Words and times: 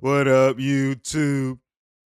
what 0.00 0.26
up, 0.26 0.56
YouTube? 0.56 1.58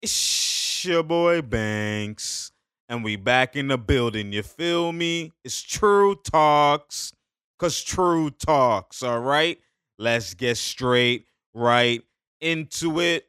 It's 0.01 0.83
your 0.85 1.04
boy 1.04 1.44
Banks, 1.44 2.51
and 2.89 3.04
we 3.04 3.15
back 3.15 3.55
in 3.55 3.67
the 3.67 3.78
building. 3.78 4.33
You 4.33 4.42
feel 4.42 4.92
me? 4.92 5.31
It's 5.44 5.62
True 5.62 6.15
Talks, 6.15 7.13
cause 7.60 7.83
True 7.83 8.31
Talks. 8.31 9.03
All 9.03 9.19
right, 9.19 9.60
let's 9.99 10.33
get 10.33 10.58
straight 10.58 11.28
right 11.53 12.01
into 12.42 12.99
it. 12.99 13.28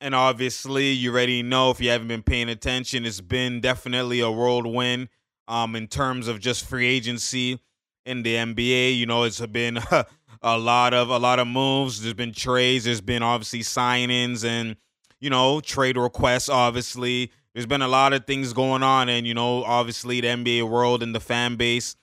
And 0.00 0.14
obviously, 0.14 0.92
you 0.92 1.12
already 1.12 1.42
know 1.42 1.70
if 1.70 1.78
you 1.78 1.90
haven't 1.90 2.08
been 2.08 2.22
paying 2.22 2.48
attention, 2.48 3.04
it's 3.04 3.20
been 3.20 3.60
definitely 3.60 4.20
a 4.20 4.30
whirlwind 4.30 5.10
um, 5.48 5.76
in 5.76 5.86
terms 5.86 6.28
of 6.28 6.40
just 6.40 6.64
free 6.64 6.86
agency 6.86 7.60
in 8.06 8.22
the 8.22 8.36
NBA. 8.36 8.96
You 8.96 9.04
know, 9.04 9.24
it's 9.24 9.44
been 9.44 9.80
a 10.42 10.58
lot 10.58 10.92
of 10.92 11.10
a 11.10 11.18
lot 11.18 11.38
of 11.38 11.46
moves. 11.46 12.02
There's 12.02 12.14
been 12.14 12.32
trades. 12.32 12.84
There's 12.84 13.00
been 13.00 13.22
obviously 13.22 13.60
signings 13.60 14.44
and 14.44 14.76
you 15.20 15.30
know 15.30 15.60
trade 15.60 15.96
requests. 15.96 16.48
Obviously, 16.48 17.30
there's 17.54 17.66
been 17.66 17.82
a 17.82 17.88
lot 17.88 18.12
of 18.12 18.26
things 18.26 18.52
going 18.52 18.82
on, 18.82 19.08
and 19.08 19.26
you 19.26 19.34
know, 19.34 19.64
obviously, 19.64 20.20
the 20.20 20.28
NBA 20.28 20.68
world 20.68 21.02
and 21.02 21.14
the 21.14 21.20
fan 21.20 21.56
base, 21.56 21.96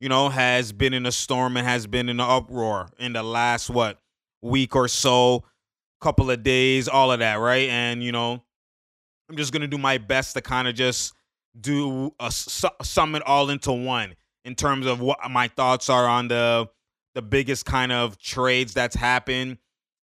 you 0.00 0.08
know, 0.08 0.28
has 0.28 0.72
been 0.72 0.94
in 0.94 1.06
a 1.06 1.12
storm 1.12 1.56
and 1.56 1.66
has 1.66 1.86
been 1.86 2.08
in 2.08 2.20
an 2.20 2.26
uproar 2.28 2.88
in 2.98 3.12
the 3.12 3.22
last 3.22 3.68
what 3.68 4.00
week 4.40 4.74
or 4.74 4.88
so, 4.88 5.44
couple 6.00 6.30
of 6.30 6.42
days, 6.42 6.88
all 6.88 7.12
of 7.12 7.18
that, 7.18 7.36
right? 7.36 7.68
And 7.68 8.02
you 8.02 8.12
know, 8.12 8.42
I'm 9.28 9.36
just 9.36 9.52
gonna 9.52 9.68
do 9.68 9.78
my 9.78 9.98
best 9.98 10.34
to 10.34 10.40
kind 10.40 10.66
of 10.66 10.74
just 10.74 11.14
do 11.60 12.14
a 12.18 12.30
sum 12.30 13.14
it 13.14 13.22
all 13.26 13.50
into 13.50 13.72
one 13.72 14.14
in 14.44 14.54
terms 14.54 14.86
of 14.86 15.00
what 15.00 15.18
my 15.30 15.48
thoughts 15.48 15.90
are 15.90 16.06
on 16.06 16.28
the 16.28 16.68
the 17.14 17.22
biggest 17.22 17.64
kind 17.64 17.92
of 17.92 18.18
trades 18.18 18.74
that's 18.74 18.96
happened 18.96 19.58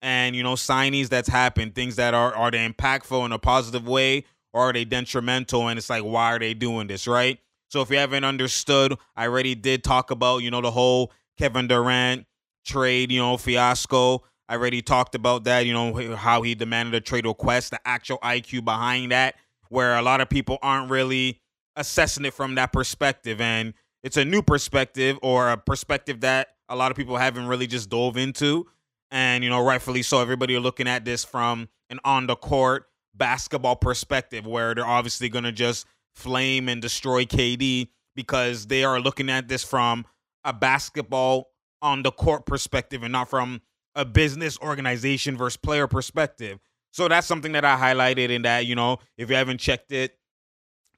and 0.03 0.37
you 0.37 0.43
know 0.43 0.55
signees 0.55 1.09
that's 1.09 1.29
happened 1.29 1.75
things 1.75 1.97
that 1.97 2.15
are 2.15 2.35
are 2.35 2.51
they 2.51 2.67
impactful 2.69 3.25
in 3.25 3.33
a 3.33 3.39
positive 3.39 3.87
way 3.87 4.25
or 4.53 4.63
are 4.63 4.73
they 4.73 4.85
detrimental 4.85 5.69
and 5.69 5.79
it's 5.79 5.91
like 5.91 6.03
why 6.03 6.35
are 6.35 6.39
they 6.39 6.55
doing 6.55 6.87
this 6.87 7.07
right? 7.07 7.39
So 7.69 7.81
if 7.81 7.91
you 7.91 7.97
haven't 7.97 8.25
understood 8.25 8.95
i 9.17 9.27
already 9.27 9.55
did 9.55 9.83
talk 9.83 10.11
about 10.11 10.39
you 10.39 10.51
know 10.51 10.61
the 10.61 10.71
whole 10.71 11.13
kevin 11.39 11.67
durant 11.67 12.27
trade 12.65 13.11
you 13.13 13.21
know 13.21 13.37
fiasco. 13.37 14.23
I 14.47 14.57
already 14.57 14.83
talked 14.83 15.15
about 15.15 15.45
that 15.45 15.67
you 15.67 15.73
know 15.73 16.15
how 16.17 16.43
he 16.43 16.55
demanded 16.55 16.95
a 16.95 17.01
trade 17.01 17.27
request 17.27 17.71
the 17.71 17.81
actual 17.87 18.19
iq 18.19 18.65
behind 18.65 19.13
that 19.13 19.37
where 19.69 19.97
a 19.97 20.03
lot 20.03 20.21
of 20.21 20.29
people 20.29 20.59
aren't 20.63 20.91
really 20.91 21.41
assessing 21.77 22.25
it 22.25 22.35
from 22.35 22.55
that 22.57 22.73
perspective. 22.73 23.41
And 23.41 23.75
it's 24.03 24.17
a 24.17 24.25
new 24.25 24.43
perspective 24.43 25.19
or 25.23 25.51
a 25.51 25.57
perspective 25.57 26.21
that 26.21 26.49
a 26.69 26.77
lot 26.77 26.91
of 26.91 26.97
people 26.97 27.17
haven't 27.17 27.47
really 27.47 27.67
just 27.67 27.91
dove 27.91 28.17
into. 28.17 28.67
And, 29.11 29.45
you 29.45 29.51
know, 29.51 29.63
rightfully 29.63 30.03
so, 30.03 30.21
everybody 30.21 30.57
are 30.57 30.61
looking 30.61 30.89
at 30.89 31.05
this 31.05 31.25
from 31.25 31.69
an 31.91 32.01
on 32.05 32.27
the 32.27 32.37
court 32.37 32.87
basketball 33.15 33.77
perspective 33.77 34.47
where 34.47 34.75
they're 34.75 34.87
obviously 34.87 35.29
going 35.29 35.45
to 35.45 35.53
just 35.53 35.87
flame 36.15 36.69
and 36.69 36.83
destroy 36.83 37.25
KD 37.25 37.89
because 38.17 38.67
they 38.67 38.85
are 38.85 39.01
looking 39.01 39.31
at 39.31 39.49
this 39.49 39.63
from 39.63 40.05
a 40.45 40.53
basketball 40.53 41.51
on 41.83 42.03
the 42.03 42.11
court 42.11 42.47
perspective 42.47 43.03
and 43.03 43.13
not 43.13 43.29
from 43.29 43.61
a 43.95 44.05
business 44.05 44.59
organization 44.61 45.37
versus 45.37 45.57
player 45.57 45.87
perspective. 45.87 46.59
So 46.93 47.09
that's 47.09 47.27
something 47.27 47.53
that 47.53 47.65
I 47.65 47.77
highlighted 47.77 48.31
in 48.31 48.43
that, 48.43 48.67
you 48.67 48.75
know, 48.75 48.99
if 49.17 49.29
you 49.29 49.37
haven't 49.37 49.59
checked 49.59 49.93
it, 49.93 50.17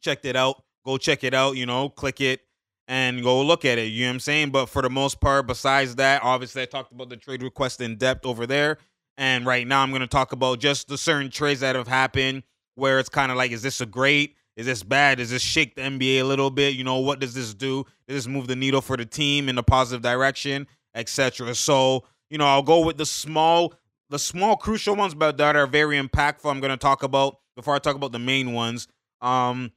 checked 0.01 0.25
it 0.25 0.37
out, 0.37 0.63
go 0.85 0.99
check 0.99 1.25
it 1.25 1.35
out, 1.35 1.57
you 1.57 1.67
know, 1.67 1.89
click 1.89 2.21
it, 2.21 2.41
and 2.89 3.23
go 3.23 3.43
look 3.43 3.65
at 3.65 3.79
it. 3.79 3.87
You 3.87 4.05
know 4.05 4.11
what 4.11 4.15
I'm 4.15 4.21
saying? 4.21 4.51
But 4.51 4.67
for 4.67 4.83
the 4.83 4.91
most 4.91 5.21
part, 5.21 5.47
besides 5.47 5.97
that, 5.97 6.23
obviously 6.23 6.63
I 6.63 6.67
talked 6.67 6.93
about 6.93 7.09
the 7.09 7.17
trade 7.17 7.43
request 7.43 7.81
in 7.81 7.97
depth 7.97 8.25
over 8.25 8.47
there. 8.47 8.79
And 9.19 9.47
right 9.47 9.67
now 9.67 9.83
I'm 9.83 9.93
gonna 9.93 10.07
talk 10.07 10.33
about 10.33 10.61
just 10.61 10.89
the 10.89 10.99
certain 10.99 11.31
trades 11.31 11.61
that 11.61 11.75
have 11.75 11.89
happened 11.89 12.43
where 12.75 12.99
it's 12.99 13.09
kind 13.09 13.33
of 13.33 13.39
like, 13.39 13.51
is 13.51 13.63
this 13.63 13.81
a 13.81 13.87
great? 13.87 14.37
Is 14.57 14.67
this 14.67 14.83
bad? 14.83 15.19
Does 15.19 15.31
this 15.31 15.43
shake 15.43 15.75
the 15.75 15.83
NBA 15.83 16.21
a 16.21 16.25
little 16.25 16.51
bit? 16.51 16.75
You 16.75 16.85
know, 16.85 16.99
what 16.99 17.19
does 17.19 17.35
this 17.35 17.53
do? 17.55 17.85
Does 18.07 18.17
this 18.17 18.27
move 18.27 18.47
the 18.47 18.57
needle 18.57 18.81
for 18.81 18.97
the 18.97 19.05
team 19.05 19.49
in 19.49 19.59
a 19.59 19.63
positive 19.63 20.03
direction, 20.03 20.67
etc. 20.95 21.55
So, 21.55 22.05
you 22.31 22.39
know, 22.39 22.47
I'll 22.47 22.63
go 22.63 22.85
with 22.85 22.97
the 22.97 23.07
small, 23.07 23.75
the 24.09 24.19
small 24.19 24.57
crucial 24.57 24.97
ones, 24.97 25.15
but 25.15 25.37
that 25.39 25.57
are 25.57 25.67
very 25.67 26.01
impactful. 26.01 26.51
I'm 26.51 26.61
gonna 26.61 26.77
talk 26.77 27.03
about 27.03 27.39
before 27.55 27.75
I 27.75 27.79
talk 27.79 27.97
about 27.97 28.13
the 28.13 28.19
main 28.19 28.53
ones. 28.53 28.89
Um, 29.21 29.73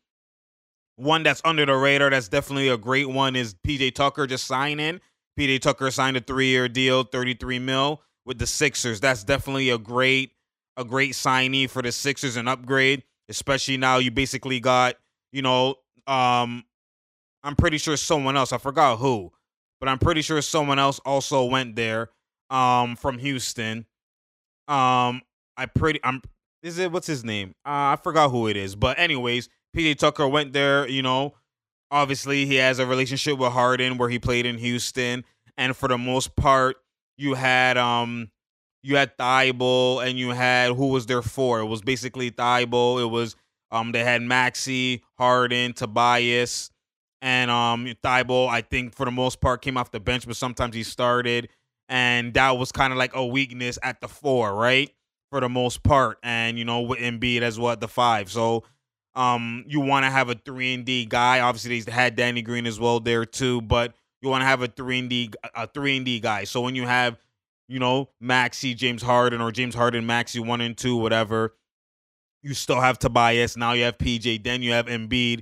one 0.99 1.23
that's 1.23 1.41
under 1.45 1.65
the 1.65 1.75
radar 1.75 2.09
that's 2.09 2.27
definitely 2.27 2.67
a 2.67 2.77
great 2.77 3.09
one 3.09 3.35
is 3.35 3.55
PJ 3.65 3.95
Tucker 3.95 4.27
just 4.27 4.45
signing. 4.45 4.99
PJ 5.39 5.61
Tucker 5.61 5.89
signed 5.91 6.17
a 6.17 6.19
three-year 6.21 6.67
deal, 6.67 7.03
33 7.03 7.59
mil 7.59 8.01
with 8.25 8.37
the 8.37 8.45
Sixers. 8.47 8.99
That's 8.99 9.23
definitely 9.23 9.69
a 9.69 9.77
great 9.77 10.31
a 10.77 10.83
great 10.83 11.11
signee 11.11 11.69
for 11.69 11.81
the 11.81 11.91
Sixers, 11.91 12.35
and 12.37 12.47
upgrade, 12.47 13.03
especially 13.29 13.77
now 13.77 13.97
you 13.97 14.11
basically 14.11 14.59
got, 14.59 14.95
you 15.31 15.41
know, 15.41 15.75
um 16.07 16.63
I'm 17.43 17.55
pretty 17.55 17.77
sure 17.77 17.95
someone 17.95 18.35
else, 18.35 18.51
I 18.51 18.57
forgot 18.57 18.97
who, 18.97 19.31
but 19.79 19.87
I'm 19.87 19.99
pretty 19.99 20.21
sure 20.21 20.41
someone 20.41 20.79
else 20.79 20.99
also 21.05 21.45
went 21.45 21.75
there 21.75 22.09
um 22.49 22.95
from 22.97 23.17
Houston. 23.19 23.85
Um 24.67 25.21
I 25.55 25.65
pretty 25.73 25.99
I'm 26.03 26.21
is 26.61 26.77
it 26.77 26.91
what's 26.91 27.07
his 27.07 27.23
name? 27.23 27.55
Uh, 27.65 27.95
I 27.95 27.97
forgot 28.01 28.31
who 28.31 28.47
it 28.47 28.57
is. 28.57 28.75
But 28.75 28.99
anyways, 28.99 29.47
PJ 29.75 29.97
Tucker 29.97 30.27
went 30.27 30.53
there, 30.53 30.87
you 30.87 31.01
know, 31.01 31.33
obviously 31.91 32.45
he 32.45 32.55
has 32.55 32.79
a 32.79 32.85
relationship 32.85 33.37
with 33.37 33.51
Harden 33.51 33.97
where 33.97 34.09
he 34.09 34.19
played 34.19 34.45
in 34.45 34.57
Houston. 34.57 35.23
And 35.57 35.75
for 35.75 35.87
the 35.89 35.97
most 35.97 36.35
part, 36.35 36.77
you 37.17 37.33
had 37.33 37.77
um 37.77 38.31
you 38.81 38.95
had 38.95 39.17
Thybulle 39.17 40.05
and 40.07 40.17
you 40.17 40.29
had 40.29 40.71
who 40.71 40.87
was 40.87 41.05
there 41.05 41.21
for? 41.21 41.59
It 41.59 41.65
was 41.65 41.81
basically 41.81 42.31
Thybulle. 42.31 43.01
It 43.01 43.09
was 43.09 43.35
um 43.71 43.91
they 43.91 44.03
had 44.03 44.21
Maxey, 44.21 45.03
Harden, 45.17 45.73
Tobias, 45.73 46.71
and 47.21 47.51
um 47.51 47.85
Thybulle, 48.03 48.47
I 48.47 48.61
think 48.61 48.95
for 48.95 49.05
the 49.05 49.11
most 49.11 49.41
part 49.41 49.61
came 49.61 49.77
off 49.77 49.91
the 49.91 49.99
bench, 49.99 50.25
but 50.25 50.37
sometimes 50.37 50.75
he 50.75 50.83
started. 50.83 51.49
And 51.89 52.33
that 52.35 52.51
was 52.51 52.71
kind 52.71 52.93
of 52.93 52.99
like 52.99 53.15
a 53.15 53.25
weakness 53.25 53.79
at 53.81 53.99
the 53.99 54.07
four, 54.07 54.53
right? 54.53 54.91
For 55.31 55.41
the 55.41 55.49
most 55.49 55.83
part. 55.83 56.19
And 56.23 56.57
you 56.57 56.63
know, 56.63 56.81
with 56.81 56.99
Embiid 56.99 57.41
as 57.41 57.59
well 57.59 57.71
at 57.73 57.81
the 57.81 57.87
five. 57.87 58.31
So 58.31 58.63
um, 59.19 59.65
you 59.67 59.81
want 59.81 60.05
to 60.05 60.09
have 60.09 60.29
a 60.29 60.33
three 60.33 60.73
and 60.73 60.85
D 60.85 61.05
guy. 61.05 61.41
Obviously, 61.41 61.81
they 61.81 61.91
had 61.91 62.15
Danny 62.15 62.41
Green 62.41 62.65
as 62.65 62.79
well 62.79 63.01
there 63.01 63.25
too, 63.25 63.61
but 63.61 63.93
you 64.21 64.29
want 64.29 64.41
to 64.43 64.45
have 64.45 64.61
a 64.61 64.67
three 64.67 64.97
and 64.97 65.09
D 65.09 65.31
a 65.53 65.67
three 65.67 65.97
and 65.97 66.05
D 66.05 66.21
guy. 66.21 66.45
So 66.45 66.61
when 66.61 66.73
you 66.73 66.87
have, 66.87 67.19
you 67.67 67.79
know, 67.79 68.07
Maxey, 68.21 68.73
James 68.73 69.03
Harden, 69.03 69.41
or 69.41 69.51
James 69.51 69.75
Harden, 69.75 70.05
Maxey 70.05 70.39
one 70.39 70.61
and 70.61 70.75
two, 70.75 70.95
whatever, 70.95 71.53
you 72.43 72.53
still 72.53 72.79
have 72.79 72.97
Tobias. 72.97 73.57
Now 73.57 73.73
you 73.73 73.83
have 73.83 73.97
PJ. 73.97 74.41
Then 74.41 74.63
you 74.63 74.71
have 74.71 74.85
Embiid. 74.85 75.41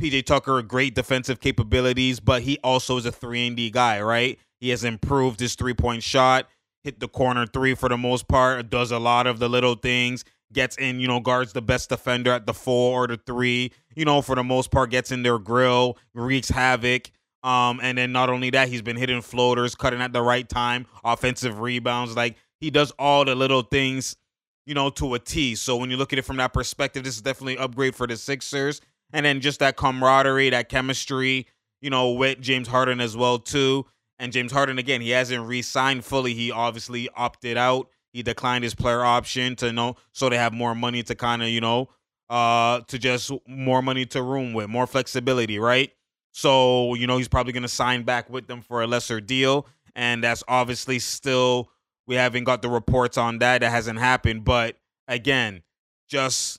PJ 0.00 0.26
Tucker, 0.26 0.60
great 0.62 0.96
defensive 0.96 1.38
capabilities, 1.38 2.18
but 2.18 2.42
he 2.42 2.58
also 2.64 2.96
is 2.96 3.06
a 3.06 3.12
three 3.12 3.46
and 3.46 3.56
D 3.56 3.70
guy, 3.70 4.00
right? 4.00 4.36
He 4.58 4.70
has 4.70 4.82
improved 4.82 5.38
his 5.38 5.54
three 5.54 5.74
point 5.74 6.02
shot, 6.02 6.48
hit 6.82 6.98
the 6.98 7.06
corner 7.06 7.46
three 7.46 7.76
for 7.76 7.88
the 7.88 7.96
most 7.96 8.26
part, 8.26 8.68
does 8.68 8.90
a 8.90 8.98
lot 8.98 9.28
of 9.28 9.38
the 9.38 9.48
little 9.48 9.76
things 9.76 10.24
gets 10.52 10.76
in, 10.76 11.00
you 11.00 11.08
know, 11.08 11.20
guards 11.20 11.52
the 11.52 11.62
best 11.62 11.88
defender 11.88 12.32
at 12.32 12.46
the 12.46 12.54
four 12.54 13.04
or 13.04 13.06
the 13.06 13.16
three, 13.16 13.72
you 13.94 14.04
know, 14.04 14.22
for 14.22 14.34
the 14.36 14.44
most 14.44 14.70
part, 14.70 14.90
gets 14.90 15.10
in 15.10 15.22
their 15.22 15.38
grill, 15.38 15.98
wreaks 16.14 16.48
havoc. 16.48 17.10
Um, 17.42 17.80
and 17.82 17.98
then 17.98 18.12
not 18.12 18.30
only 18.30 18.50
that, 18.50 18.68
he's 18.68 18.82
been 18.82 18.96
hitting 18.96 19.20
floaters, 19.20 19.74
cutting 19.74 20.00
at 20.00 20.12
the 20.12 20.22
right 20.22 20.48
time, 20.48 20.86
offensive 21.04 21.58
rebounds. 21.60 22.14
Like 22.16 22.36
he 22.60 22.70
does 22.70 22.92
all 22.98 23.24
the 23.24 23.34
little 23.34 23.62
things, 23.62 24.16
you 24.64 24.74
know, 24.74 24.90
to 24.90 25.14
a 25.14 25.18
T. 25.18 25.54
So 25.56 25.76
when 25.76 25.90
you 25.90 25.96
look 25.96 26.12
at 26.12 26.18
it 26.18 26.24
from 26.24 26.36
that 26.36 26.52
perspective, 26.52 27.02
this 27.04 27.16
is 27.16 27.22
definitely 27.22 27.56
an 27.56 27.62
upgrade 27.62 27.96
for 27.96 28.06
the 28.06 28.16
Sixers. 28.16 28.80
And 29.12 29.26
then 29.26 29.40
just 29.40 29.58
that 29.58 29.76
camaraderie, 29.76 30.50
that 30.50 30.68
chemistry, 30.68 31.46
you 31.80 31.90
know, 31.90 32.12
with 32.12 32.40
James 32.40 32.68
Harden 32.68 33.00
as 33.00 33.16
well 33.16 33.38
too. 33.38 33.86
And 34.18 34.32
James 34.32 34.52
Harden 34.52 34.78
again, 34.78 35.00
he 35.00 35.10
hasn't 35.10 35.44
re-signed 35.48 36.04
fully. 36.04 36.32
He 36.32 36.52
obviously 36.52 37.08
opted 37.16 37.56
out 37.56 37.88
he 38.12 38.22
declined 38.22 38.64
his 38.64 38.74
player 38.74 39.04
option 39.04 39.56
to 39.56 39.72
know 39.72 39.96
so 40.12 40.28
they 40.28 40.36
have 40.36 40.52
more 40.52 40.74
money 40.74 41.02
to 41.02 41.14
kind 41.14 41.42
of 41.42 41.48
you 41.48 41.60
know 41.60 41.88
uh 42.30 42.80
to 42.88 42.98
just 42.98 43.30
more 43.46 43.82
money 43.82 44.06
to 44.06 44.22
room 44.22 44.52
with, 44.52 44.68
more 44.68 44.86
flexibility, 44.86 45.58
right? 45.58 45.92
So 46.32 46.94
you 46.94 47.06
know 47.06 47.18
he's 47.18 47.28
probably 47.28 47.52
gonna 47.52 47.68
sign 47.68 48.02
back 48.02 48.30
with 48.30 48.46
them 48.46 48.62
for 48.62 48.82
a 48.82 48.86
lesser 48.86 49.20
deal, 49.20 49.66
and 49.94 50.22
that's 50.22 50.42
obviously 50.48 50.98
still 50.98 51.70
we 52.06 52.14
haven't 52.16 52.44
got 52.44 52.62
the 52.62 52.68
reports 52.68 53.16
on 53.16 53.38
that. 53.38 53.60
That 53.60 53.70
hasn't 53.70 53.98
happened, 53.98 54.44
but 54.44 54.76
again, 55.08 55.62
just 56.08 56.58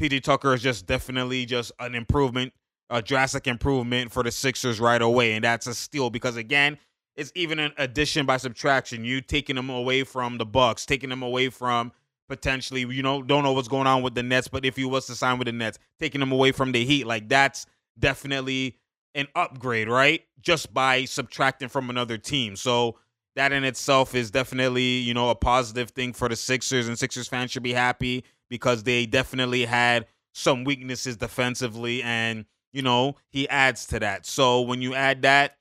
PJ 0.00 0.22
Tucker 0.22 0.54
is 0.54 0.62
just 0.62 0.86
definitely 0.86 1.46
just 1.46 1.72
an 1.78 1.94
improvement, 1.94 2.52
a 2.90 3.00
drastic 3.00 3.46
improvement 3.46 4.12
for 4.12 4.22
the 4.22 4.30
Sixers 4.30 4.80
right 4.80 5.00
away, 5.00 5.32
and 5.32 5.44
that's 5.44 5.66
a 5.66 5.74
steal 5.74 6.10
because 6.10 6.36
again, 6.36 6.78
it's 7.16 7.32
even 7.34 7.58
an 7.58 7.72
addition 7.78 8.26
by 8.26 8.36
subtraction. 8.36 9.04
You 9.04 9.20
taking 9.20 9.56
them 9.56 9.70
away 9.70 10.04
from 10.04 10.38
the 10.38 10.46
Bucks, 10.46 10.86
taking 10.86 11.10
them 11.10 11.22
away 11.22 11.48
from 11.48 11.92
potentially, 12.28 12.80
you 12.80 13.02
know, 13.02 13.22
don't 13.22 13.44
know 13.44 13.52
what's 13.52 13.68
going 13.68 13.86
on 13.86 14.02
with 14.02 14.14
the 14.14 14.22
Nets, 14.22 14.48
but 14.48 14.64
if 14.64 14.76
he 14.76 14.84
was 14.84 15.06
to 15.06 15.14
sign 15.14 15.38
with 15.38 15.46
the 15.46 15.52
Nets, 15.52 15.78
taking 16.00 16.20
them 16.20 16.32
away 16.32 16.52
from 16.52 16.72
the 16.72 16.84
Heat, 16.84 17.06
like 17.06 17.28
that's 17.28 17.66
definitely 17.98 18.78
an 19.14 19.28
upgrade, 19.34 19.88
right? 19.88 20.22
Just 20.40 20.74
by 20.74 21.04
subtracting 21.04 21.68
from 21.68 21.90
another 21.90 22.18
team. 22.18 22.56
So 22.56 22.96
that 23.36 23.52
in 23.52 23.64
itself 23.64 24.14
is 24.14 24.30
definitely, 24.30 24.82
you 24.82 25.14
know, 25.14 25.30
a 25.30 25.34
positive 25.34 25.90
thing 25.90 26.12
for 26.12 26.28
the 26.28 26.36
Sixers, 26.36 26.88
and 26.88 26.98
Sixers 26.98 27.28
fans 27.28 27.50
should 27.50 27.62
be 27.62 27.72
happy 27.72 28.24
because 28.48 28.82
they 28.82 29.06
definitely 29.06 29.64
had 29.64 30.06
some 30.32 30.64
weaknesses 30.64 31.16
defensively, 31.16 32.02
and 32.02 32.44
you 32.72 32.82
know, 32.82 33.14
he 33.30 33.48
adds 33.48 33.86
to 33.86 34.00
that. 34.00 34.26
So 34.26 34.60
when 34.60 34.82
you 34.82 34.94
add 34.94 35.22
that, 35.22 35.56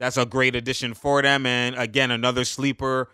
that's 0.00 0.16
a 0.16 0.26
great 0.26 0.56
addition 0.56 0.94
for 0.94 1.22
them. 1.22 1.46
And 1.46 1.76
again, 1.76 2.10
another 2.10 2.44
sleeper 2.44 3.08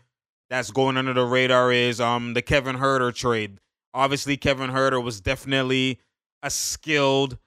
that's 0.49 0.71
going 0.71 0.97
under 0.97 1.15
the 1.15 1.25
radar 1.25 1.73
is 1.73 2.01
um 2.01 2.35
the 2.35 2.43
Kevin 2.43 2.77
Huerter 2.77 3.15
trade. 3.15 3.59
Obviously, 3.95 4.37
Kevin 4.37 4.71
Huerter 4.71 5.03
was 5.03 5.21
definitely 5.21 6.01
a 6.43 6.51
skilled 6.51 7.39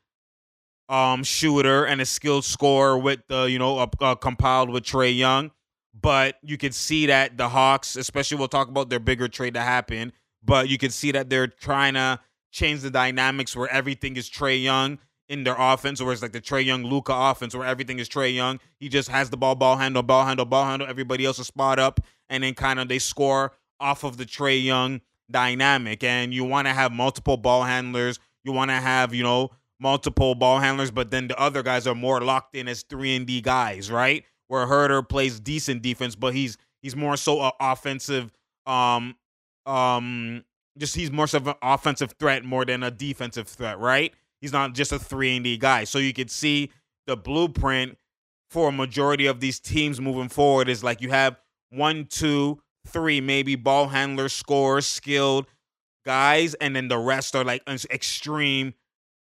um 0.90 1.24
shooter 1.24 1.86
and 1.86 2.02
a 2.02 2.06
skilled 2.06 2.46
scorer 2.46 2.98
with 2.98 3.22
the 3.28 3.44
you 3.44 3.60
know 3.60 3.80
uh, 3.80 3.88
uh, 4.02 4.16
compiled 4.16 4.70
with 4.70 4.84
Trae 4.84 5.16
Young. 5.16 5.52
But 6.00 6.38
you 6.42 6.58
can 6.58 6.72
see 6.72 7.06
that 7.06 7.38
the 7.38 7.50
Hawks, 7.50 7.96
especially 7.96 8.38
we'll 8.38 8.48
talk 8.48 8.68
about 8.68 8.90
their 8.90 9.00
bigger 9.00 9.28
trade 9.28 9.54
that 9.54 9.64
happened, 9.64 10.14
but 10.44 10.68
you 10.68 10.78
can 10.80 10.90
see 10.90 11.12
that 11.12 11.30
they're 11.30 11.48
trying 11.48 11.94
to 11.94 12.20
change 12.52 12.82
the 12.82 12.90
dynamics 12.90 13.56
where 13.56 13.70
everything 13.70 14.18
is 14.18 14.30
Trae 14.30 14.62
Young 14.62 15.00
in 15.30 15.44
their 15.44 15.56
offense, 15.58 16.02
or 16.02 16.12
it's 16.12 16.22
like 16.22 16.34
the 16.34 16.42
Trae 16.42 16.64
Young 16.64 16.84
Luka 16.84 17.14
offense 17.16 17.56
where 17.56 17.68
everything 17.68 18.00
is 18.00 18.10
Trae 18.10 18.34
Young. 18.34 18.60
He 18.80 18.90
just 18.90 19.10
has 19.10 19.30
the 19.30 19.38
ball, 19.38 19.56
ball 19.56 19.78
handle, 19.78 20.04
ball 20.04 20.26
handle, 20.26 20.46
ball 20.46 20.66
handle. 20.66 20.88
Everybody 20.88 21.26
else 21.26 21.40
is 21.40 21.48
spot 21.48 21.80
up, 21.80 22.00
and 22.30 22.44
then 22.44 22.54
kind 22.54 22.80
of 22.80 22.88
they 22.88 23.00
score 23.00 23.54
off 23.80 24.04
of 24.04 24.18
the 24.18 24.26
Trae 24.26 24.64
Young 24.64 25.02
dynamic. 25.32 26.04
And 26.04 26.34
you 26.34 26.44
want 26.44 26.68
to 26.68 26.74
have 26.74 26.92
multiple 26.92 27.38
ball 27.38 27.64
handlers. 27.64 28.20
You 28.44 28.52
want 28.52 28.72
to 28.72 28.76
have 28.76 29.14
you 29.14 29.24
know 29.24 29.52
multiple 29.80 30.36
ball 30.36 30.60
handlers, 30.60 30.92
but 30.92 31.12
then 31.12 31.28
the 31.28 31.40
other 31.40 31.64
guys 31.64 31.88
are 31.88 31.96
more 31.96 32.22
locked 32.22 32.56
in 32.56 32.68
as 32.68 32.84
three 32.84 33.16
and 33.16 33.26
D 33.26 33.42
guys, 33.42 33.90
right? 33.90 34.24
Where 34.48 34.68
Huerter 34.68 35.08
plays 35.08 35.40
decent 35.40 35.82
defense, 35.82 36.16
but 36.16 36.34
he's 36.34 36.58
he's 36.82 36.96
more 36.96 37.18
so 37.18 37.42
a 37.42 37.52
offensive 37.60 38.32
um 38.66 39.16
um 39.66 40.44
just 40.78 40.96
he's 40.96 41.12
more 41.12 41.26
of 41.34 41.48
an 41.48 41.56
offensive 41.62 42.14
threat 42.20 42.44
more 42.44 42.66
than 42.66 42.84
a 42.84 42.92
defensive 42.92 43.48
threat, 43.48 43.80
right? 43.80 44.14
He's 44.44 44.52
not 44.52 44.74
just 44.74 44.92
a 44.92 45.00
3 45.00 45.38
and 45.38 45.44
D 45.46 45.58
guy. 45.58 45.86
So 45.86 46.00
you 46.00 46.12
could 46.12 46.30
see 46.30 46.70
the 47.08 47.16
blueprint 47.16 47.98
for 48.50 48.68
a 48.68 48.72
majority 48.74 49.26
of 49.26 49.40
these 49.40 49.58
teams 49.58 50.02
moving 50.02 50.28
forward 50.28 50.68
is 50.68 50.84
like 50.84 51.00
you 51.00 51.12
have 51.12 51.38
one, 51.70 52.08
two, 52.08 52.60
three, 52.86 53.22
maybe 53.22 53.56
ball 53.56 53.88
handlers, 53.88 54.34
scorers, 54.34 54.86
skilled 54.86 55.48
guys, 56.06 56.56
and 56.56 56.76
then 56.76 56.90
the 56.90 56.98
rest 56.98 57.38
are 57.38 57.46
like 57.46 57.64
extreme 57.90 58.74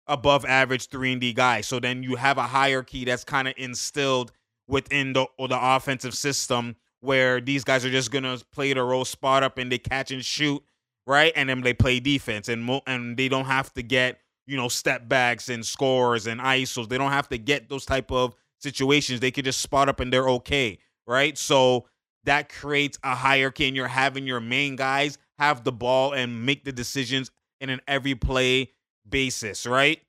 above 0.08 0.44
average 0.44 0.88
3 0.88 1.12
and 1.12 1.20
D 1.20 1.32
guys. 1.32 1.68
So 1.68 1.78
then 1.78 2.02
you 2.02 2.16
have 2.16 2.36
a 2.36 2.42
hierarchy 2.42 3.04
that's 3.04 3.22
kind 3.22 3.46
of 3.46 3.54
instilled 3.56 4.32
within 4.66 5.12
the 5.12 5.28
the 5.38 5.56
offensive 5.60 6.14
system 6.14 6.74
where 6.98 7.40
these 7.40 7.62
guys 7.62 7.84
are 7.84 7.90
just 7.90 8.10
gonna 8.10 8.38
play 8.50 8.72
the 8.72 8.82
role 8.82 9.04
spot 9.04 9.44
up 9.44 9.56
and 9.56 9.70
they 9.70 9.78
catch 9.78 10.10
and 10.10 10.24
shoot, 10.24 10.64
right? 11.06 11.32
And 11.36 11.48
then 11.48 11.60
they 11.60 11.74
play 11.74 12.00
defense 12.00 12.48
and 12.48 12.64
mo- 12.64 12.82
and 12.88 13.16
they 13.16 13.28
don't 13.28 13.44
have 13.44 13.72
to 13.74 13.84
get 13.84 14.18
you 14.46 14.56
know, 14.56 14.68
step 14.68 15.08
backs 15.08 15.48
and 15.48 15.64
scores 15.64 16.26
and 16.26 16.40
ISOs. 16.40 16.88
They 16.88 16.98
don't 16.98 17.12
have 17.12 17.28
to 17.28 17.38
get 17.38 17.68
those 17.68 17.86
type 17.86 18.10
of 18.10 18.34
situations. 18.58 19.20
They 19.20 19.30
could 19.30 19.44
just 19.44 19.60
spot 19.60 19.88
up 19.88 20.00
and 20.00 20.12
they're 20.12 20.28
okay, 20.28 20.78
right? 21.06 21.36
So 21.36 21.86
that 22.24 22.48
creates 22.48 22.98
a 23.02 23.14
hierarchy 23.14 23.66
and 23.66 23.76
you're 23.76 23.88
having 23.88 24.26
your 24.26 24.40
main 24.40 24.76
guys 24.76 25.18
have 25.38 25.64
the 25.64 25.72
ball 25.72 26.12
and 26.12 26.46
make 26.46 26.64
the 26.64 26.72
decisions 26.72 27.30
in 27.60 27.70
an 27.70 27.80
every 27.88 28.14
play 28.14 28.70
basis, 29.08 29.66
right? 29.66 30.00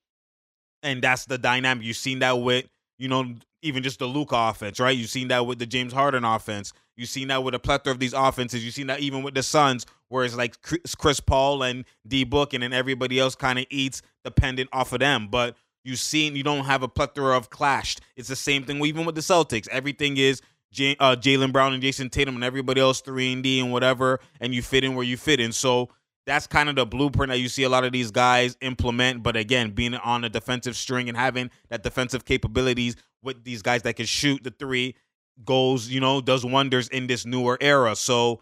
And 0.84 1.02
that's 1.02 1.26
the 1.26 1.38
dynamic. 1.38 1.86
You've 1.86 1.98
seen 1.98 2.20
that 2.20 2.34
with, 2.34 2.68
you 2.98 3.08
know, 3.08 3.36
even 3.62 3.82
just 3.82 4.00
the 4.00 4.06
Luka 4.06 4.36
offense, 4.36 4.80
right? 4.80 4.96
You've 4.96 5.10
seen 5.10 5.30
that 5.30 5.46
with 5.46 5.58
the 5.58 5.66
James 5.66 5.94
Harden 5.94 6.26
offense. 6.26 6.74
You've 6.96 7.10
seen 7.10 7.30
that 7.30 7.44
with 7.44 7.56
a 7.56 7.60
plethora 7.60 7.92
of 7.92 8.00
these 8.00 8.14
offenses. 8.14 8.64
You've 8.64 8.74
seen 8.74 8.88
that 8.88 9.00
even 9.00 9.24
with 9.24 9.34
the 9.34 9.44
Suns, 9.44 9.86
where 10.14 10.24
it's 10.24 10.36
like 10.36 10.56
Chris 10.62 11.20
Paul 11.20 11.64
and 11.64 11.86
D 12.08 12.24
Book, 12.24 12.54
and 12.54 12.62
then 12.62 12.72
everybody 12.72 13.20
else 13.20 13.34
kind 13.34 13.58
of 13.58 13.66
eats 13.72 14.04
dependent 14.24 14.70
off 14.72 14.94
of 14.94 15.00
them. 15.00 15.28
But 15.28 15.58
you've 15.84 15.98
seen 15.98 16.36
you 16.36 16.44
don't 16.44 16.66
have 16.66 16.84
a 16.84 16.88
plethora 16.88 17.36
of 17.36 17.50
clashed. 17.50 18.00
It's 18.16 18.30
the 18.30 18.36
same 18.36 18.64
thing 18.64 18.86
even 18.86 19.06
with 19.06 19.16
the 19.16 19.22
Celtics. 19.22 19.68
Everything 19.70 20.18
is 20.18 20.40
J- 20.72 20.96
uh, 21.00 21.16
Jaylen 21.16 21.52
Brown 21.52 21.74
and 21.74 21.82
Jayson 21.82 22.12
Tatum 22.12 22.36
and 22.36 22.44
everybody 22.44 22.80
else 22.80 23.02
three 23.02 23.34
and 23.34 23.42
D 23.42 23.60
and 23.60 23.72
whatever, 23.72 24.20
and 24.40 24.54
you 24.54 24.62
fit 24.62 24.84
in 24.84 24.94
where 24.94 25.04
you 25.04 25.18
fit 25.18 25.40
in. 25.40 25.52
So 25.52 25.90
that's 26.28 26.46
kind 26.46 26.70
of 26.70 26.76
the 26.76 26.86
blueprint 26.86 27.32
that 27.32 27.40
you 27.40 27.50
see 27.50 27.64
a 27.64 27.70
lot 27.70 27.84
of 27.84 27.92
these 27.92 28.12
guys 28.12 28.56
implement. 28.62 29.24
But 29.24 29.36
again, 29.36 29.72
being 29.72 29.96
on 29.96 30.22
the 30.22 30.30
defensive 30.30 30.76
string 30.76 31.10
and 31.10 31.18
having 31.18 31.50
that 31.70 31.82
defensive 31.82 32.24
capabilities 32.24 32.96
with 33.24 33.44
these 33.44 33.64
guys 33.64 33.82
that 33.82 33.96
can 33.96 34.06
shoot 34.06 34.44
the 34.44 34.52
three 34.52 34.96
goes, 35.44 35.90
you 35.90 36.00
know, 36.00 36.22
does 36.22 36.46
wonders 36.46 36.88
in 36.90 37.08
this 37.08 37.26
newer 37.26 37.58
era. 37.60 37.96
So 37.96 38.42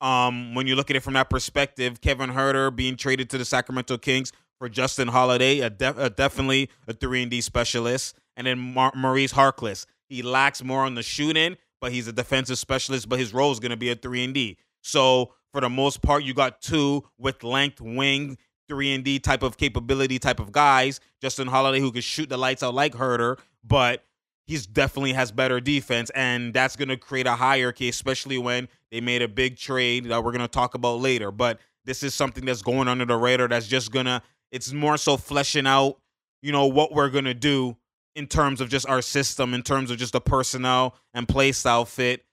um, 0.00 0.54
when 0.54 0.66
you 0.66 0.76
look 0.76 0.90
at 0.90 0.96
it 0.96 1.00
from 1.00 1.14
that 1.14 1.30
perspective, 1.30 2.00
Kevin 2.00 2.30
Huerter 2.30 2.74
being 2.74 2.96
traded 2.96 3.30
to 3.30 3.38
the 3.38 3.44
Sacramento 3.44 3.98
Kings 3.98 4.32
for 4.58 4.68
Justin 4.68 5.08
Holiday, 5.08 5.60
a, 5.60 5.70
def- 5.70 5.98
a 5.98 6.10
definitely 6.10 6.70
a 6.86 6.92
three 6.92 7.22
and 7.22 7.30
D 7.30 7.40
specialist, 7.40 8.16
and 8.36 8.46
then 8.46 8.58
Mar- 8.58 8.92
Maurice 8.94 9.32
Harkless. 9.32 9.86
He 10.08 10.22
lacks 10.22 10.62
more 10.62 10.84
on 10.84 10.94
the 10.94 11.02
shooting, 11.02 11.56
but 11.80 11.92
he's 11.92 12.08
a 12.08 12.12
defensive 12.12 12.58
specialist. 12.58 13.08
But 13.08 13.18
his 13.18 13.32
role 13.32 13.52
is 13.52 13.60
going 13.60 13.70
to 13.70 13.76
be 13.76 13.90
a 13.90 13.94
three 13.94 14.24
and 14.24 14.34
D. 14.34 14.58
So 14.82 15.34
for 15.52 15.60
the 15.60 15.70
most 15.70 16.02
part, 16.02 16.24
you 16.24 16.34
got 16.34 16.60
two 16.60 17.04
with 17.18 17.42
length, 17.42 17.80
wing, 17.80 18.38
three 18.68 18.94
and 18.94 19.04
D 19.04 19.18
type 19.18 19.42
of 19.42 19.56
capability 19.56 20.18
type 20.18 20.40
of 20.40 20.52
guys. 20.52 21.00
Justin 21.20 21.48
Holiday 21.48 21.80
who 21.80 21.92
can 21.92 22.02
shoot 22.02 22.28
the 22.28 22.36
lights 22.36 22.62
out 22.62 22.74
like 22.74 22.92
Huerter, 22.94 23.38
but 23.64 24.04
he's 24.50 24.66
definitely 24.66 25.12
has 25.12 25.30
better 25.30 25.60
defense, 25.60 26.10
and 26.10 26.52
that's 26.52 26.74
going 26.74 26.88
to 26.88 26.96
create 26.96 27.28
a 27.28 27.36
hierarchy, 27.36 27.88
especially 27.88 28.36
when 28.36 28.68
they 28.90 29.00
made 29.00 29.22
a 29.22 29.28
big 29.28 29.56
trade 29.56 30.06
that 30.06 30.24
we're 30.24 30.32
going 30.32 30.40
to 30.40 30.48
talk 30.48 30.74
about 30.74 30.98
later. 31.00 31.30
But 31.30 31.60
this 31.84 32.02
is 32.02 32.14
something 32.14 32.44
that's 32.44 32.60
going 32.60 32.88
under 32.88 33.04
the 33.04 33.16
radar. 33.16 33.46
That's 33.46 33.68
just 33.68 33.92
gonna. 33.92 34.22
It's 34.50 34.72
more 34.72 34.96
so 34.96 35.16
fleshing 35.16 35.66
out, 35.66 35.98
you 36.42 36.50
know, 36.50 36.66
what 36.66 36.92
we're 36.92 37.08
gonna 37.08 37.32
do 37.32 37.76
in 38.16 38.26
terms 38.26 38.60
of 38.60 38.68
just 38.68 38.88
our 38.88 39.00
system, 39.00 39.54
in 39.54 39.62
terms 39.62 39.90
of 39.90 39.96
just 39.96 40.12
the 40.12 40.20
personnel 40.20 40.96
and 41.14 41.28
play 41.28 41.52
style 41.52 41.84
fit 41.84 42.24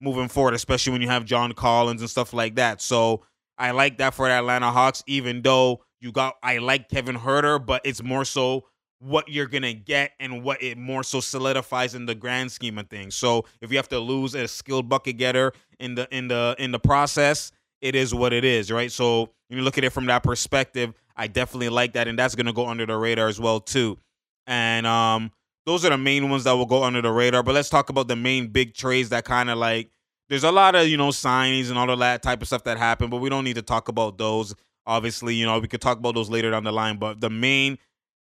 moving 0.00 0.28
forward, 0.28 0.54
especially 0.54 0.92
when 0.92 1.02
you 1.02 1.08
have 1.08 1.24
John 1.24 1.52
Collins 1.52 2.00
and 2.00 2.08
stuff 2.08 2.32
like 2.32 2.54
that. 2.54 2.80
So 2.80 3.22
I 3.58 3.72
like 3.72 3.98
that 3.98 4.14
for 4.14 4.28
the 4.28 4.34
Atlanta 4.34 4.70
Hawks, 4.70 5.02
even 5.06 5.42
though 5.42 5.82
you 6.00 6.12
got 6.12 6.36
I 6.42 6.58
like 6.58 6.88
Kevin 6.88 7.16
Huerter, 7.16 7.64
but 7.64 7.82
it's 7.84 8.02
more 8.02 8.24
so 8.24 8.64
what 9.04 9.28
you're 9.28 9.46
gonna 9.46 9.74
get 9.74 10.12
and 10.18 10.42
what 10.42 10.62
it 10.62 10.78
more 10.78 11.02
so 11.02 11.20
solidifies 11.20 11.94
in 11.94 12.06
the 12.06 12.14
grand 12.14 12.50
scheme 12.50 12.78
of 12.78 12.88
things. 12.88 13.14
So 13.14 13.44
if 13.60 13.70
you 13.70 13.76
have 13.76 13.88
to 13.88 13.98
lose 13.98 14.34
a 14.34 14.48
skilled 14.48 14.88
bucket 14.88 15.18
getter 15.18 15.52
in 15.78 15.94
the 15.94 16.08
in 16.10 16.28
the 16.28 16.56
in 16.58 16.72
the 16.72 16.78
process, 16.78 17.52
it 17.82 17.94
is 17.94 18.14
what 18.14 18.32
it 18.32 18.44
is, 18.44 18.72
right? 18.72 18.90
So 18.90 19.30
when 19.48 19.58
you 19.58 19.62
look 19.62 19.76
at 19.76 19.84
it 19.84 19.90
from 19.90 20.06
that 20.06 20.22
perspective, 20.22 20.94
I 21.16 21.26
definitely 21.26 21.68
like 21.68 21.92
that, 21.92 22.08
and 22.08 22.18
that's 22.18 22.34
gonna 22.34 22.52
go 22.52 22.66
under 22.66 22.86
the 22.86 22.96
radar 22.96 23.28
as 23.28 23.38
well 23.38 23.60
too. 23.60 23.98
And 24.46 24.86
um, 24.86 25.30
those 25.66 25.84
are 25.84 25.90
the 25.90 25.98
main 25.98 26.30
ones 26.30 26.44
that 26.44 26.52
will 26.52 26.66
go 26.66 26.82
under 26.82 27.02
the 27.02 27.10
radar. 27.10 27.42
But 27.42 27.54
let's 27.54 27.68
talk 27.68 27.90
about 27.90 28.08
the 28.08 28.16
main 28.16 28.48
big 28.48 28.74
trades 28.74 29.10
that 29.10 29.24
kind 29.24 29.50
of 29.50 29.58
like 29.58 29.90
there's 30.28 30.44
a 30.44 30.52
lot 30.52 30.74
of 30.74 30.88
you 30.88 30.96
know 30.96 31.08
signings 31.08 31.68
and 31.68 31.78
all 31.78 31.90
of 31.90 31.98
that 31.98 32.22
type 32.22 32.40
of 32.40 32.48
stuff 32.48 32.64
that 32.64 32.78
happened, 32.78 33.10
but 33.10 33.18
we 33.18 33.28
don't 33.28 33.44
need 33.44 33.56
to 33.56 33.62
talk 33.62 33.88
about 33.88 34.18
those. 34.18 34.54
Obviously, 34.86 35.34
you 35.34 35.46
know 35.46 35.58
we 35.58 35.68
could 35.68 35.80
talk 35.80 35.98
about 35.98 36.14
those 36.14 36.30
later 36.30 36.50
down 36.50 36.64
the 36.64 36.72
line. 36.72 36.96
But 36.96 37.20
the 37.20 37.30
main, 37.30 37.78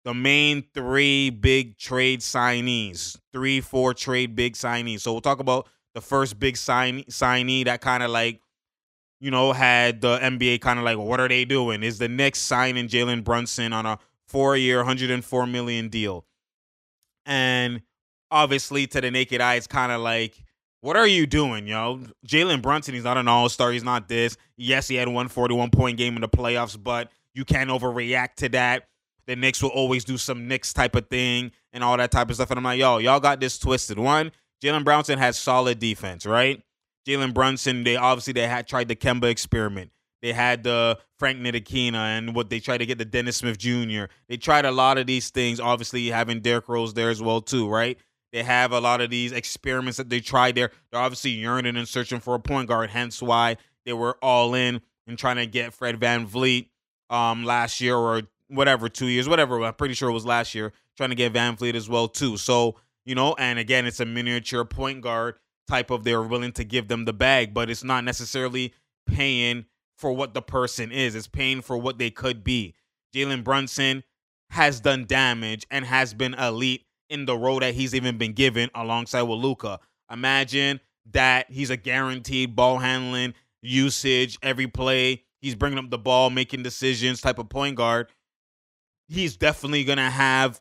the 0.06 0.14
main 0.14 0.62
three 0.72 1.30
big 1.30 1.76
trade 1.78 2.20
signees, 2.20 3.18
three 3.32 3.60
four 3.60 3.92
trade 3.92 4.36
big 4.36 4.54
signees. 4.54 5.00
So 5.00 5.10
we'll 5.10 5.20
talk 5.20 5.40
about 5.40 5.68
the 5.94 6.00
first 6.00 6.38
big 6.38 6.56
sign 6.56 7.02
signee 7.10 7.64
that 7.64 7.80
kind 7.80 8.04
of 8.04 8.12
like 8.12 8.40
you 9.18 9.32
know 9.32 9.52
had 9.52 10.00
the 10.00 10.16
NBA 10.18 10.60
kind 10.60 10.78
of 10.78 10.84
like 10.84 10.96
what 10.96 11.18
are 11.18 11.26
they 11.28 11.44
doing? 11.44 11.82
Is 11.82 11.98
the 11.98 12.08
Knicks 12.08 12.38
signing 12.38 12.86
Jalen 12.86 13.24
Brunson 13.24 13.72
on 13.72 13.84
a 13.84 13.98
four 14.28 14.56
year, 14.56 14.76
104 14.76 15.46
million 15.48 15.88
deal? 15.88 16.24
And 17.26 17.82
obviously, 18.30 18.86
to 18.86 19.00
the 19.00 19.10
naked 19.10 19.40
eye, 19.40 19.56
it's 19.56 19.66
kind 19.66 19.90
of 19.90 20.00
like 20.00 20.40
what 20.82 20.96
are 20.96 21.08
you 21.08 21.26
doing, 21.26 21.66
yo? 21.66 21.98
Jalen 22.24 22.62
Brunson, 22.62 22.94
he's 22.94 23.02
not 23.02 23.18
an 23.18 23.26
all 23.26 23.48
star. 23.48 23.72
He's 23.72 23.82
not 23.82 24.08
this. 24.08 24.36
Yes, 24.56 24.86
he 24.86 24.94
had 24.94 25.08
one 25.08 25.26
41 25.26 25.70
point 25.70 25.98
game 25.98 26.14
in 26.14 26.20
the 26.20 26.28
playoffs, 26.28 26.80
but 26.80 27.10
you 27.34 27.44
can't 27.44 27.70
overreact 27.70 28.36
to 28.36 28.48
that. 28.50 28.86
The 29.26 29.36
Knicks 29.36 29.62
will 29.62 29.70
always 29.70 30.04
do 30.04 30.16
some 30.16 30.48
Knicks 30.48 30.72
type 30.72 30.94
of 30.94 31.08
thing 31.08 31.52
and 31.72 31.82
all 31.82 31.96
that 31.96 32.10
type 32.10 32.28
of 32.30 32.36
stuff. 32.36 32.50
And 32.50 32.58
I'm 32.58 32.64
like, 32.64 32.78
yo, 32.78 32.98
y'all 32.98 33.20
got 33.20 33.40
this 33.40 33.58
twisted. 33.58 33.98
One, 33.98 34.32
Jalen 34.62 34.84
Brunson 34.84 35.18
has 35.18 35.36
solid 35.36 35.78
defense, 35.78 36.24
right? 36.24 36.62
Jalen 37.06 37.34
Brunson, 37.34 37.84
they 37.84 37.96
obviously 37.96 38.32
they 38.32 38.46
had 38.46 38.66
tried 38.66 38.88
the 38.88 38.96
Kemba 38.96 39.24
experiment. 39.24 39.92
They 40.22 40.32
had 40.32 40.64
the 40.64 40.98
Frank 41.18 41.38
Ntilikina 41.38 41.94
and 41.94 42.34
what 42.34 42.50
they 42.50 42.58
tried 42.58 42.78
to 42.78 42.86
get 42.86 42.98
the 42.98 43.04
Dennis 43.04 43.36
Smith 43.36 43.58
Jr. 43.58 44.04
They 44.28 44.36
tried 44.36 44.64
a 44.64 44.72
lot 44.72 44.98
of 44.98 45.06
these 45.06 45.30
things. 45.30 45.60
Obviously, 45.60 46.08
having 46.08 46.40
Derrick 46.40 46.68
Rose 46.68 46.94
there 46.94 47.10
as 47.10 47.22
well 47.22 47.40
too, 47.40 47.68
right? 47.68 47.98
They 48.32 48.42
have 48.42 48.72
a 48.72 48.80
lot 48.80 49.00
of 49.00 49.10
these 49.10 49.32
experiments 49.32 49.98
that 49.98 50.10
they 50.10 50.20
tried 50.20 50.56
there. 50.56 50.72
They're 50.90 51.00
obviously 51.00 51.30
yearning 51.30 51.76
and 51.76 51.86
searching 51.86 52.20
for 52.20 52.34
a 52.34 52.40
point 52.40 52.68
guard, 52.68 52.90
hence 52.90 53.22
why 53.22 53.56
they 53.84 53.92
were 53.92 54.18
all 54.20 54.54
in 54.54 54.80
and 55.06 55.16
trying 55.16 55.36
to 55.36 55.46
get 55.46 55.72
Fred 55.72 56.00
Van 56.00 56.26
VanVleet 56.26 56.68
um 57.08 57.44
last 57.44 57.80
year 57.80 57.94
or 57.94 58.22
whatever, 58.48 58.88
two 58.88 59.06
years, 59.06 59.28
whatever. 59.28 59.62
I'm 59.64 59.74
pretty 59.74 59.94
sure 59.94 60.08
it 60.08 60.14
was 60.14 60.26
last 60.26 60.54
year, 60.54 60.72
trying 60.96 61.10
to 61.10 61.16
get 61.16 61.32
VanVleet 61.32 61.74
as 61.74 61.88
well 61.88 62.08
too. 62.08 62.36
So, 62.36 62.76
you 63.04 63.14
know, 63.14 63.34
and 63.38 63.58
again, 63.58 63.86
it's 63.86 64.00
a 64.00 64.06
miniature 64.06 64.64
point 64.64 65.00
guard 65.00 65.36
type 65.68 65.90
of 65.90 66.04
they're 66.04 66.22
willing 66.22 66.52
to 66.52 66.64
give 66.64 66.88
them 66.88 67.04
the 67.04 67.12
bag, 67.12 67.52
but 67.52 67.70
it's 67.70 67.84
not 67.84 68.04
necessarily 68.04 68.72
paying 69.06 69.64
for 69.96 70.12
what 70.12 70.34
the 70.34 70.42
person 70.42 70.92
is. 70.92 71.14
It's 71.14 71.26
paying 71.26 71.62
for 71.62 71.76
what 71.76 71.98
they 71.98 72.10
could 72.10 72.44
be. 72.44 72.74
Jalen 73.14 73.44
Brunson 73.44 74.04
has 74.50 74.80
done 74.80 75.06
damage 75.06 75.66
and 75.70 75.84
has 75.84 76.14
been 76.14 76.34
elite 76.34 76.84
in 77.08 77.26
the 77.26 77.36
role 77.36 77.60
that 77.60 77.74
he's 77.74 77.94
even 77.94 78.18
been 78.18 78.32
given 78.32 78.70
alongside 78.74 79.22
with 79.22 79.38
Luka. 79.38 79.80
Imagine 80.10 80.80
that 81.12 81.50
he's 81.50 81.70
a 81.70 81.76
guaranteed 81.76 82.54
ball 82.54 82.78
handling 82.78 83.34
usage 83.62 84.38
every 84.42 84.66
play. 84.66 85.22
He's 85.40 85.54
bringing 85.54 85.78
up 85.78 85.90
the 85.90 85.98
ball, 85.98 86.30
making 86.30 86.62
decisions 86.62 87.20
type 87.20 87.38
of 87.38 87.48
point 87.48 87.76
guard. 87.76 88.08
He's 89.08 89.36
definitely 89.36 89.84
gonna 89.84 90.10
have 90.10 90.60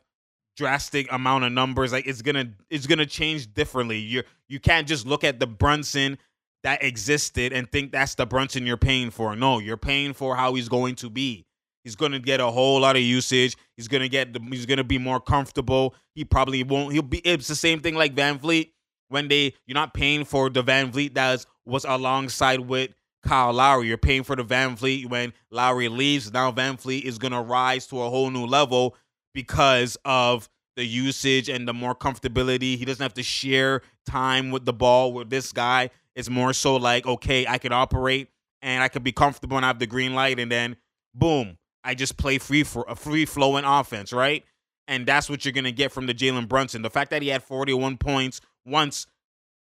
drastic 0.56 1.10
amount 1.12 1.44
of 1.44 1.52
numbers. 1.52 1.92
Like 1.92 2.06
it's 2.06 2.22
gonna 2.22 2.52
it's 2.70 2.86
gonna 2.86 3.06
change 3.06 3.52
differently. 3.52 3.98
You 3.98 4.22
you 4.48 4.60
can't 4.60 4.86
just 4.86 5.06
look 5.06 5.24
at 5.24 5.40
the 5.40 5.46
Brunson 5.46 6.18
that 6.62 6.82
existed 6.82 7.52
and 7.52 7.70
think 7.70 7.92
that's 7.92 8.16
the 8.16 8.26
Brunson 8.26 8.66
you're 8.66 8.76
paying 8.76 9.10
for. 9.10 9.36
No, 9.36 9.58
you're 9.58 9.76
paying 9.76 10.12
for 10.12 10.34
how 10.34 10.54
he's 10.54 10.68
going 10.68 10.96
to 10.96 11.10
be. 11.10 11.46
He's 11.84 11.94
to 12.10 12.18
get 12.18 12.40
a 12.40 12.50
whole 12.50 12.80
lot 12.80 12.96
of 12.96 13.02
usage. 13.02 13.56
He's 13.76 13.86
to 14.02 14.08
get 14.08 14.32
the, 14.32 14.40
he's 14.50 14.66
to 14.78 14.82
be 14.82 14.98
more 14.98 15.20
comfortable. 15.20 15.94
He 16.16 16.24
probably 16.24 16.64
won't 16.64 16.92
he'll 16.92 17.02
be 17.02 17.18
it's 17.18 17.46
the 17.46 17.54
same 17.54 17.80
thing 17.80 17.94
like 17.94 18.16
VanVleet 18.16 18.72
when 19.08 19.28
they 19.28 19.54
you're 19.66 19.74
not 19.74 19.94
paying 19.94 20.24
for 20.24 20.50
the 20.50 20.64
VanVleet 20.64 21.14
that 21.14 21.46
was 21.64 21.84
alongside 21.84 22.60
with 22.60 22.90
Kyle 23.26 23.52
Lowry. 23.52 23.88
You're 23.88 23.98
paying 23.98 24.22
for 24.22 24.36
the 24.36 24.44
VanVleet 24.44 25.08
when 25.08 25.32
Lowry 25.50 25.88
leaves. 25.88 26.32
Now 26.32 26.52
VanVleet 26.52 27.02
is 27.02 27.18
going 27.18 27.32
to 27.32 27.40
rise 27.40 27.86
to 27.88 28.00
a 28.00 28.08
whole 28.08 28.30
new 28.30 28.46
level 28.46 28.96
because 29.34 29.98
of 30.04 30.48
the 30.76 30.84
usage 30.84 31.48
and 31.48 31.66
the 31.66 31.74
more 31.74 31.94
comfortability. 31.94 32.76
He 32.76 32.84
doesn't 32.84 33.02
have 33.02 33.14
to 33.14 33.22
share 33.22 33.82
time 34.06 34.50
with 34.50 34.64
the 34.64 34.72
ball 34.72 35.12
with 35.12 35.30
this 35.30 35.52
guy. 35.52 35.90
It's 36.14 36.30
more 36.30 36.52
so 36.52 36.76
like, 36.76 37.06
okay, 37.06 37.46
I 37.46 37.58
can 37.58 37.72
operate 37.72 38.28
and 38.62 38.82
I 38.82 38.88
can 38.88 39.02
be 39.02 39.12
comfortable 39.12 39.56
and 39.56 39.64
have 39.66 39.78
the 39.78 39.86
green 39.86 40.14
light, 40.14 40.38
and 40.40 40.50
then 40.50 40.76
boom, 41.14 41.58
I 41.84 41.94
just 41.94 42.16
play 42.16 42.38
free 42.38 42.64
for 42.64 42.84
a 42.88 42.96
free 42.96 43.26
flowing 43.26 43.64
offense, 43.64 44.12
right? 44.12 44.44
And 44.88 45.06
that's 45.06 45.28
what 45.28 45.44
you're 45.44 45.52
gonna 45.52 45.72
get 45.72 45.92
from 45.92 46.06
the 46.06 46.14
Jalen 46.14 46.48
Brunson. 46.48 46.82
The 46.82 46.90
fact 46.90 47.10
that 47.10 47.22
he 47.22 47.28
had 47.28 47.42
41 47.42 47.98
points 47.98 48.40
once, 48.64 49.06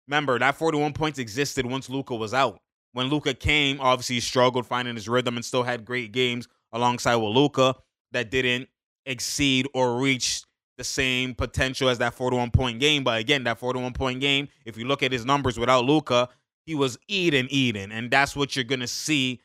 remember 0.09 0.39
that 0.39 0.57
41 0.57 0.93
points 0.95 1.19
existed 1.19 1.65
once 1.65 1.89
Luka 1.89 2.15
was 2.15 2.35
out. 2.35 2.61
When 2.93 3.07
Luka 3.07 3.35
came, 3.35 3.81
obviously 3.81 4.17
he 4.17 4.21
struggled 4.21 4.67
finding 4.67 4.95
his 4.95 5.09
rhythm 5.09 5.37
and 5.37 5.45
still 5.45 5.63
had 5.63 5.85
great 5.85 6.13
games 6.13 6.49
alongside 6.73 7.17
with 7.17 7.35
Luka 7.35 7.75
that 8.13 8.31
didn't 8.31 8.69
exceed 9.07 9.67
or 9.75 9.99
reach 9.99 10.45
the 10.79 10.85
same 10.85 11.35
potential 11.35 11.89
as 11.89 11.99
that 11.99 12.15
41 12.15 12.51
point 12.51 12.81
game. 12.81 13.05
But 13.05 13.21
again, 13.21 13.45
that 13.45 13.59
41 13.59 13.93
point 13.93 14.21
game, 14.21 14.49
if 14.65 14.77
you 14.77 14.87
look 14.87 15.03
at 15.03 15.13
his 15.13 15.25
numbers 15.25 15.59
without 15.59 15.85
Luka, 15.85 16.29
he 16.67 16.75
was 16.75 16.99
eating, 17.09 17.49
eating. 17.51 17.93
And 17.93 18.11
that's 18.11 18.37
what 18.37 18.57
you're 18.57 18.65
going 18.65 18.81
to 18.81 18.87
see, 18.87 19.41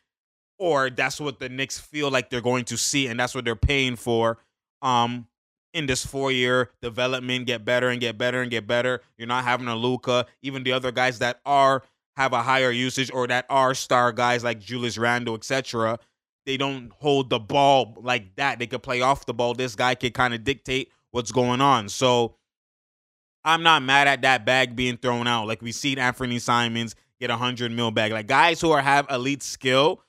or 0.59 0.89
that's 0.89 1.19
what 1.19 1.39
the 1.39 1.49
Knicks 1.49 1.79
feel 1.79 2.11
like 2.11 2.29
they're 2.29 2.41
going 2.41 2.65
to 2.65 2.77
see. 2.77 3.07
And 3.07 3.19
that's 3.19 3.33
what 3.33 3.45
they're 3.45 3.55
paying 3.55 3.95
for 3.95 4.37
um, 4.81 5.27
in 5.73 5.85
this 5.85 6.05
four 6.05 6.31
year 6.31 6.71
development, 6.81 7.47
get 7.47 7.65
better 7.65 7.89
and 7.89 7.99
get 7.99 8.17
better 8.17 8.41
and 8.41 8.51
get 8.51 8.67
better. 8.67 9.01
You're 9.17 9.27
not 9.27 9.43
having 9.43 9.67
a 9.67 9.75
Luka. 9.75 10.25
Even 10.41 10.63
the 10.63 10.71
other 10.71 10.91
guys 10.91 11.19
that 11.19 11.39
are 11.45 11.83
have 12.17 12.33
a 12.33 12.41
higher 12.41 12.71
usage 12.71 13.11
or 13.13 13.27
that 13.27 13.45
are 13.47 13.75
star 13.75 14.11
guys 14.11 14.43
like 14.43 14.59
Julius 14.59 14.97
Randle, 14.97 15.35
etc. 15.35 15.99
They 16.47 16.57
don't 16.57 16.91
hold 16.97 17.29
the 17.29 17.39
ball 17.39 17.95
like 18.01 18.35
that. 18.37 18.57
They 18.57 18.65
could 18.65 18.81
play 18.81 19.01
off 19.01 19.27
the 19.27 19.35
ball. 19.35 19.53
This 19.53 19.75
guy 19.75 19.93
could 19.93 20.15
kind 20.15 20.33
of 20.33 20.43
dictate 20.43 20.91
what's 21.11 21.31
going 21.31 21.61
on. 21.61 21.89
So 21.89 22.35
I'm 23.45 23.61
not 23.61 23.83
mad 23.83 24.07
at 24.07 24.23
that 24.23 24.45
bag 24.45 24.75
being 24.75 24.97
thrown 24.97 25.27
out. 25.27 25.47
Like 25.47 25.61
we 25.61 25.71
see 25.71 25.95
Anthony 25.95 26.39
Simons 26.39 26.95
get 27.19 27.29
a 27.29 27.37
hundred 27.37 27.71
mil 27.71 27.91
bag. 27.91 28.11
Like 28.11 28.25
guys 28.25 28.59
who 28.59 28.71
are 28.71 28.81
have 28.81 29.05
elite 29.11 29.43
skill 29.43 30.01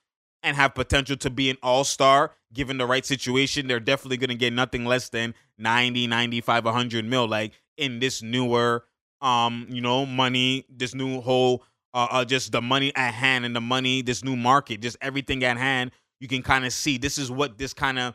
and 0.43 0.57
have 0.57 0.75
potential 0.75 1.17
to 1.19 1.29
be 1.29 1.51
an 1.51 1.59
all-star 1.63 2.33
given 2.55 2.79
the 2.79 2.87
right 2.87 3.05
situation, 3.05 3.67
they're 3.67 3.81
definitely 3.81 4.17
going 4.17 4.31
to 4.31 4.35
get 4.35 4.55
nothing 4.55 4.87
less 4.87 5.11
than 5.11 5.35
90, 5.59 6.07
95, 6.07 6.65
100 6.65 7.05
mil 7.05 7.29
like 7.29 7.53
in 7.77 7.99
this 7.99 8.23
newer 8.23 8.85
um, 9.21 9.67
you 9.69 9.81
know, 9.81 10.07
money, 10.07 10.65
this 10.71 10.95
new 10.95 11.21
whole 11.21 11.65
uh, 11.95 12.09
uh 12.11 12.25
just 12.25 12.53
the 12.53 12.63
money 12.63 12.95
at 12.95 13.13
hand 13.15 13.45
and 13.45 13.55
the 13.55 13.61
money, 13.61 14.03
this 14.03 14.25
new 14.25 14.37
market, 14.37 14.81
just 14.81 14.97
everything 15.01 15.45
at 15.45 15.57
hand. 15.57 15.91
You 16.21 16.29
can 16.29 16.43
kind 16.43 16.65
of 16.65 16.73
see 16.73 16.99
this 16.99 17.19
is 17.19 17.31
what 17.31 17.59
this 17.59 17.73
kind 17.73 17.99
of 17.99 18.15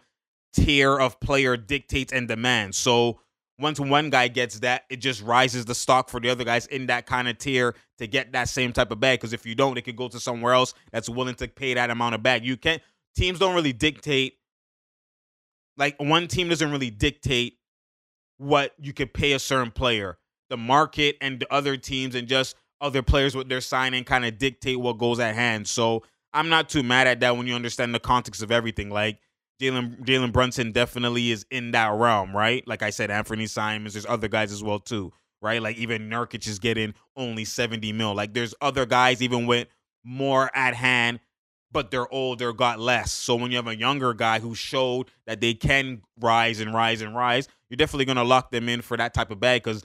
tier 0.54 0.98
of 0.98 1.20
player 1.20 1.58
dictates 1.58 2.14
and 2.14 2.28
demands. 2.28 2.78
So 2.78 3.20
once 3.60 3.80
one 3.80 4.10
guy 4.10 4.28
gets 4.28 4.60
that, 4.60 4.84
it 4.90 4.98
just 4.98 5.22
rises 5.22 5.66
the 5.66 5.76
stock 5.76 6.10
for 6.10 6.20
the 6.20 6.30
other 6.30 6.44
guys 6.44 6.66
in 6.68 6.88
that 6.88 7.06
kind 7.06 7.28
of 7.28 7.38
tier 7.38 7.76
to 7.98 8.08
get 8.08 8.32
that 8.34 8.50
same 8.50 8.74
type 8.74 8.92
of 8.92 9.00
bag. 9.00 9.20
Because 9.20 9.34
if 9.34 9.46
you 9.46 9.56
don't, 9.56 9.78
it 9.78 9.84
could 9.84 9.96
go 9.96 10.08
to 10.08 10.20
somewhere 10.20 10.54
else 10.54 10.74
that's 10.92 11.10
willing 11.10 11.36
to 11.36 11.48
pay 11.48 11.74
that 11.74 11.90
amount 11.90 12.16
of 12.16 12.24
bag. 12.24 12.46
You 12.46 12.58
can't. 12.58 12.82
Teams 13.16 13.40
don't 13.40 13.56
really 13.56 13.74
dictate. 13.74 14.38
Like 15.78 15.96
one 16.00 16.28
team 16.28 16.50
doesn't 16.50 16.72
really 16.72 16.90
dictate 16.90 17.58
what 18.38 18.74
you 18.80 18.94
could 18.94 19.14
pay 19.14 19.34
a 19.34 19.40
certain 19.40 19.72
player. 19.72 20.18
The 20.50 20.58
market 20.58 21.18
and 21.22 21.40
the 21.40 21.52
other 21.52 21.78
teams 21.78 22.16
and 22.16 22.28
just 22.28 22.56
other 22.84 23.02
players 23.02 23.36
what 23.36 23.50
they're 23.50 23.62
signing 23.62 24.04
kind 24.04 24.26
of 24.26 24.38
dictate 24.38 24.80
what 24.80 25.00
goes 25.00 25.20
at 25.20 25.34
hand. 25.34 25.68
So 25.68 26.04
I'm 26.34 26.50
not 26.50 26.70
too 26.70 26.84
mad 26.84 27.08
at 27.08 27.22
that 27.22 27.38
when 27.38 27.48
you 27.48 27.56
understand 27.56 27.96
the 27.96 28.00
context 28.00 28.44
of 28.44 28.52
everything. 28.52 28.90
Like 28.90 29.20
Jalen 29.62 30.04
Jalen 30.04 30.34
Brunson 30.34 30.72
definitely 30.72 31.32
is 31.32 31.46
in 31.50 31.72
that 31.72 31.94
realm, 31.94 32.36
right? 32.36 32.68
Like 32.68 32.84
I 32.84 32.90
said, 32.90 33.10
Anthony 33.10 33.48
Simons, 33.48 33.94
there's 33.94 34.06
other 34.06 34.28
guys 34.28 34.52
as 34.52 34.62
well 34.62 34.80
too, 34.80 35.14
right? 35.42 35.62
Like 35.62 35.78
even 35.78 36.10
Nurkic 36.10 36.48
is 36.48 36.60
getting 36.60 36.94
only 37.16 37.46
70 37.46 37.94
mil. 37.94 38.14
Like 38.14 38.34
there's 38.34 38.54
other 38.62 38.86
guys 38.86 39.22
even 39.22 39.48
with 39.48 39.68
more 40.04 40.52
at 40.54 40.74
hand, 40.74 41.22
but 41.72 41.90
they're 41.90 42.12
older, 42.14 42.52
got 42.52 42.80
less. 42.80 43.14
So 43.14 43.36
when 43.36 43.52
you 43.52 43.58
have 43.58 43.68
a 43.68 43.76
younger 43.76 44.14
guy 44.14 44.40
who 44.40 44.56
showed 44.56 45.10
that 45.26 45.40
they 45.40 45.54
can 45.54 46.02
rise 46.20 46.60
and 46.60 46.74
rise 46.74 47.02
and 47.02 47.16
rise, 47.16 47.48
you're 47.70 47.78
definitely 47.78 48.06
gonna 48.06 48.26
lock 48.26 48.52
them 48.52 48.68
in 48.68 48.82
for 48.82 48.98
that 48.98 49.14
type 49.14 49.32
of 49.32 49.40
bag 49.40 49.64
because 49.64 49.84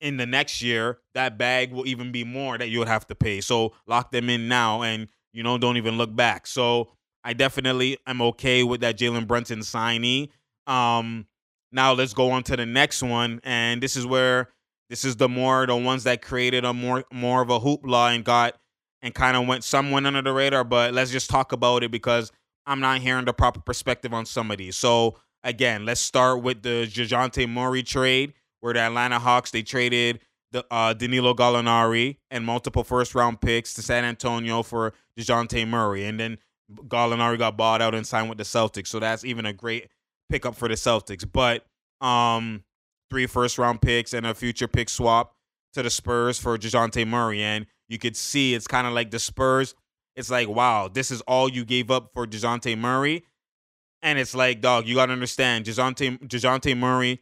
in 0.00 0.16
the 0.16 0.26
next 0.26 0.62
year, 0.62 0.98
that 1.14 1.38
bag 1.38 1.72
will 1.72 1.86
even 1.86 2.12
be 2.12 2.24
more 2.24 2.58
that 2.58 2.68
you 2.68 2.78
would 2.78 2.88
have 2.88 3.06
to 3.08 3.14
pay. 3.14 3.40
So 3.40 3.72
lock 3.86 4.12
them 4.12 4.30
in 4.30 4.48
now 4.48 4.82
and 4.82 5.08
you 5.32 5.42
know, 5.42 5.58
don't 5.58 5.76
even 5.76 5.98
look 5.98 6.14
back. 6.14 6.46
So 6.46 6.88
I 7.24 7.32
definitely 7.32 7.98
am 8.06 8.20
okay 8.22 8.62
with 8.62 8.80
that 8.80 8.98
Jalen 8.98 9.26
Brunson 9.26 9.60
signee. 9.60 10.30
Um, 10.66 11.26
now 11.70 11.92
let's 11.92 12.14
go 12.14 12.30
on 12.30 12.42
to 12.44 12.56
the 12.56 12.66
next 12.66 13.02
one, 13.02 13.40
and 13.44 13.82
this 13.82 13.96
is 13.96 14.06
where 14.06 14.48
this 14.88 15.04
is 15.04 15.16
the 15.16 15.28
more 15.28 15.66
the 15.66 15.76
ones 15.76 16.04
that 16.04 16.22
created 16.22 16.64
a 16.64 16.72
more 16.72 17.04
more 17.12 17.42
of 17.42 17.50
a 17.50 17.60
hoopla 17.60 18.14
and 18.14 18.24
got 18.24 18.54
and 19.02 19.14
kind 19.14 19.36
of 19.36 19.46
went 19.46 19.64
some 19.64 19.90
went 19.90 20.06
under 20.06 20.22
the 20.22 20.32
radar. 20.32 20.64
But 20.64 20.94
let's 20.94 21.10
just 21.10 21.28
talk 21.28 21.52
about 21.52 21.82
it 21.82 21.90
because 21.90 22.32
I'm 22.66 22.80
not 22.80 23.00
hearing 23.00 23.24
the 23.24 23.32
proper 23.32 23.60
perspective 23.60 24.14
on 24.14 24.26
some 24.26 24.50
of 24.50 24.58
these. 24.58 24.76
So 24.76 25.18
again, 25.44 25.84
let's 25.84 26.00
start 26.00 26.42
with 26.42 26.62
the 26.62 26.90
Dejounte 26.90 27.48
Murray 27.48 27.82
trade, 27.82 28.32
where 28.60 28.74
the 28.74 28.80
Atlanta 28.80 29.18
Hawks 29.18 29.50
they 29.50 29.62
traded 29.62 30.20
the 30.52 30.64
uh, 30.70 30.94
Danilo 30.94 31.34
Gallinari 31.34 32.16
and 32.30 32.44
multiple 32.44 32.84
first 32.84 33.14
round 33.14 33.40
picks 33.40 33.74
to 33.74 33.82
San 33.82 34.04
Antonio 34.04 34.62
for 34.62 34.94
Dejounte 35.18 35.66
Murray, 35.68 36.04
and 36.04 36.18
then 36.18 36.38
Gallinari 36.72 37.38
got 37.38 37.56
bought 37.56 37.82
out 37.82 37.94
and 37.94 38.06
signed 38.06 38.28
with 38.28 38.38
the 38.38 38.44
Celtics, 38.44 38.88
so 38.88 38.98
that's 38.98 39.24
even 39.24 39.46
a 39.46 39.52
great 39.52 39.88
pickup 40.30 40.54
for 40.54 40.68
the 40.68 40.74
Celtics. 40.74 41.26
But 41.30 41.66
um, 42.04 42.64
three 43.10 43.26
first 43.26 43.58
round 43.58 43.82
picks 43.82 44.12
and 44.12 44.26
a 44.26 44.34
future 44.34 44.68
pick 44.68 44.88
swap 44.88 45.34
to 45.74 45.82
the 45.82 45.90
Spurs 45.90 46.38
for 46.38 46.56
Dejounte 46.56 47.06
Murray, 47.06 47.42
and 47.42 47.66
you 47.88 47.98
could 47.98 48.16
see 48.16 48.54
it's 48.54 48.66
kind 48.66 48.86
of 48.86 48.92
like 48.92 49.10
the 49.10 49.18
Spurs. 49.18 49.74
It's 50.16 50.30
like, 50.30 50.48
wow, 50.48 50.88
this 50.88 51.10
is 51.10 51.20
all 51.22 51.48
you 51.48 51.64
gave 51.64 51.90
up 51.90 52.10
for 52.12 52.26
Dejounte 52.26 52.76
Murray, 52.78 53.24
and 54.02 54.18
it's 54.18 54.34
like, 54.34 54.60
dog, 54.60 54.86
you 54.86 54.94
gotta 54.94 55.12
understand, 55.12 55.66
Dejounte 55.66 56.26
Dejounte 56.26 56.76
Murray. 56.76 57.20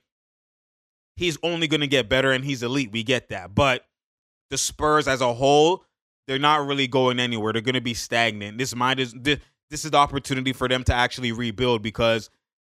He's 1.16 1.38
only 1.42 1.68
gonna 1.68 1.86
get 1.86 2.08
better, 2.08 2.32
and 2.32 2.44
he's 2.44 2.62
elite. 2.62 2.92
We 2.92 3.02
get 3.02 3.28
that, 3.30 3.54
but 3.54 3.86
the 4.50 4.58
Spurs 4.58 5.08
as 5.08 5.20
a 5.20 5.32
whole 5.32 5.84
they're 6.26 6.38
not 6.38 6.66
really 6.66 6.86
going 6.86 7.20
anywhere. 7.20 7.52
They're 7.52 7.62
going 7.62 7.74
to 7.74 7.80
be 7.80 7.94
stagnant. 7.94 8.58
This 8.58 8.74
might 8.74 8.98
is 8.98 9.12
this, 9.12 9.38
this 9.70 9.84
is 9.84 9.92
the 9.92 9.96
opportunity 9.96 10.52
for 10.52 10.68
them 10.68 10.84
to 10.84 10.94
actually 10.94 11.32
rebuild 11.32 11.82
because 11.82 12.30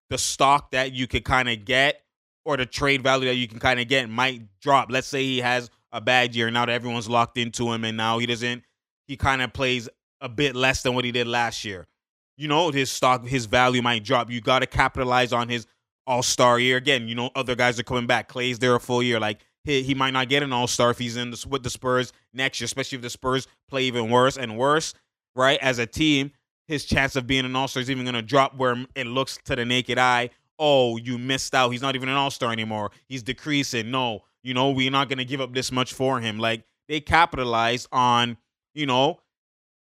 the 0.08 0.18
stock 0.18 0.70
that 0.72 0.92
you 0.92 1.06
could 1.06 1.24
kind 1.24 1.48
of 1.48 1.64
get 1.64 2.02
or 2.44 2.56
the 2.56 2.66
trade 2.66 3.02
value 3.02 3.28
that 3.28 3.36
you 3.36 3.48
can 3.48 3.58
kind 3.58 3.80
of 3.80 3.88
get 3.88 4.08
might 4.08 4.42
drop. 4.60 4.90
Let's 4.90 5.06
say 5.06 5.22
he 5.22 5.38
has 5.38 5.70
a 5.92 6.00
bad 6.00 6.34
year 6.34 6.50
now 6.50 6.66
that 6.66 6.72
everyone's 6.72 7.08
locked 7.08 7.38
into 7.38 7.72
him 7.72 7.84
and 7.84 7.96
now 7.96 8.18
he 8.18 8.26
doesn't 8.26 8.62
he 9.06 9.16
kind 9.16 9.42
of 9.42 9.52
plays 9.52 9.88
a 10.20 10.28
bit 10.28 10.54
less 10.54 10.82
than 10.82 10.94
what 10.94 11.04
he 11.04 11.10
did 11.10 11.26
last 11.26 11.64
year. 11.64 11.88
You 12.36 12.48
know, 12.48 12.70
his 12.70 12.90
stock 12.90 13.26
his 13.26 13.46
value 13.46 13.82
might 13.82 14.04
drop. 14.04 14.30
You 14.30 14.40
got 14.40 14.60
to 14.60 14.66
capitalize 14.66 15.32
on 15.32 15.48
his 15.48 15.66
all-star 16.10 16.58
year 16.58 16.76
again. 16.76 17.08
You 17.08 17.14
know, 17.14 17.30
other 17.36 17.54
guys 17.54 17.78
are 17.78 17.84
coming 17.84 18.06
back. 18.06 18.28
Klay's 18.28 18.58
there 18.58 18.74
a 18.74 18.80
full 18.80 19.02
year 19.02 19.20
like 19.20 19.38
he, 19.64 19.82
he 19.82 19.94
might 19.94 20.12
not 20.12 20.28
get 20.28 20.42
an 20.42 20.52
All 20.52 20.66
Star 20.66 20.90
if 20.90 20.98
he's 20.98 21.16
in 21.16 21.30
the, 21.30 21.46
with 21.48 21.62
the 21.62 21.70
Spurs 21.70 22.12
next 22.32 22.60
year, 22.60 22.66
especially 22.66 22.96
if 22.96 23.02
the 23.02 23.10
Spurs 23.10 23.46
play 23.68 23.84
even 23.84 24.10
worse 24.10 24.36
and 24.36 24.56
worse, 24.56 24.94
right? 25.36 25.58
As 25.60 25.78
a 25.78 25.86
team, 25.86 26.32
his 26.66 26.84
chance 26.84 27.16
of 27.16 27.26
being 27.26 27.44
an 27.44 27.54
All 27.54 27.68
Star 27.68 27.80
is 27.80 27.90
even 27.90 28.04
going 28.04 28.14
to 28.14 28.22
drop 28.22 28.56
where 28.56 28.84
it 28.94 29.06
looks 29.06 29.38
to 29.44 29.56
the 29.56 29.64
naked 29.64 29.98
eye. 29.98 30.30
Oh, 30.58 30.96
you 30.96 31.18
missed 31.18 31.54
out. 31.54 31.70
He's 31.70 31.82
not 31.82 31.94
even 31.94 32.08
an 32.08 32.16
All 32.16 32.30
Star 32.30 32.52
anymore. 32.52 32.90
He's 33.06 33.22
decreasing. 33.22 33.90
No, 33.90 34.22
you 34.42 34.54
know 34.54 34.70
we're 34.70 34.90
not 34.90 35.08
going 35.08 35.18
to 35.18 35.24
give 35.24 35.40
up 35.40 35.54
this 35.54 35.70
much 35.70 35.92
for 35.92 36.20
him. 36.20 36.38
Like 36.38 36.64
they 36.88 37.00
capitalized 37.00 37.88
on, 37.92 38.36
you 38.74 38.86
know, 38.86 39.20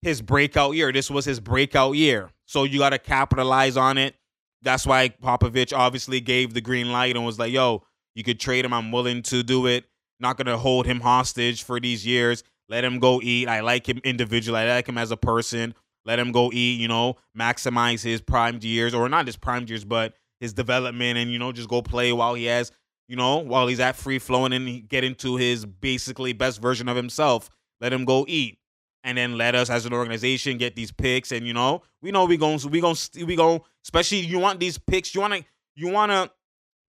his 0.01 0.21
breakout 0.21 0.75
year. 0.75 0.91
This 0.91 1.09
was 1.09 1.25
his 1.25 1.39
breakout 1.39 1.95
year. 1.95 2.29
So 2.45 2.63
you 2.63 2.79
got 2.79 2.89
to 2.89 2.99
capitalize 2.99 3.77
on 3.77 3.97
it. 3.97 4.15
That's 4.61 4.85
why 4.85 5.09
Popovich 5.09 5.75
obviously 5.75 6.19
gave 6.19 6.53
the 6.53 6.61
green 6.61 6.91
light 6.91 7.15
and 7.15 7.25
was 7.25 7.39
like, 7.39 7.51
yo, 7.51 7.83
you 8.15 8.23
could 8.23 8.39
trade 8.39 8.65
him. 8.65 8.73
I'm 8.73 8.91
willing 8.91 9.21
to 9.23 9.43
do 9.43 9.67
it. 9.67 9.85
Not 10.19 10.37
going 10.37 10.47
to 10.47 10.57
hold 10.57 10.85
him 10.85 10.99
hostage 10.99 11.63
for 11.63 11.79
these 11.79 12.05
years. 12.05 12.43
Let 12.67 12.83
him 12.83 12.99
go 12.99 13.21
eat. 13.21 13.47
I 13.47 13.61
like 13.61 13.87
him 13.87 14.01
individually. 14.03 14.59
I 14.59 14.67
like 14.75 14.87
him 14.87 14.97
as 14.97 15.11
a 15.11 15.17
person. 15.17 15.73
Let 16.05 16.19
him 16.19 16.31
go 16.31 16.51
eat, 16.51 16.79
you 16.79 16.87
know, 16.87 17.15
maximize 17.37 18.03
his 18.03 18.21
prime 18.21 18.59
years, 18.61 18.93
or 18.93 19.09
not 19.09 19.25
his 19.25 19.37
prime 19.37 19.65
years, 19.67 19.83
but 19.83 20.13
his 20.39 20.53
development 20.53 21.17
and, 21.17 21.31
you 21.31 21.39
know, 21.39 21.51
just 21.51 21.69
go 21.69 21.81
play 21.81 22.13
while 22.13 22.33
he 22.35 22.45
has, 22.45 22.71
you 23.07 23.15
know, 23.15 23.37
while 23.37 23.67
he's 23.67 23.79
at 23.79 23.95
free 23.95 24.19
flowing 24.19 24.53
and 24.53 24.87
get 24.87 25.03
into 25.03 25.35
his 25.35 25.65
basically 25.65 26.33
best 26.33 26.61
version 26.61 26.87
of 26.87 26.95
himself. 26.95 27.49
Let 27.81 27.91
him 27.91 28.05
go 28.05 28.25
eat 28.27 28.58
and 29.03 29.17
then 29.17 29.37
let 29.37 29.55
us 29.55 29.69
as 29.69 29.85
an 29.85 29.93
organization 29.93 30.57
get 30.57 30.75
these 30.75 30.91
picks. 30.91 31.31
And 31.31 31.45
you 31.47 31.53
know 31.53 31.81
we 32.01 32.11
know 32.11 32.25
we 32.25 32.37
going 32.37 32.59
we 32.69 32.81
going 32.81 32.97
we 33.25 33.35
going 33.35 33.61
especially 33.83 34.19
you 34.19 34.39
want 34.39 34.59
these 34.59 34.77
picks 34.77 35.13
you 35.13 35.21
want 35.21 35.33
to 35.33 35.43
you 35.75 35.89
want 35.89 36.11
to 36.11 36.31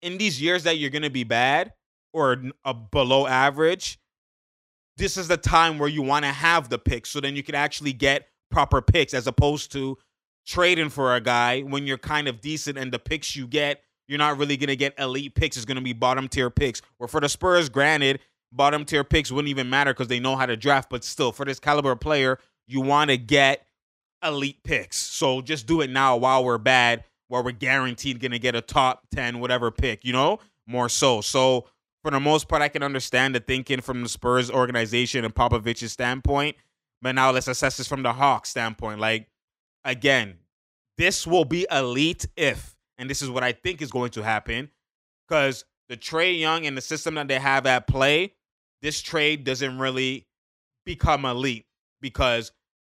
in 0.02 0.18
these 0.18 0.40
years 0.40 0.64
that 0.64 0.78
you're 0.78 0.90
going 0.90 1.02
to 1.02 1.10
be 1.10 1.24
bad 1.24 1.72
or 2.12 2.32
a 2.32 2.52
uh, 2.64 2.72
below 2.72 3.26
average 3.26 3.98
this 4.96 5.16
is 5.16 5.28
the 5.28 5.36
time 5.36 5.78
where 5.78 5.88
you 5.88 6.02
want 6.02 6.24
to 6.24 6.30
have 6.30 6.68
the 6.68 6.78
picks 6.78 7.10
so 7.10 7.20
then 7.20 7.36
you 7.36 7.42
can 7.42 7.54
actually 7.54 7.92
get 7.92 8.28
proper 8.50 8.80
picks 8.80 9.12
as 9.12 9.26
opposed 9.26 9.72
to 9.72 9.98
trading 10.46 10.88
for 10.88 11.14
a 11.14 11.20
guy 11.20 11.60
when 11.62 11.86
you're 11.86 11.98
kind 11.98 12.28
of 12.28 12.40
decent 12.40 12.78
and 12.78 12.92
the 12.92 12.98
picks 12.98 13.34
you 13.34 13.46
get 13.46 13.82
you're 14.08 14.18
not 14.18 14.38
really 14.38 14.56
going 14.56 14.68
to 14.68 14.76
get 14.76 14.94
elite 14.98 15.34
picks 15.34 15.56
it's 15.56 15.66
going 15.66 15.76
to 15.76 15.82
be 15.82 15.92
bottom 15.92 16.28
tier 16.28 16.50
picks. 16.50 16.82
Or 16.98 17.08
for 17.08 17.20
the 17.20 17.28
Spurs 17.28 17.68
granted 17.68 18.20
bottom 18.56 18.84
tier 18.84 19.04
picks 19.04 19.30
wouldn't 19.30 19.50
even 19.50 19.70
matter 19.70 19.92
because 19.92 20.08
they 20.08 20.20
know 20.20 20.36
how 20.36 20.46
to 20.46 20.56
draft. 20.56 20.90
But 20.90 21.04
still, 21.04 21.32
for 21.32 21.44
this 21.44 21.60
caliber 21.60 21.94
player, 21.96 22.38
you 22.66 22.80
want 22.80 23.10
to 23.10 23.18
get 23.18 23.66
elite 24.22 24.62
picks. 24.64 24.96
So 24.96 25.40
just 25.42 25.66
do 25.66 25.80
it 25.80 25.90
now 25.90 26.16
while 26.16 26.44
we're 26.44 26.58
bad, 26.58 27.04
while 27.28 27.44
we're 27.44 27.52
guaranteed 27.52 28.20
going 28.20 28.32
to 28.32 28.38
get 28.38 28.54
a 28.54 28.60
top 28.60 29.06
10, 29.14 29.38
whatever 29.40 29.70
pick, 29.70 30.04
you 30.04 30.12
know, 30.12 30.38
more 30.66 30.88
so. 30.88 31.20
So 31.20 31.66
for 32.02 32.10
the 32.10 32.20
most 32.20 32.48
part, 32.48 32.62
I 32.62 32.68
can 32.68 32.82
understand 32.82 33.34
the 33.34 33.40
thinking 33.40 33.80
from 33.80 34.02
the 34.02 34.08
Spurs 34.08 34.50
organization 34.50 35.24
and 35.24 35.34
Popovich's 35.34 35.92
standpoint. 35.92 36.56
But 37.02 37.14
now 37.14 37.30
let's 37.30 37.46
assess 37.46 37.76
this 37.76 37.86
from 37.86 38.02
the 38.02 38.12
Hawks 38.12 38.48
standpoint. 38.48 39.00
Like, 39.00 39.28
again, 39.84 40.38
this 40.96 41.26
will 41.26 41.44
be 41.44 41.66
elite 41.70 42.26
if, 42.36 42.74
and 42.96 43.10
this 43.10 43.20
is 43.20 43.28
what 43.28 43.44
I 43.44 43.52
think 43.52 43.82
is 43.82 43.90
going 43.90 44.10
to 44.12 44.22
happen, 44.22 44.70
because 45.28 45.66
the 45.88 45.96
Trae 45.96 46.38
Young 46.40 46.64
and 46.64 46.76
the 46.76 46.80
system 46.80 47.16
that 47.16 47.28
they 47.28 47.38
have 47.38 47.66
at 47.66 47.86
play 47.86 48.32
this 48.82 49.00
trade 49.00 49.44
doesn't 49.44 49.78
really 49.78 50.26
become 50.84 51.24
a 51.24 51.32
elite 51.32 51.66
because 52.00 52.52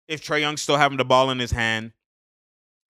if 0.08 0.22
Trae 0.22 0.42
Young's 0.42 0.62
still 0.62 0.78
having 0.78 0.98
the 0.98 1.06
ball 1.06 1.32
in 1.32 1.40
his 1.40 1.52
hand 1.52 1.94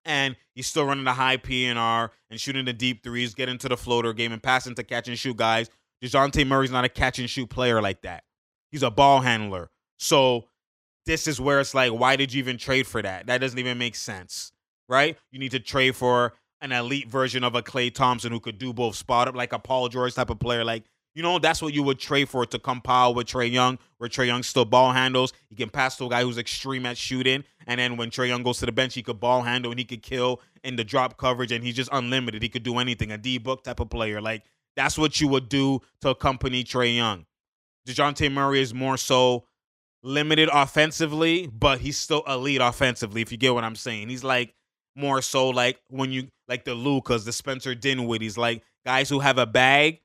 and 0.06 0.36
he's 0.56 0.68
still 0.68 0.86
running 0.86 1.04
the 1.04 1.14
high 1.14 1.38
PNR 1.38 2.10
and 2.30 2.40
shooting 2.40 2.66
the 2.66 2.74
deep 2.74 3.04
threes, 3.04 3.34
getting 3.34 3.58
to 3.60 3.70
the 3.70 3.78
floater 3.78 4.14
game 4.14 4.32
and 4.32 4.42
passing 4.42 4.76
to 4.76 4.84
catch 4.84 5.08
and 5.08 5.18
shoot 5.18 5.38
guys, 5.38 5.70
DeJounte 6.04 6.48
Murray's 6.48 6.72
not 6.72 6.86
a 6.86 6.90
catch 6.90 7.20
and 7.20 7.30
shoot 7.30 7.50
player 7.50 7.82
like 7.82 8.02
that. 8.02 8.24
He's 8.72 8.84
a 8.84 8.92
ball 8.92 9.22
handler. 9.22 9.70
So 10.00 10.46
this 11.06 11.28
is 11.28 11.40
where 11.40 11.60
it's 11.60 11.74
like, 11.74 11.92
why 11.92 12.16
did 12.16 12.34
you 12.34 12.40
even 12.40 12.58
trade 12.58 12.88
for 12.88 13.02
that? 13.02 13.28
That 13.28 13.40
doesn't 13.40 13.60
even 13.60 13.78
make 13.78 13.96
sense, 13.96 14.52
right? 14.90 15.18
You 15.32 15.40
need 15.40 15.52
to 15.52 15.60
trade 15.60 15.96
for 15.96 16.34
an 16.62 16.72
elite 16.72 17.08
version 17.08 17.44
of 17.44 17.56
a 17.56 17.62
Klay 17.62 17.94
Thompson 17.94 18.32
who 18.32 18.40
could 18.40 18.58
do 18.58 18.74
both 18.74 18.96
spot 18.96 19.28
up 19.28 19.36
like 19.36 19.54
a 19.54 19.60
Paul 19.60 19.90
George 19.90 20.14
type 20.14 20.30
of 20.30 20.40
player. 20.40 20.64
Like 20.64 20.84
you 21.13 21.22
know, 21.22 21.39
that's 21.39 21.62
what 21.62 21.74
you 21.74 21.84
would 21.84 22.00
trade 22.00 22.30
for 22.30 22.46
to 22.46 22.60
compile 22.60 23.13
with 23.13 23.27
Trae 23.27 23.51
Young, 23.51 23.80
where 23.98 24.10
Trae 24.10 24.27
Young 24.27 24.44
still 24.44 24.65
ball 24.65 24.94
handles. 24.94 25.34
He 25.50 25.56
can 25.56 25.70
pass 25.70 25.98
to 25.98 26.06
a 26.06 26.10
guy 26.10 26.24
who's 26.24 26.38
extreme 26.38 26.86
at 26.86 26.98
shooting. 26.98 27.44
And 27.68 27.80
then 27.80 27.98
when 27.98 28.10
Trae 28.10 28.27
Young 28.27 28.44
goes 28.44 28.60
to 28.60 28.65
the 28.65 28.72
bench, 28.72 28.94
he 28.94 29.03
could 29.03 29.20
ball 29.20 29.41
handle 29.41 29.72
and 29.72 29.79
he 29.79 29.86
could 29.86 30.01
kill 30.01 30.42
in 30.64 30.75
the 30.75 30.83
drop 30.83 31.18
coverage 31.18 31.51
and 31.51 31.64
he's 31.64 31.75
just 31.75 31.90
unlimited. 31.92 32.42
He 32.42 32.50
could 32.50 32.64
do 32.64 32.77
anything. 32.77 33.12
A 33.12 33.18
D 33.18 33.38
book 33.38 33.64
type 33.64 33.79
of 33.79 33.90
player. 33.90 34.22
Like 34.22 34.44
that's 34.75 34.98
what 34.98 35.20
you 35.20 35.27
would 35.27 35.50
do 35.50 35.81
to 36.01 36.09
accompany 36.09 36.64
Trae 36.64 36.96
Young. 36.96 37.25
DeJounte 37.88 38.31
Murray 38.31 38.62
is 38.62 38.74
more 38.74 38.96
so 38.96 39.46
limited 40.03 40.50
offensively, 40.51 41.48
but 41.48 41.79
he's 41.79 41.98
still 41.98 42.24
elite 42.27 42.62
offensively, 42.62 43.22
if 43.22 43.31
you 43.31 43.38
get 43.38 43.53
what 43.53 43.64
I'm 43.64 43.75
saying. 43.75 44.09
He's 44.09 44.24
like 44.24 44.53
more 44.96 45.22
so 45.22 45.50
like 45.50 45.79
when 45.90 46.12
you 46.12 46.27
like 46.48 46.66
the 46.66 46.74
Lukas, 46.74 47.24
the 47.24 47.31
Spencer 47.31 47.75
Dinwiddies, 47.75 48.38
like 48.38 48.64
guys 48.86 49.09
who 49.09 49.20
have 49.20 49.38
a 49.38 49.46
bag 49.46 50.00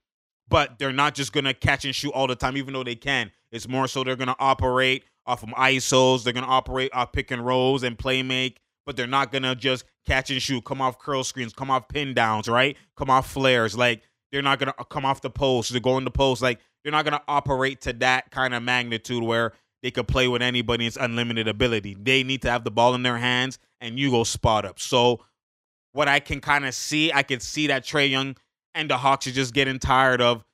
but 0.48 0.78
they're 0.78 0.92
not 0.92 1.14
just 1.14 1.32
gonna 1.32 1.54
catch 1.54 1.84
and 1.84 1.94
shoot 1.94 2.12
all 2.12 2.26
the 2.26 2.36
time, 2.36 2.56
even 2.56 2.74
though 2.74 2.84
they 2.84 2.94
can. 2.94 3.30
It's 3.50 3.68
more 3.68 3.88
so 3.88 4.04
they're 4.04 4.16
gonna 4.16 4.36
operate 4.38 5.04
off 5.26 5.42
of 5.42 5.50
ISOs, 5.50 6.24
they're 6.24 6.32
gonna 6.32 6.46
operate 6.46 6.90
off 6.94 7.12
pick 7.12 7.30
and 7.30 7.44
rolls 7.44 7.82
and 7.82 7.98
play 7.98 8.22
make, 8.22 8.60
but 8.84 8.96
they're 8.96 9.06
not 9.06 9.32
gonna 9.32 9.54
just 9.54 9.84
catch 10.06 10.30
and 10.30 10.40
shoot, 10.40 10.64
come 10.64 10.80
off 10.80 10.98
curl 10.98 11.24
screens, 11.24 11.52
come 11.52 11.70
off 11.70 11.88
pin 11.88 12.14
downs, 12.14 12.48
right? 12.48 12.76
Come 12.96 13.10
off 13.10 13.30
flares. 13.30 13.76
Like 13.76 14.02
they're 14.32 14.42
not 14.42 14.58
gonna 14.58 14.74
uh, 14.78 14.84
come 14.84 15.04
off 15.04 15.20
the 15.20 15.30
post, 15.30 15.72
they're 15.72 15.80
going 15.80 16.04
to 16.04 16.10
post. 16.10 16.42
Like 16.42 16.60
they're 16.82 16.92
not 16.92 17.04
gonna 17.04 17.22
operate 17.26 17.80
to 17.82 17.92
that 17.94 18.30
kind 18.30 18.54
of 18.54 18.62
magnitude 18.62 19.22
where 19.22 19.52
they 19.82 19.90
could 19.90 20.08
play 20.08 20.28
with 20.28 20.42
anybody. 20.42 20.86
It's 20.86 20.96
unlimited 20.96 21.48
ability. 21.48 21.96
They 22.00 22.22
need 22.22 22.42
to 22.42 22.50
have 22.50 22.64
the 22.64 22.70
ball 22.70 22.94
in 22.94 23.02
their 23.02 23.18
hands 23.18 23.58
and 23.80 23.98
you 23.98 24.10
go 24.10 24.24
spot 24.24 24.64
up. 24.64 24.78
So 24.78 25.20
what 25.92 26.08
I 26.08 26.20
can 26.20 26.40
kind 26.40 26.66
of 26.66 26.74
see, 26.74 27.12
I 27.12 27.22
can 27.22 27.40
see 27.40 27.68
that 27.68 27.84
Trae 27.84 28.10
Young 28.10 28.36
and 28.76 28.90
the 28.90 28.98
Hawks 28.98 29.26
are 29.26 29.32
just 29.32 29.54
getting 29.54 29.80
tired 29.80 30.20
of 30.20 30.44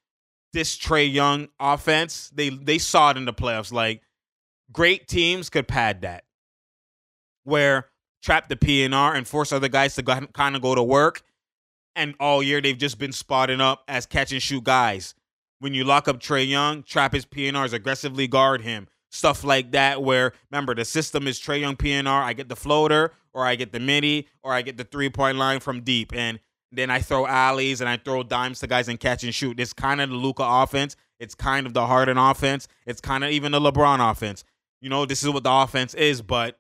this 0.53 0.79
Trae 0.79 1.13
Young 1.13 1.49
offense. 1.61 2.31
They 2.35 2.49
they 2.49 2.79
saw 2.79 3.11
it 3.11 3.17
in 3.19 3.27
the 3.27 3.35
playoffs. 3.35 3.73
Like 3.73 4.01
great 4.73 5.09
teams 5.09 5.51
could 5.51 5.69
pad 5.69 6.03
that, 6.03 6.25
where 7.45 7.89
trap 8.23 8.49
the 8.49 8.57
PNR 8.57 9.17
and 9.17 9.27
force 9.27 9.53
other 9.53 9.69
guys 9.69 9.97
to 9.97 10.03
kind 10.03 10.57
of 10.57 10.63
go 10.63 10.75
to 10.75 10.83
work. 10.83 11.23
And 11.95 12.15
all 12.21 12.43
year 12.43 12.63
they've 12.63 12.79
just 12.79 12.99
been 12.99 13.13
spotting 13.13 13.61
up 13.61 13.83
as 13.87 14.07
catch 14.07 14.33
and 14.33 14.41
shoot 14.41 14.65
guys. 14.65 15.15
When 15.59 15.75
you 15.75 15.85
lock 15.85 16.09
up 16.09 16.19
Trae 16.19 16.49
Young, 16.49 16.83
trap 16.83 17.13
his 17.13 17.27
PNRs, 17.27 17.73
aggressively 17.73 18.27
guard 18.27 18.63
him, 18.63 18.89
stuff 19.11 19.45
like 19.45 19.73
that. 19.73 20.03
Where 20.03 20.33
remember 20.51 20.75
the 20.75 20.85
system 20.85 21.27
is 21.27 21.39
Trae 21.39 21.61
Young 21.61 21.77
PNR. 21.77 22.23
I 22.23 22.33
get 22.33 22.49
the 22.49 22.57
floater, 22.57 23.13
or 23.35 23.45
I 23.45 23.57
get 23.57 23.73
the 23.73 23.81
midi, 23.81 24.29
or 24.43 24.53
I 24.53 24.63
get 24.63 24.77
the 24.77 24.85
three 24.85 25.11
point 25.11 25.39
line 25.39 25.61
from 25.61 25.83
deep, 25.83 26.15
and 26.15 26.41
then 26.73 26.91
I 26.91 27.01
throw 27.01 27.27
alleys 27.27 27.81
and 27.81 27.89
I 27.89 27.99
throw 27.99 28.23
dimes 28.23 28.61
to 28.61 28.67
guys 28.67 28.89
and 28.89 28.99
catch 28.99 29.23
and 29.23 29.35
shoot. 29.35 29.61
It's 29.61 29.73
kind 29.73 30.01
of 30.01 30.11
the 30.11 30.17
Luka 30.17 30.43
offense. 30.45 30.97
It's 31.21 31.35
kind 31.35 31.67
of 31.67 31.75
the 31.75 31.87
Harden 31.87 32.19
offense. 32.19 32.67
It's 32.87 33.01
kind 33.01 33.23
of 33.23 33.31
even 33.31 33.53
the 33.53 33.61
LeBron 33.61 34.11
offense. 34.11 34.43
You 34.81 34.89
know, 34.89 35.05
this 35.05 35.23
is 35.23 35.29
what 35.29 35.45
the 35.45 35.53
offense 35.53 35.95
is, 35.95 36.23
but 36.23 36.59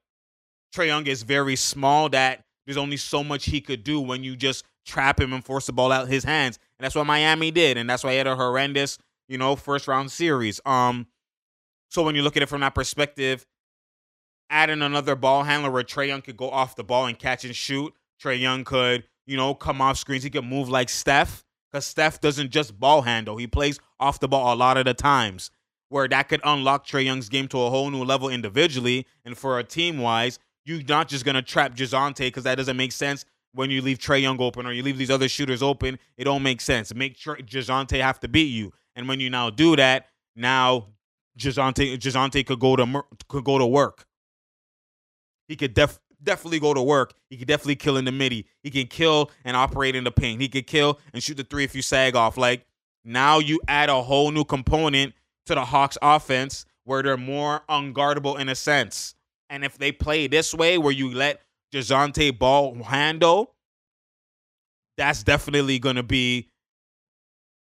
Trae 0.74 0.86
Young 0.86 1.06
is 1.06 1.22
very 1.22 1.56
small 1.56 2.08
that 2.10 2.44
there's 2.66 2.76
only 2.76 2.96
so 2.96 3.24
much 3.24 3.46
he 3.46 3.60
could 3.60 3.82
do 3.82 4.00
when 4.00 4.22
you 4.22 4.36
just 4.36 4.64
trap 4.84 5.20
him 5.20 5.32
and 5.32 5.44
force 5.44 5.66
the 5.66 5.72
ball 5.72 5.90
out 5.90 6.08
his 6.08 6.24
hands. 6.24 6.58
And 6.78 6.84
that's 6.84 6.94
what 6.94 7.06
Miami 7.06 7.50
did. 7.50 7.76
And 7.76 7.88
that's 7.88 8.04
why 8.04 8.12
he 8.12 8.18
had 8.18 8.26
a 8.26 8.36
horrendous, 8.36 8.98
you 9.28 9.38
know, 9.38 9.56
first 9.56 9.88
round 9.88 10.12
series. 10.12 10.60
Um, 10.64 11.06
so 11.88 12.02
when 12.02 12.14
you 12.14 12.22
look 12.22 12.36
at 12.36 12.42
it 12.42 12.48
from 12.48 12.60
that 12.60 12.74
perspective, 12.74 13.46
adding 14.48 14.82
another 14.82 15.16
ball 15.16 15.42
handler 15.42 15.70
where 15.70 15.82
Trae 15.82 16.08
Young 16.08 16.22
could 16.22 16.36
go 16.36 16.50
off 16.50 16.76
the 16.76 16.84
ball 16.84 17.06
and 17.06 17.18
catch 17.18 17.44
and 17.44 17.56
shoot, 17.56 17.94
Trae 18.22 18.38
Young 18.38 18.64
could 18.64 19.04
you 19.26 19.36
know, 19.36 19.54
come 19.54 19.80
off 19.80 19.98
screens. 19.98 20.22
He 20.22 20.30
can 20.30 20.44
move 20.44 20.68
like 20.68 20.88
Steph 20.88 21.44
because 21.70 21.86
Steph 21.86 22.20
doesn't 22.20 22.50
just 22.50 22.78
ball 22.78 23.02
handle. 23.02 23.36
He 23.36 23.46
plays 23.46 23.80
off 23.98 24.20
the 24.20 24.28
ball 24.28 24.52
a 24.52 24.56
lot 24.56 24.76
of 24.76 24.84
the 24.84 24.94
times 24.94 25.50
where 25.88 26.08
that 26.08 26.28
could 26.28 26.40
unlock 26.42 26.86
Trae 26.86 27.04
Young's 27.04 27.28
game 27.28 27.48
to 27.48 27.60
a 27.60 27.70
whole 27.70 27.90
new 27.90 28.02
level 28.02 28.30
individually. 28.30 29.06
And 29.24 29.36
for 29.36 29.58
a 29.58 29.64
team 29.64 29.98
wise, 29.98 30.38
you're 30.64 30.82
not 30.88 31.08
just 31.08 31.24
going 31.24 31.34
to 31.34 31.42
trap 31.42 31.74
DeJounte 31.74 32.18
because 32.18 32.44
that 32.44 32.54
doesn't 32.56 32.76
make 32.76 32.92
sense 32.92 33.24
when 33.52 33.70
you 33.70 33.82
leave 33.82 33.98
Trey 33.98 34.20
Young 34.20 34.40
open 34.40 34.66
or 34.66 34.72
you 34.72 34.82
leave 34.82 34.96
these 34.96 35.10
other 35.10 35.28
shooters 35.28 35.62
open. 35.62 35.98
It 36.16 36.24
don't 36.24 36.42
make 36.42 36.60
sense. 36.62 36.94
Make 36.94 37.18
sure 37.18 37.36
DeJounte 37.36 38.00
have 38.00 38.20
to 38.20 38.28
beat 38.28 38.50
you. 38.52 38.72
And 38.96 39.06
when 39.06 39.20
you 39.20 39.28
now 39.28 39.50
do 39.50 39.76
that, 39.76 40.06
now 40.34 40.88
DeJounte 41.38 42.46
could 42.46 42.60
go 42.60 42.76
to 42.76 43.04
could 43.28 43.44
go 43.44 43.58
to 43.58 43.66
work. 43.66 44.06
He 45.48 45.56
could 45.56 45.74
def 45.74 46.00
definitely 46.22 46.60
go 46.60 46.74
to 46.74 46.82
work. 46.82 47.14
He 47.30 47.36
can 47.36 47.46
definitely 47.46 47.76
kill 47.76 47.96
in 47.96 48.04
the 48.04 48.12
midi. 48.12 48.46
He 48.62 48.70
can 48.70 48.86
kill 48.86 49.30
and 49.44 49.56
operate 49.56 49.94
in 49.94 50.04
the 50.04 50.10
paint. 50.10 50.40
He 50.40 50.48
can 50.48 50.64
kill 50.64 50.98
and 51.12 51.22
shoot 51.22 51.36
the 51.36 51.44
three 51.44 51.64
if 51.64 51.74
you 51.74 51.82
sag 51.82 52.16
off. 52.16 52.36
Like 52.36 52.66
now 53.04 53.38
you 53.38 53.60
add 53.68 53.88
a 53.88 54.02
whole 54.02 54.30
new 54.30 54.44
component 54.44 55.14
to 55.46 55.54
the 55.54 55.64
Hawks 55.64 55.98
offense 56.02 56.64
where 56.84 57.02
they're 57.02 57.16
more 57.16 57.62
unguardable 57.68 58.38
in 58.38 58.48
a 58.48 58.54
sense. 58.54 59.14
And 59.50 59.64
if 59.64 59.78
they 59.78 59.92
play 59.92 60.26
this 60.26 60.54
way 60.54 60.78
where 60.78 60.92
you 60.92 61.12
let 61.12 61.42
DeJounte 61.72 62.38
ball 62.38 62.82
handle, 62.82 63.54
that's 64.96 65.22
definitely 65.22 65.78
to 65.78 66.02
be. 66.02 66.48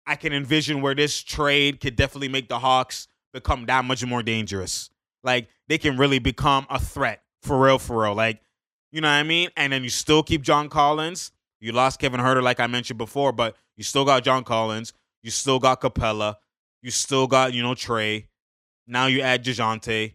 I 0.06 0.16
can 0.16 0.32
envision 0.32 0.82
where 0.82 0.94
this 0.94 1.22
trade 1.22 1.80
could 1.80 1.94
definitely 1.94 2.28
make 2.28 2.48
the 2.48 2.58
Hawks 2.58 3.06
become 3.32 3.66
that 3.66 3.84
much 3.84 4.04
more 4.04 4.22
dangerous. 4.22 4.90
Like 5.22 5.48
they 5.68 5.78
can 5.78 5.96
really 5.96 6.18
become 6.18 6.66
a 6.68 6.80
threat 6.80 7.22
for 7.42 7.60
real, 7.60 7.78
for 7.78 8.02
real. 8.02 8.14
Like 8.14 8.40
you 8.92 9.00
know 9.00 9.08
what 9.08 9.14
I 9.14 9.22
mean? 9.22 9.50
And 9.56 9.72
then 9.72 9.84
you 9.84 9.90
still 9.90 10.22
keep 10.22 10.42
John 10.42 10.68
Collins. 10.68 11.32
You 11.60 11.72
lost 11.72 12.00
Kevin 12.00 12.20
Huerter, 12.20 12.42
like 12.42 12.60
I 12.60 12.66
mentioned 12.66 12.98
before, 12.98 13.32
but 13.32 13.56
you 13.76 13.84
still 13.84 14.04
got 14.04 14.24
John 14.24 14.44
Collins. 14.44 14.92
You 15.22 15.30
still 15.30 15.58
got 15.58 15.80
Capela. 15.80 16.36
You 16.82 16.90
still 16.90 17.26
got, 17.26 17.52
you 17.52 17.62
know, 17.62 17.74
Trae. 17.74 18.26
Now 18.86 19.06
you 19.06 19.20
add 19.20 19.44
Dejounte. 19.44 20.14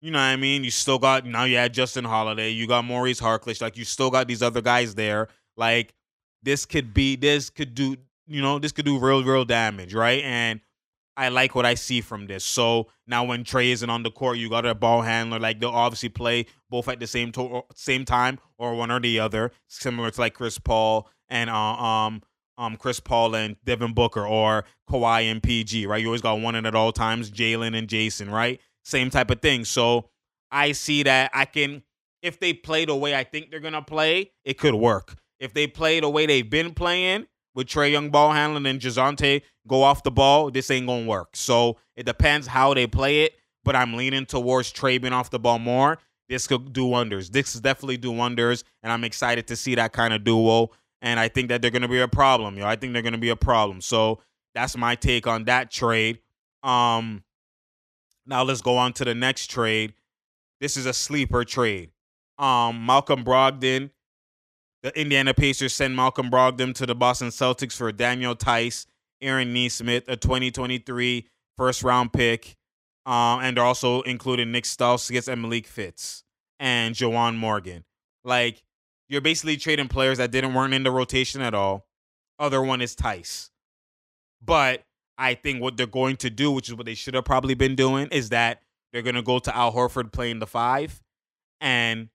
You 0.00 0.10
know 0.10 0.18
what 0.18 0.24
I 0.24 0.36
mean? 0.36 0.64
You 0.64 0.70
still 0.70 0.98
got 0.98 1.24
now 1.24 1.44
you 1.44 1.56
add 1.56 1.72
Justin 1.72 2.04
Holiday. 2.04 2.50
You 2.50 2.66
got 2.66 2.84
Maurice 2.84 3.20
Harkless. 3.20 3.62
Like 3.62 3.76
you 3.76 3.84
still 3.84 4.10
got 4.10 4.28
these 4.28 4.42
other 4.42 4.60
guys 4.60 4.94
there. 4.94 5.28
Like 5.56 5.94
this 6.42 6.66
could 6.66 6.92
be 6.92 7.16
this 7.16 7.48
could 7.48 7.74
do 7.74 7.96
you 8.26 8.42
know 8.42 8.58
this 8.58 8.70
could 8.72 8.84
do 8.84 8.98
real 8.98 9.24
real 9.24 9.46
damage, 9.46 9.94
right? 9.94 10.22
And 10.22 10.60
I 11.16 11.28
like 11.28 11.54
what 11.54 11.64
I 11.64 11.74
see 11.74 12.00
from 12.00 12.26
this. 12.26 12.44
So 12.44 12.88
now 13.06 13.24
when 13.24 13.44
Trae 13.44 13.72
isn't 13.72 13.88
on 13.88 14.02
the 14.02 14.10
court, 14.10 14.38
you 14.38 14.48
got 14.50 14.66
a 14.66 14.74
ball 14.74 15.02
handler. 15.02 15.38
Like 15.38 15.60
they'll 15.60 15.70
obviously 15.70 16.08
play 16.08 16.46
both 16.68 16.88
at 16.88 16.98
the 17.00 17.06
same 17.06 17.30
to- 17.32 17.62
same 17.74 18.04
time 18.04 18.38
or 18.58 18.74
one 18.74 18.90
or 18.90 19.00
the 19.00 19.20
other, 19.20 19.52
similar 19.68 20.10
to 20.10 20.20
like 20.20 20.34
Chris 20.34 20.58
Paul 20.58 21.08
and 21.28 21.50
uh, 21.50 21.54
um 21.56 22.22
um 22.58 22.76
Chris 22.76 23.00
Paul 23.00 23.34
and 23.34 23.56
Devin 23.64 23.94
Booker 23.94 24.26
or 24.26 24.64
Kawhi 24.90 25.30
and 25.30 25.42
PG, 25.42 25.86
right? 25.86 26.00
You 26.00 26.08
always 26.08 26.20
got 26.22 26.40
one 26.40 26.54
in 26.54 26.66
at 26.66 26.74
all 26.74 26.92
times, 26.92 27.30
Jaylen 27.30 27.76
and 27.76 27.88
Jayson. 27.88 28.30
right? 28.30 28.60
Same 28.84 29.10
type 29.10 29.30
of 29.30 29.40
thing. 29.40 29.64
So 29.64 30.10
I 30.50 30.72
see 30.72 31.02
that 31.04 31.30
I 31.32 31.44
can 31.44 31.82
if 32.22 32.40
they 32.40 32.52
play 32.54 32.86
the 32.86 32.96
way 32.96 33.14
I 33.14 33.22
think 33.22 33.50
they're 33.50 33.60
gonna 33.60 33.82
play, 33.82 34.32
it 34.44 34.54
could 34.58 34.74
work. 34.74 35.16
If 35.38 35.52
they 35.52 35.66
play 35.66 36.00
the 36.00 36.08
way 36.08 36.26
they've 36.26 36.48
been 36.48 36.72
playing 36.74 37.26
with 37.54 37.68
Trae 37.68 37.90
Young 37.92 38.10
ball 38.10 38.32
handling 38.32 38.66
and 38.66 38.80
Dejounte 38.80 39.42
go 39.66 39.82
off 39.82 40.02
the 40.02 40.10
ball, 40.10 40.50
this 40.50 40.70
ain't 40.70 40.86
gonna 40.86 41.06
work. 41.06 41.36
So 41.36 41.76
it 41.96 42.06
depends 42.06 42.46
how 42.46 42.74
they 42.74 42.86
play 42.86 43.22
it, 43.22 43.34
but 43.64 43.76
I'm 43.76 43.94
leaning 43.94 44.26
towards 44.26 44.72
Trae 44.72 45.00
being 45.00 45.12
off 45.12 45.30
the 45.30 45.38
ball 45.38 45.58
more. 45.58 45.98
This 46.28 46.46
could 46.46 46.72
do 46.72 46.86
wonders. 46.86 47.30
This 47.30 47.54
is 47.54 47.60
definitely 47.60 47.98
do 47.98 48.10
wonders, 48.10 48.64
and 48.82 48.90
I'm 48.90 49.04
excited 49.04 49.46
to 49.48 49.56
see 49.56 49.74
that 49.74 49.92
kind 49.92 50.14
of 50.14 50.24
duo. 50.24 50.70
And 51.02 51.20
I 51.20 51.28
think 51.28 51.48
that 51.50 51.60
they're 51.60 51.70
gonna 51.70 51.88
be 51.88 52.00
a 52.00 52.08
problem, 52.08 52.56
yo. 52.56 52.66
I 52.66 52.76
think 52.76 52.92
they're 52.92 53.02
gonna 53.02 53.18
be 53.18 53.28
a 53.28 53.36
problem. 53.36 53.80
So 53.80 54.20
that's 54.54 54.76
my 54.76 54.94
take 54.94 55.26
on 55.26 55.44
that 55.44 55.70
trade. 55.70 56.20
Um, 56.62 57.24
now 58.26 58.42
let's 58.42 58.62
go 58.62 58.78
on 58.78 58.94
to 58.94 59.04
the 59.04 59.14
next 59.14 59.50
trade. 59.50 59.92
This 60.60 60.76
is 60.76 60.86
a 60.86 60.94
sleeper 60.94 61.44
trade. 61.44 61.90
Um, 62.38 62.86
Malcolm 62.86 63.22
Brogdon, 63.22 63.90
the 64.84 65.00
Indiana 65.00 65.32
Pacers 65.32 65.72
send 65.72 65.96
Malcolm 65.96 66.30
Brogdon 66.30 66.74
to 66.74 66.84
the 66.84 66.94
Boston 66.94 67.28
Celtics 67.28 67.72
for 67.72 67.90
Daniel 67.90 68.34
Theis, 68.34 68.86
Aaron 69.22 69.54
Nesmith, 69.54 70.04
a 70.08 70.16
2023 70.16 71.26
first 71.56 71.82
round 71.82 72.12
pick, 72.12 72.54
um, 73.06 73.40
and 73.40 73.58
also 73.58 74.02
including 74.02 74.52
Nick 74.52 74.64
Stauskas 74.64 75.26
and 75.26 75.40
Malik 75.40 75.66
Fitts 75.66 76.22
and 76.60 76.94
Juwan 76.94 77.34
Morgan. 77.34 77.84
Like 78.24 78.62
you're 79.08 79.22
basically 79.22 79.56
trading 79.56 79.88
players 79.88 80.18
that 80.18 80.30
didn't 80.30 80.52
weren't 80.52 80.74
in 80.74 80.82
the 80.82 80.90
rotation 80.90 81.40
at 81.40 81.54
all. 81.54 81.86
Other 82.38 82.60
one 82.60 82.82
is 82.82 82.94
Theis. 82.94 83.50
but 84.44 84.84
I 85.16 85.32
think 85.34 85.62
what 85.62 85.78
they're 85.78 85.86
going 85.86 86.16
to 86.16 86.28
do, 86.28 86.50
which 86.50 86.68
is 86.68 86.74
what 86.74 86.84
they 86.84 86.94
should 86.94 87.14
have 87.14 87.24
probably 87.24 87.54
been 87.54 87.74
doing, 87.74 88.08
is 88.08 88.30
that 88.30 88.60
they're 88.92 89.00
going 89.00 89.14
to 89.14 89.22
go 89.22 89.38
to 89.38 89.56
Al 89.56 89.72
Horford 89.72 90.12
playing 90.12 90.40
the 90.40 90.46
five 90.46 91.00
and 91.60 92.10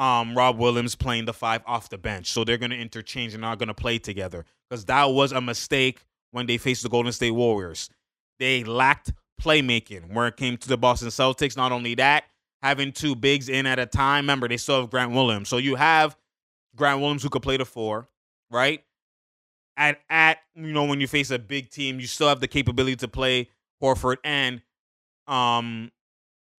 um, 0.00 0.36
Rob 0.36 0.58
Williams 0.58 0.96
playing 0.96 1.26
the 1.26 1.32
five 1.32 1.62
off 1.66 1.88
the 1.90 1.98
bench. 1.98 2.32
So 2.32 2.42
they're 2.42 2.58
going 2.58 2.70
to 2.70 2.76
interchange 2.76 3.34
and 3.34 3.42
not 3.42 3.58
going 3.58 3.68
to 3.68 3.74
play 3.74 3.98
together 3.98 4.44
because 4.68 4.84
that 4.86 5.04
was 5.04 5.30
a 5.30 5.40
mistake 5.40 6.02
when 6.32 6.46
they 6.46 6.58
faced 6.58 6.82
the 6.82 6.88
Golden 6.88 7.12
State 7.12 7.30
Warriors. 7.32 7.88
They 8.38 8.64
lacked 8.64 9.12
playmaking 9.40 10.12
when 10.12 10.26
it 10.26 10.36
came 10.36 10.56
to 10.56 10.68
the 10.68 10.76
Boston 10.76 11.08
Celtics. 11.08 11.56
Not 11.56 11.70
only 11.70 11.94
that, 11.96 12.24
having 12.62 12.90
two 12.90 13.14
bigs 13.14 13.48
in 13.48 13.66
at 13.66 13.78
a 13.78 13.86
time. 13.86 14.24
Remember, 14.24 14.48
they 14.48 14.56
still 14.56 14.80
have 14.80 14.90
Grant 14.90 15.12
Williams. 15.12 15.48
So 15.48 15.58
you 15.58 15.76
have 15.76 16.16
Grant 16.74 17.00
Williams 17.00 17.22
who 17.22 17.28
could 17.28 17.42
play 17.42 17.58
the 17.58 17.64
four, 17.64 18.08
right? 18.50 18.82
at 19.80 19.98
at 20.10 20.38
you 20.54 20.72
know 20.72 20.84
when 20.84 21.00
you 21.00 21.08
face 21.08 21.30
a 21.30 21.38
big 21.38 21.70
team, 21.70 21.98
you 21.98 22.06
still 22.06 22.28
have 22.28 22.40
the 22.40 22.48
capability 22.48 22.96
to 22.96 23.08
play 23.08 23.48
Horford 23.82 24.18
and 24.22 24.60
um 25.26 25.90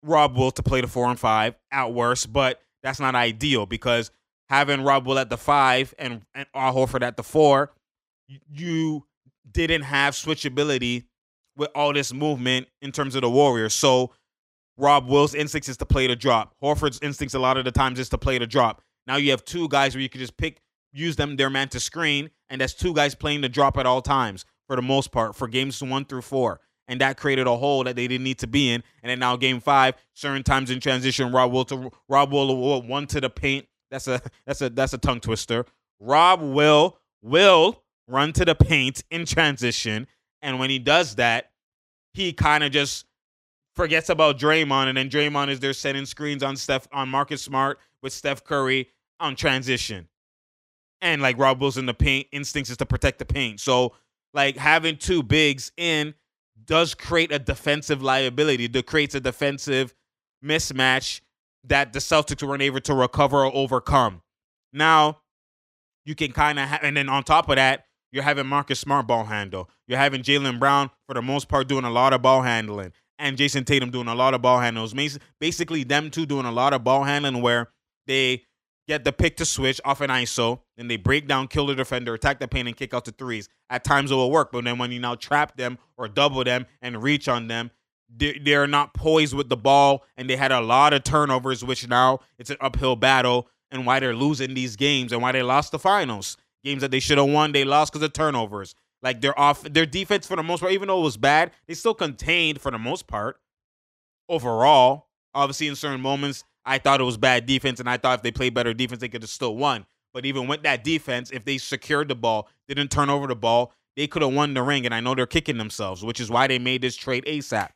Rob 0.03 0.37
Will 0.37 0.51
to 0.53 0.63
play 0.63 0.81
the 0.81 0.87
four 0.87 1.09
and 1.09 1.21
five 1.21 1.55
at 1.71 1.93
worst, 1.93 2.33
but 2.33 2.61
that's 2.83 3.01
not 3.01 3.15
ideal 3.15 3.67
because 3.67 4.11
having 4.49 4.83
Rob 4.83 5.07
Will 5.07 5.19
at 5.19 5.31
the 5.31 5.37
five 5.37 5.95
and 5.99 6.23
and 6.35 6.47
Al 6.55 6.75
Horford 6.75 7.03
at 7.03 7.17
the 7.17 7.23
four, 7.23 7.73
you 8.53 9.07
didn't 9.51 9.83
have 9.83 10.15
switchability 10.15 11.05
with 11.57 11.71
all 11.75 11.93
this 11.93 12.13
movement 12.13 12.69
in 12.81 12.93
terms 12.93 13.15
of 13.15 13.23
the 13.23 13.31
Warriors. 13.31 13.75
So 13.75 14.13
Rob 14.77 15.09
Will's 15.09 15.35
instincts 15.35 15.69
is 15.69 15.77
to 15.79 15.87
play 15.87 16.07
the 16.07 16.17
drop. 16.17 16.55
Horford's 16.63 16.99
instincts 17.03 17.35
a 17.35 17.39
lot 17.39 17.57
of 17.57 17.65
the 17.65 17.73
times 17.73 17.99
is 17.99 18.09
to 18.11 18.19
play 18.19 18.39
the 18.39 18.47
drop. 18.47 18.83
Now 19.07 19.17
you 19.17 19.31
have 19.31 19.45
two 19.45 19.69
guys 19.69 19.95
where 19.95 20.03
you 20.03 20.09
can 20.09 20.21
just 20.21 20.37
pick 20.37 20.61
use 20.93 21.17
them 21.17 21.37
their 21.37 21.51
man 21.51 21.69
to 21.69 21.81
screen, 21.81 22.31
and 22.49 22.61
that's 22.61 22.75
two 22.75 22.95
guys 22.95 23.15
playing 23.15 23.43
the 23.43 23.49
drop 23.49 23.77
at 23.77 23.87
all 23.87 24.03
times 24.03 24.45
for 24.67 24.77
the 24.77 24.83
most 24.83 25.13
part 25.13 25.37
for 25.37 25.49
games 25.49 25.83
one 25.83 26.05
through 26.05 26.23
four. 26.23 26.61
And 26.91 27.01
that 27.01 27.17
created 27.17 27.47
a 27.47 27.57
hole 27.57 27.85
that 27.85 27.97
they 27.97 28.07
didn't 28.07 28.25
need 28.25 28.39
to 28.41 28.47
be 28.47 28.71
in. 28.71 28.83
And 29.03 29.11
then 29.11 29.19
now 29.19 29.37
game 29.37 29.61
five, 29.61 29.95
certain 30.13 30.43
times 30.43 30.71
in 30.71 30.81
transition, 30.81 31.33
Rob 31.33 31.53
will 31.53 31.65
to 31.67 31.91
Rob 32.09 32.33
will 32.33 32.83
one 32.83 33.07
to 33.07 33.21
the 33.21 33.31
paint. 33.31 33.67
That's 33.91 34.07
a 34.07 34.21
that's 34.47 34.61
a 34.61 34.71
that's 34.71 34.93
a 34.93 34.99
tongue 34.99 35.21
twister. 35.21 35.65
Rob 35.99 36.43
will 36.43 36.99
will 37.23 37.83
run 38.07 38.33
to 38.35 38.45
the 38.45 38.55
paint 38.55 39.03
in 39.11 39.25
transition, 39.25 40.07
and 40.43 40.59
when 40.59 40.69
he 40.69 40.79
does 40.79 41.15
that, 41.15 41.51
he 42.13 42.33
kind 42.33 42.65
of 42.65 42.73
just 42.73 43.07
forgets 43.75 44.09
about 44.11 44.39
Draymond, 44.39 44.89
and 44.89 44.99
then 44.99 45.09
Draymond 45.09 45.49
is 45.49 45.61
there 45.61 45.73
setting 45.73 46.07
screens 46.07 46.43
on 46.43 46.57
Steph 46.57 46.89
on 46.93 47.09
Marcus 47.09 47.41
Smart 47.41 47.79
with 48.03 48.13
Steph 48.13 48.45
Curry 48.45 48.89
on 49.21 49.37
transition 49.37 50.09
and 51.01 51.23
like 51.23 51.39
Rob 51.39 51.61
Wilson, 51.61 51.87
the 51.87 51.95
paint 51.95 52.27
instincts 52.33 52.71
is 52.71 52.77
to 52.79 52.87
protect 52.87 53.19
the 53.19 53.25
paint. 53.25 53.61
So 53.61 53.95
like 54.35 54.57
having 54.57 54.97
two 54.97 55.23
bigs 55.23 55.73
in 55.77 56.15
does 56.65 56.95
create 56.95 57.33
a 57.33 57.39
defensive 57.39 58.03
liability. 58.03 58.67
That 58.67 58.87
creates 58.87 59.15
a 59.15 59.21
defensive 59.21 59.95
mismatch 60.45 61.21
that 61.65 61.93
the 61.93 61.99
Celtics 61.99 62.43
weren't 62.43 62.63
able 62.63 62.81
to 62.81 62.95
recover 62.95 63.45
or 63.45 63.55
overcome. 63.55 64.23
Now 64.73 65.21
you 66.05 66.15
can 66.15 66.33
kind 66.33 66.59
of 66.59 66.69
have, 66.69 66.81
and 66.83 66.97
then 66.97 67.09
on 67.09 67.23
top 67.23 67.49
of 67.49 67.57
that, 67.57 67.85
you're 68.13 68.23
having 68.23 68.47
Marcus 68.47 68.81
Smart 68.81 69.07
ball 69.07 69.25
handle. 69.25 69.69
You're 69.87 69.99
having 69.99 70.23
Jaylen 70.23 70.59
Brown 70.59 70.91
for 71.07 71.15
the 71.15 71.23
most 71.23 71.49
part 71.49 71.69
doing 71.69 71.85
a 71.85 71.91
lot 71.91 72.13
of 72.13 72.23
ball 72.23 72.43
handling, 72.43 72.93
and 73.19 73.37
Jayson 73.37 73.65
Tatum 73.65 73.91
doing 73.91 74.09
a 74.09 74.15
lot 74.15 74.35
of 74.35 74.43
ball 74.43 74.59
handles. 74.59 74.95
Basically, 75.39 75.85
them 75.85 76.11
two 76.11 76.27
doing 76.27 76.47
a 76.47 76.53
lot 76.53 76.73
of 76.73 76.83
ball 76.83 77.05
handling 77.05 77.43
where 77.43 77.71
they 78.07 78.45
get 78.89 79.05
the 79.05 79.13
pick 79.13 79.37
to 79.37 79.45
switch 79.45 79.81
off 79.85 80.01
an 80.01 80.11
ISO, 80.11 80.61
then 80.81 80.89
they 80.89 80.97
break 80.97 81.29
down, 81.29 81.47
kill 81.47 81.67
the 81.67 81.75
defender, 81.75 82.15
attack 82.15 82.41
the 82.41 82.49
paint, 82.49 82.67
and 82.67 82.75
kick 82.75 82.95
out 82.95 83.05
the 83.05 83.13
threes. 83.13 83.51
At 83.69 83.85
times 83.85 84.11
it 84.11 84.15
will 84.15 84.31
work, 84.31 84.51
but 84.51 84.65
then 84.65 84.79
when 84.79 84.91
you 84.91 84.99
now 84.99 85.15
trap 85.15 85.59
them 85.59 85.77
or 85.99 86.09
double 86.09 86.43
them 86.43 86.65
and 86.81 87.03
reach 87.03 87.29
on 87.29 87.49
them, 87.49 87.71
they're 88.09 88.67
not 88.67 88.95
poised 88.95 89.35
with 89.35 89.51
the 89.51 89.59
ball, 89.59 90.05
and 90.17 90.29
they 90.29 90.37
had 90.37 90.53
a 90.53 90.61
lot 90.61 90.95
of 90.95 91.05
turnovers, 91.05 91.63
which 91.63 91.87
now 91.87 92.21
it's 92.39 92.49
an 92.49 92.57
uphill 92.63 92.97
battle, 92.97 93.47
and 93.71 93.85
why 93.85 94.01
they're 94.01 94.17
losing 94.17 94.55
these 94.55 94.75
games 94.75 95.13
and 95.13 95.21
why 95.21 95.33
they 95.33 95.43
lost 95.43 95.71
the 95.71 95.79
finals. 95.79 96.39
Games 96.65 96.81
that 96.81 96.91
they 96.91 96.99
should 96.99 97.19
have 97.19 97.29
won, 97.29 97.53
they 97.53 97.65
lost 97.65 97.93
because 97.93 98.05
of 98.05 98.15
turnovers. 98.15 98.75
Like 99.03 99.21
their 99.21 99.39
off, 99.39 99.63
their 99.63 99.87
defense 99.87 100.27
for 100.27 100.37
the 100.37 100.43
most 100.43 100.61
part, 100.61 100.73
even 100.73 100.89
though 100.89 101.01
it 101.01 101.05
was 101.05 101.19
bad, 101.19 101.53
they 101.67 101.75
still 101.75 101.95
contained 101.95 102.59
for 102.59 102.71
the 102.71 102.79
most 102.79 103.07
part. 103.07 103.39
Overall, 104.31 105.09
obviously 105.35 105.69
in 105.69 105.77
certain 105.77 106.01
moments, 106.01 106.45
I 106.65 106.79
thought 106.79 107.01
it 107.01 107.05
was 107.05 107.19
bad 107.19 107.45
defense, 107.45 107.81
and 107.81 107.89
I 107.89 107.99
thought 107.99 108.19
if 108.19 108.23
they 108.23 108.33
played 108.33 108.55
better 108.55 108.73
defense, 108.73 109.01
they 109.01 109.09
could 109.09 109.23
have 109.23 109.31
still 109.31 109.57
won. 109.57 109.85
But 110.13 110.27
even 110.27 110.47
with 110.47 110.63
that 110.63 110.85
defense, 110.85 111.31
if 111.31 111.45
they 111.45 111.59
secured 111.59 112.09
the 112.09 112.15
ball, 112.15 112.49
didn't 112.69 112.91
turn 112.91 113.11
over 113.11 113.27
the 113.27 113.37
ball, 113.37 113.73
they 113.97 114.07
could 114.07 114.23
have 114.23 114.33
won 114.33 114.55
the 114.55 114.63
ring. 114.63 114.85
And 114.85 114.95
I 114.95 115.01
know 115.01 115.15
they're 115.15 115.27
kicking 115.27 115.59
themselves, 115.59 116.05
which 116.05 116.21
is 116.21 116.31
why 116.31 116.47
they 116.47 116.59
made 116.59 116.83
this 116.83 116.97
trade 116.97 117.25
ASAP. 117.27 117.71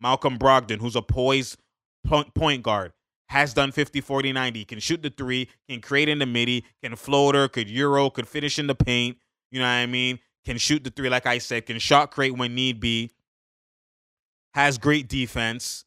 Malcolm 0.00 0.38
Brogdon, 0.38 0.80
who's 0.80 0.96
a 0.96 1.02
poised 1.02 1.58
point 2.06 2.62
guard, 2.62 2.92
has 3.28 3.52
done 3.52 3.72
50, 3.72 4.00
40, 4.00 4.32
90, 4.32 4.64
can 4.64 4.78
shoot 4.78 5.02
the 5.02 5.10
three, 5.10 5.48
can 5.68 5.80
create 5.80 6.08
in 6.08 6.18
the 6.18 6.26
midi, 6.26 6.64
can 6.82 6.96
floater, 6.96 7.48
could 7.48 7.68
euro, 7.68 8.08
could 8.08 8.26
finish 8.26 8.58
in 8.58 8.66
the 8.66 8.74
paint. 8.74 9.18
You 9.50 9.58
know 9.58 9.66
what 9.66 9.72
I 9.72 9.86
mean? 9.86 10.18
Can 10.46 10.56
shoot 10.56 10.84
the 10.84 10.90
three, 10.90 11.10
like 11.10 11.26
I 11.26 11.38
said, 11.38 11.66
can 11.66 11.78
shot 11.78 12.10
create 12.10 12.36
when 12.36 12.54
need 12.54 12.80
be, 12.80 13.10
has 14.54 14.78
great 14.78 15.08
defense 15.08 15.84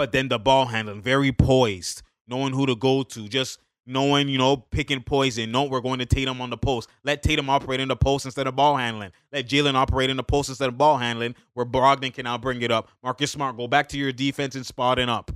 but 0.00 0.12
then 0.12 0.28
the 0.28 0.38
ball 0.38 0.64
handling, 0.64 1.02
very 1.02 1.30
poised, 1.30 2.00
knowing 2.26 2.54
who 2.54 2.64
to 2.64 2.74
go 2.74 3.02
to, 3.02 3.28
just 3.28 3.58
knowing, 3.90 4.28
you 4.28 4.38
know, 4.38 4.56
picking 4.56 5.02
poison. 5.02 5.50
No, 5.50 5.64
we're 5.64 5.80
going 5.80 5.98
to 5.98 6.06
Tatum 6.06 6.40
on 6.40 6.50
the 6.50 6.56
post. 6.56 6.88
Let 7.04 7.22
Tatum 7.22 7.50
operate 7.50 7.80
in 7.80 7.88
the 7.88 7.96
post 7.96 8.24
instead 8.24 8.46
of 8.46 8.56
ball 8.56 8.76
handling. 8.76 9.12
Let 9.32 9.48
Jaylen 9.48 9.74
operate 9.74 10.10
in 10.10 10.16
the 10.16 10.22
post 10.22 10.48
instead 10.48 10.68
of 10.68 10.78
ball 10.78 10.98
handling, 10.98 11.34
where 11.54 11.66
Brogdon 11.66 12.12
can 12.12 12.24
now 12.24 12.38
bring 12.38 12.62
it 12.62 12.70
up. 12.70 12.88
Marcus 13.02 13.30
Smart, 13.30 13.56
go 13.56 13.66
back 13.68 13.88
to 13.90 13.98
your 13.98 14.12
defense 14.12 14.54
and 14.54 14.64
spotting 14.64 15.08
up. 15.08 15.30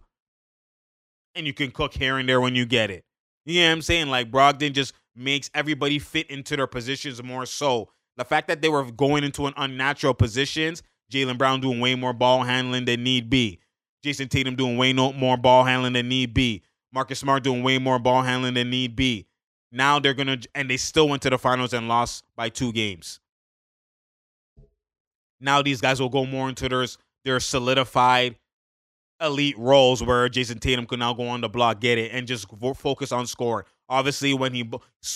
And 1.35 1.47
you 1.47 1.53
can 1.53 1.71
cook 1.71 1.95
here 1.95 2.19
and 2.19 2.29
there 2.29 2.40
when 2.40 2.55
you 2.55 2.64
get 2.64 2.90
it. 2.90 3.05
You 3.45 3.61
know 3.61 3.69
what 3.69 3.73
I'm 3.73 3.83
saying? 3.83 4.09
Like 4.09 4.31
Brogdon 4.31 4.73
just 4.73 4.95
makes 5.17 5.51
everybody 5.55 5.99
fit 5.99 6.31
into 6.31 6.57
their 6.57 6.67
positions 6.67 7.23
more 7.23 7.47
so. 7.47 7.90
The 8.17 8.25
fact 8.25 8.49
that 8.49 8.62
they 8.62 8.69
were 8.69 8.90
going 8.90 9.25
into 9.25 9.47
an 9.47 9.55
unnatural 9.57 10.14
positions, 10.14 10.83
Jaylen 11.12 11.37
Brown 11.37 11.61
doing 11.61 11.81
way 11.81 11.95
more 11.95 12.12
ball 12.12 12.45
handling 12.45 12.85
than 12.85 13.03
need 13.03 13.29
be. 13.29 13.61
Jayson 14.05 14.29
Tatum 14.29 14.55
doing 14.55 14.77
way 14.77 14.93
no, 14.93 15.12
more 15.12 15.37
ball 15.37 15.64
handling 15.64 15.95
than 15.95 16.09
need 16.09 16.35
be. 16.35 16.62
Marcus 16.94 17.18
Smart 17.18 17.42
doing 17.42 17.64
way 17.64 17.78
more 17.78 17.98
ball 17.98 18.22
handling 18.22 18.54
than 18.54 18.70
need 18.70 18.94
be. 18.94 19.26
Now 19.72 19.98
they're 19.98 20.14
gonna 20.14 20.38
and 20.54 20.70
they 20.70 20.76
still 20.76 21.09
went 21.09 21.22
to 21.22 21.30
the 21.30 21.38
finals 21.38 21.72
and 21.72 21.88
lost 21.88 22.24
by 22.37 22.48
two 22.48 22.72
games. 22.72 23.18
Now 25.40 25.61
these 25.61 25.80
guys 25.80 26.00
will 26.00 26.09
go 26.09 26.24
more 26.24 26.48
into 26.48 26.68
their 26.68 26.87
their 27.24 27.40
solidified 27.40 28.37
elite 29.20 29.59
roles 29.59 30.02
where 30.02 30.28
Jayson 30.28 30.61
Tatum 30.61 30.87
can 30.87 31.00
now 31.00 31.12
go 31.14 31.26
on 31.26 31.40
the 31.40 31.48
block, 31.48 31.80
get 31.80 31.98
it, 31.98 32.12
and 32.12 32.28
just 32.28 32.46
focus 32.76 33.11
on 33.11 33.26
scoring. 33.26 33.66
Obviously, 33.88 34.33
when 34.33 34.54
he 34.54 34.70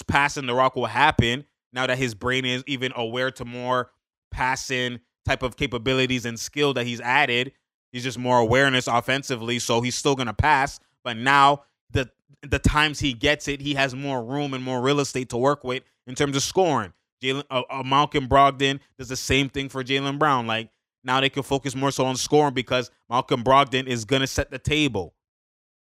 passing 0.08 0.46
the 0.46 0.54
rock 0.54 0.74
will 0.74 0.86
happen 0.86 1.44
now 1.72 1.86
that 1.86 1.98
his 1.98 2.14
brain 2.14 2.44
is 2.44 2.64
even 2.66 2.92
aware 2.96 3.30
to 3.30 3.44
more 3.44 3.90
passing 4.32 4.98
type 5.24 5.44
of 5.44 5.56
capabilities 5.56 6.24
and 6.24 6.40
skill 6.40 6.74
that 6.74 6.86
he's 6.86 7.00
added. 7.00 7.52
He's 7.92 8.02
just 8.02 8.18
more 8.18 8.38
awareness 8.38 8.88
offensively, 8.88 9.60
so 9.60 9.80
he's 9.80 9.94
still 9.94 10.16
gonna 10.16 10.34
pass. 10.34 10.80
But 11.08 11.16
now 11.16 11.62
the 11.90 12.10
the 12.42 12.58
times 12.58 13.00
he 13.00 13.14
gets 13.14 13.48
it, 13.48 13.62
he 13.62 13.72
has 13.72 13.94
more 13.94 14.22
room 14.22 14.52
and 14.52 14.62
more 14.62 14.82
real 14.82 15.00
estate 15.00 15.30
to 15.30 15.38
work 15.38 15.64
with 15.64 15.82
in 16.06 16.14
terms 16.14 16.36
of 16.36 16.42
scoring. 16.42 16.92
Jalen 17.22 17.44
uh, 17.50 17.62
uh, 17.70 17.82
Malcolm 17.82 18.28
Brogdon 18.28 18.78
does 18.98 19.08
the 19.08 19.16
same 19.16 19.48
thing 19.48 19.70
for 19.70 19.82
Jaylen 19.82 20.18
Brown. 20.18 20.46
Like 20.46 20.68
now 21.02 21.22
they 21.22 21.30
can 21.30 21.44
focus 21.44 21.74
more 21.74 21.90
so 21.92 22.04
on 22.04 22.16
scoring 22.16 22.52
because 22.52 22.90
Malcolm 23.08 23.42
Brogdon 23.42 23.86
is 23.86 24.04
gonna 24.04 24.26
set 24.26 24.50
the 24.50 24.58
table. 24.58 25.14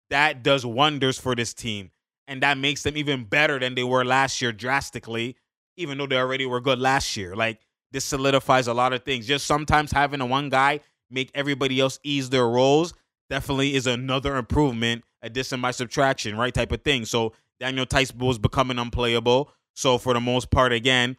That 0.09 0.43
does 0.43 0.65
wonders 0.65 1.19
for 1.19 1.35
this 1.35 1.53
team, 1.53 1.91
and 2.27 2.43
that 2.43 2.57
makes 2.57 2.83
them 2.83 2.97
even 2.97 3.25
better 3.25 3.59
than 3.59 3.75
they 3.75 3.85
were 3.85 4.07
last 4.07 4.41
year 4.41 4.51
drastically. 4.51 5.37
Even 5.77 5.99
though 5.99 6.07
they 6.07 6.17
already 6.17 6.47
were 6.47 6.63
good 6.63 6.79
last 6.79 7.19
year, 7.19 7.37
like 7.37 7.61
this 7.91 8.07
solidifies 8.07 8.67
a 8.67 8.73
lot 8.73 8.95
of 8.95 9.05
things. 9.05 9.27
Just 9.27 9.47
sometimes 9.47 9.93
having 9.93 10.23
a 10.23 10.27
one 10.27 10.49
guy 10.49 10.81
make 11.11 11.31
everybody 11.35 11.81
else 11.81 11.99
ease 12.03 12.31
their 12.31 12.49
roles 12.49 12.95
definitely 13.33 13.75
is 13.75 13.87
another 13.87 14.37
improvement, 14.37 15.03
addition 15.23 15.59
by 15.63 15.71
subtraction, 15.71 16.37
right? 16.37 16.53
Type 16.53 16.71
of 16.71 16.83
thing. 16.83 17.07
So 17.07 17.33
Daniel 17.59 17.87
Theis 17.87 18.13
is 18.31 18.39
becoming 18.39 18.79
unplayable. 18.79 19.51
So 19.75 19.97
for 19.97 20.13
the 20.13 20.21
most 20.21 20.51
part, 20.51 20.71
again, 20.71 21.17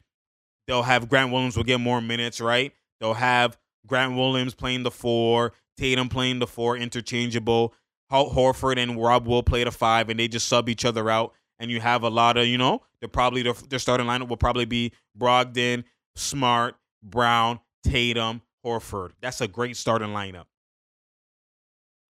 they'll 0.67 0.83
have 0.83 1.09
Grant 1.09 1.31
Williams 1.31 1.57
will 1.57 1.63
get 1.63 1.79
more 1.79 2.01
minutes, 2.01 2.39
right? 2.39 2.71
They'll 2.99 3.15
have 3.15 3.57
Grant 3.87 4.15
Williams 4.15 4.53
playing 4.53 4.83
the 4.83 4.91
four, 4.91 5.53
Tatum 5.75 6.07
playing 6.07 6.37
the 6.37 6.45
four, 6.45 6.77
interchangeable. 6.77 7.73
Horford 8.11 8.77
and 8.77 9.01
Rob 9.01 9.25
will 9.25 9.41
play 9.41 9.63
the 9.63 9.71
five, 9.71 10.07
and 10.07 10.19
they 10.19 10.27
just 10.27 10.47
sub 10.47 10.69
each 10.69 10.85
other 10.85 11.09
out. 11.09 11.33
And 11.57 11.71
you 11.71 11.81
have 11.81 12.03
a 12.03 12.09
lot 12.09 12.37
of, 12.37 12.45
you 12.45 12.59
know, 12.59 12.83
they're 12.99 13.09
probably 13.09 13.41
their, 13.41 13.53
their 13.53 13.79
starting 13.79 14.05
lineup 14.05 14.27
will 14.27 14.37
probably 14.37 14.65
be 14.65 14.91
Brogdon, 15.17 15.83
Smart, 16.15 16.75
Brown, 17.01 17.59
Tatum, 17.83 18.43
Horford. 18.63 19.13
That's 19.19 19.41
a 19.41 19.47
great 19.47 19.77
starting 19.77 20.09
lineup. 20.09 20.45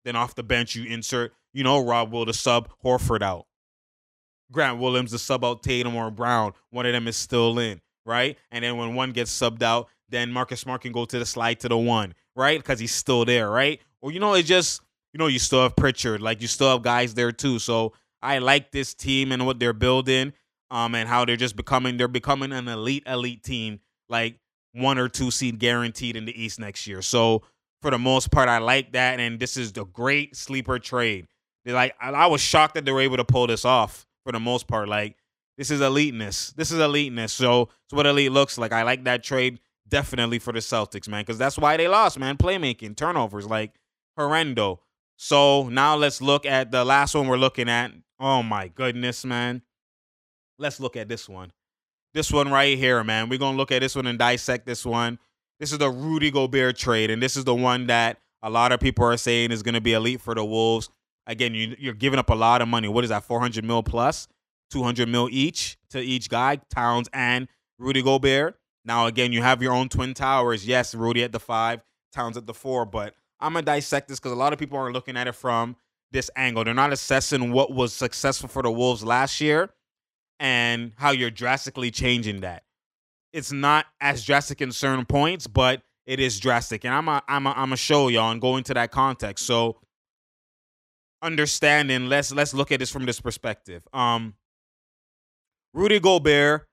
Then 0.05 0.15
off 0.15 0.35
the 0.35 0.43
bench, 0.43 0.75
you 0.75 0.85
insert, 0.85 1.33
you 1.53 1.63
know, 1.63 1.83
Rob 1.83 2.11
will 2.11 2.25
to 2.25 2.33
sub 2.33 2.69
Horford 2.83 3.21
out. 3.21 3.45
Grant 4.51 4.79
Williams 4.79 5.11
to 5.11 5.19
sub 5.19 5.43
out 5.43 5.63
Tatum 5.63 5.95
or 5.95 6.11
Brown. 6.11 6.53
One 6.69 6.85
of 6.85 6.93
them 6.93 7.07
is 7.07 7.17
still 7.17 7.57
in, 7.59 7.81
right? 8.05 8.37
And 8.51 8.63
then 8.63 8.77
when 8.77 8.95
one 8.95 9.11
gets 9.11 9.31
subbed 9.31 9.63
out, 9.63 9.87
then 10.09 10.31
Marcus 10.31 10.61
Smart 10.61 10.81
can 10.81 10.91
go 10.91 11.05
to 11.05 11.19
the 11.19 11.25
slide 11.25 11.59
to 11.61 11.69
the 11.69 11.77
one, 11.77 12.13
right? 12.35 12.59
Because 12.59 12.79
he's 12.79 12.93
still 12.93 13.25
there, 13.25 13.49
right? 13.49 13.81
Or 14.01 14.11
you 14.11 14.19
know, 14.19 14.33
it's 14.33 14.47
just 14.47 14.81
you 15.13 15.17
know, 15.17 15.27
you 15.27 15.39
still 15.39 15.61
have 15.61 15.75
Pritchard, 15.75 16.21
like 16.21 16.41
you 16.41 16.47
still 16.47 16.71
have 16.71 16.81
guys 16.81 17.13
there 17.13 17.31
too. 17.31 17.59
So 17.59 17.93
I 18.21 18.39
like 18.39 18.71
this 18.71 18.93
team 18.93 19.31
and 19.31 19.45
what 19.45 19.59
they're 19.59 19.73
building, 19.73 20.33
um, 20.71 20.95
and 20.95 21.07
how 21.07 21.25
they're 21.25 21.35
just 21.35 21.55
becoming 21.55 21.97
they're 21.97 22.07
becoming 22.07 22.51
an 22.51 22.67
elite, 22.67 23.03
elite 23.07 23.43
team, 23.43 23.79
like 24.09 24.37
one 24.73 24.97
or 24.97 25.07
two 25.07 25.31
seed 25.31 25.59
guaranteed 25.59 26.15
in 26.15 26.25
the 26.25 26.41
East 26.41 26.59
next 26.59 26.87
year. 26.87 27.01
So 27.01 27.43
for 27.83 27.91
the 27.91 27.99
most 27.99 28.31
part, 28.31 28.49
I 28.49 28.57
like 28.57 28.93
that, 28.93 29.19
and 29.19 29.39
this 29.39 29.57
is 29.57 29.73
the 29.73 29.85
great 29.85 30.35
sleeper 30.35 30.79
trade. 30.79 31.27
They're 31.65 31.75
like 31.75 31.95
I 32.01 32.27
was 32.27 32.41
shocked 32.41 32.75
that 32.75 32.85
they 32.85 32.91
were 32.91 33.01
able 33.01 33.17
to 33.17 33.25
pull 33.25 33.45
this 33.47 33.65
off 33.65 34.07
for 34.25 34.31
the 34.31 34.39
most 34.39 34.67
part. 34.67 34.89
Like 34.89 35.17
this 35.57 35.69
is 35.69 35.81
eliteness. 35.81 36.53
This 36.55 36.71
is 36.71 36.79
eliteness. 36.79 37.31
So 37.31 37.69
it's 37.85 37.93
what 37.93 38.05
elite 38.05 38.31
looks 38.31 38.57
like. 38.57 38.71
I 38.71 38.83
like 38.83 39.03
that 39.03 39.23
trade 39.23 39.59
definitely 39.87 40.39
for 40.39 40.51
the 40.51 40.59
Celtics, 40.59 41.07
man, 41.07 41.21
because 41.21 41.37
that's 41.37 41.57
why 41.57 41.77
they 41.77 41.87
lost, 41.87 42.17
man. 42.17 42.37
Playmaking, 42.37 42.95
turnovers, 42.95 43.45
like 43.45 43.75
horrendo. 44.17 44.79
So 45.15 45.69
now 45.69 45.95
let's 45.95 46.21
look 46.21 46.45
at 46.45 46.71
the 46.71 46.83
last 46.83 47.15
one 47.15 47.27
we're 47.27 47.37
looking 47.37 47.69
at. 47.69 47.91
Oh 48.19 48.43
my 48.43 48.69
goodness, 48.69 49.23
man. 49.25 49.61
Let's 50.57 50.79
look 50.79 50.95
at 50.95 51.09
this 51.09 51.29
one. 51.29 51.51
This 52.13 52.31
one 52.31 52.49
right 52.51 52.77
here, 52.77 53.03
man. 53.03 53.29
We're 53.29 53.39
gonna 53.39 53.57
look 53.57 53.71
at 53.71 53.81
this 53.81 53.95
one 53.95 54.07
and 54.07 54.19
dissect 54.19 54.65
this 54.65 54.85
one. 54.85 55.19
This 55.63 55.71
is 55.71 55.77
the 55.77 55.89
Rudy 55.89 56.29
Gobert 56.29 56.75
trade, 56.75 57.09
and 57.09 57.23
this 57.23 57.37
is 57.37 57.45
the 57.45 57.55
one 57.55 57.87
that 57.87 58.19
a 58.41 58.49
lot 58.49 58.73
of 58.73 58.81
people 58.81 59.05
are 59.05 59.15
saying 59.15 59.53
is 59.53 59.63
gonna 59.63 59.79
be 59.79 59.93
elite 59.93 60.19
for 60.19 60.35
the 60.35 60.43
Wolves. 60.43 60.89
Again, 61.25 61.55
you, 61.55 61.73
you're 61.79 61.93
giving 61.93 62.19
up 62.19 62.29
a 62.29 62.35
lot 62.35 62.61
of 62.61 62.67
money. 62.67 62.89
What 62.89 63.05
is 63.05 63.11
that? 63.11 63.23
400 63.23 63.63
mil 63.63 63.81
plus, 63.81 64.27
200 64.71 65.07
mil 65.07 65.29
each 65.31 65.77
to 65.91 66.01
each 66.01 66.27
guy, 66.27 66.57
Towns 66.75 67.07
and 67.13 67.47
Rudy 67.79 68.01
Gobert. 68.01 68.59
Now, 68.83 69.05
again, 69.05 69.31
you 69.31 69.41
have 69.41 69.63
your 69.63 69.71
own 69.71 69.87
twin 69.87 70.13
towers. 70.13 70.67
Yes, 70.67 70.93
Rudy 70.93 71.23
at 71.23 71.31
the 71.31 71.39
five, 71.39 71.79
Towns 72.11 72.35
at 72.35 72.45
the 72.45 72.53
four. 72.53 72.85
But 72.85 73.15
I'm 73.39 73.53
gonna 73.53 73.65
dissect 73.65 74.09
this 74.09 74.19
because 74.19 74.33
a 74.33 74.35
lot 74.35 74.51
of 74.51 74.59
people 74.59 74.77
are 74.77 74.91
looking 74.91 75.15
at 75.15 75.29
it 75.29 75.35
from 75.35 75.77
this 76.11 76.29
angle. 76.35 76.65
They're 76.65 76.73
not 76.73 76.91
assessing 76.91 77.53
what 77.53 77.71
was 77.71 77.93
successful 77.93 78.49
for 78.49 78.63
the 78.63 78.71
Wolves 78.71 79.01
last 79.01 79.39
year 79.39 79.69
and 80.41 80.91
how 80.97 81.11
you're 81.11 81.31
drastically 81.31 81.89
changing 81.89 82.41
that. 82.41 82.63
It's 83.33 83.51
not 83.51 83.87
as 83.99 84.23
drastic 84.23 84.61
in 84.61 84.71
certain 84.71 85.05
points, 85.05 85.47
but 85.47 85.81
it 86.05 86.19
is 86.19 86.39
drastic. 86.39 86.85
And 86.85 86.93
I'm 86.93 87.07
a, 87.07 87.23
I'm 87.27 87.47
a, 87.47 87.51
I'm 87.51 87.73
a 87.73 87.77
show 87.77 88.07
y'all 88.07 88.31
and 88.31 88.39
go 88.39 88.57
into 88.57 88.73
that 88.75 88.91
context. 88.91 89.45
So 89.45 89.79
understanding, 91.21 92.09
let's 92.09 92.31
let's 92.31 92.53
look 92.53 92.71
at 92.71 92.79
this 92.79 92.91
from 92.91 93.05
this 93.05 93.19
perspective. 93.19 93.87
Um 93.93 94.35
Rudy 95.73 95.99
Gobert 95.99 96.67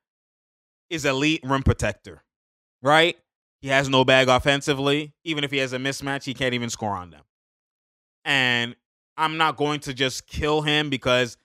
is 0.91 1.05
elite 1.05 1.41
rim 1.43 1.63
protector, 1.63 2.23
right? 2.83 3.17
He 3.63 3.69
has 3.69 3.89
no 3.89 4.05
bag 4.05 4.29
offensively. 4.29 5.15
Even 5.25 5.45
if 5.45 5.51
he 5.51 5.59
has 5.59 5.73
a 5.73 5.79
mismatch, 5.79 6.25
he 6.25 6.35
can't 6.35 6.55
even 6.55 6.69
score 6.71 6.95
on 6.95 7.11
them. 7.11 7.23
And 8.25 8.75
I'm 9.17 9.37
not 9.37 9.57
going 9.57 9.81
to 9.81 9.95
just 9.95 10.27
kill 10.27 10.63
him 10.63 10.91
because 10.91 11.37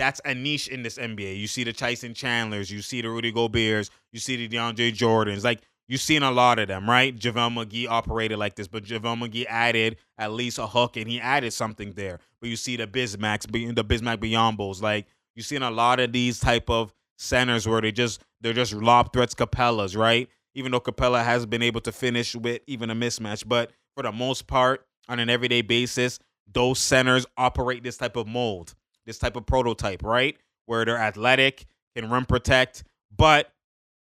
that's 0.00 0.20
a 0.24 0.34
niche 0.34 0.68
in 0.68 0.82
this 0.82 0.96
NBA. 0.96 1.38
You 1.38 1.46
see 1.46 1.62
the 1.62 1.74
Tyson 1.74 2.14
Chandlers, 2.14 2.70
you 2.70 2.80
see 2.80 3.02
the 3.02 3.10
Rudy 3.10 3.30
Goberts, 3.30 3.90
you 4.12 4.18
see 4.18 4.34
the 4.36 4.48
DeAndre 4.48 4.92
Jordans. 4.92 5.44
Like 5.44 5.60
you've 5.88 6.00
seen 6.00 6.22
a 6.22 6.30
lot 6.30 6.58
of 6.58 6.68
them, 6.68 6.88
right? 6.88 7.14
JaVale 7.14 7.66
McGee 7.66 7.86
operated 7.86 8.38
like 8.38 8.54
this, 8.54 8.66
but 8.66 8.84
JaVale 8.84 9.28
McGee 9.28 9.44
added 9.46 9.96
at 10.16 10.32
least 10.32 10.58
a 10.58 10.66
hook 10.66 10.96
and 10.96 11.06
he 11.06 11.20
added 11.20 11.52
something 11.52 11.92
there. 11.92 12.18
But 12.40 12.48
you 12.48 12.56
see 12.56 12.76
the 12.76 12.86
Bismacks, 12.86 13.46
the 13.46 13.84
Bismack 13.84 14.16
Biyombos. 14.16 14.80
Like 14.80 15.06
you've 15.36 15.44
seen 15.44 15.62
a 15.62 15.70
lot 15.70 16.00
of 16.00 16.12
these 16.12 16.40
type 16.40 16.70
of 16.70 16.94
centers 17.18 17.68
where 17.68 17.82
they 17.82 17.92
just 17.92 18.22
they're 18.40 18.54
just 18.54 18.72
lob 18.72 19.12
threats 19.12 19.34
Capelas, 19.34 19.94
right? 19.94 20.30
Even 20.54 20.72
though 20.72 20.80
Capela 20.80 21.22
has 21.22 21.44
been 21.44 21.62
able 21.62 21.82
to 21.82 21.92
finish 21.92 22.34
with 22.34 22.62
even 22.66 22.88
a 22.88 22.94
mismatch, 22.94 23.46
but 23.46 23.70
for 23.94 24.02
the 24.02 24.12
most 24.12 24.46
part, 24.46 24.86
on 25.10 25.18
an 25.18 25.28
everyday 25.28 25.60
basis, 25.60 26.18
those 26.52 26.78
centers 26.78 27.26
operate 27.36 27.82
this 27.82 27.96
type 27.96 28.16
of 28.16 28.26
mold, 28.26 28.74
this 29.10 29.18
type 29.18 29.36
of 29.36 29.44
prototype, 29.46 30.02
right? 30.02 30.36
Where 30.66 30.84
they're 30.84 30.98
athletic, 30.98 31.66
can 31.96 32.08
rim 32.10 32.24
protect, 32.24 32.84
but 33.14 33.52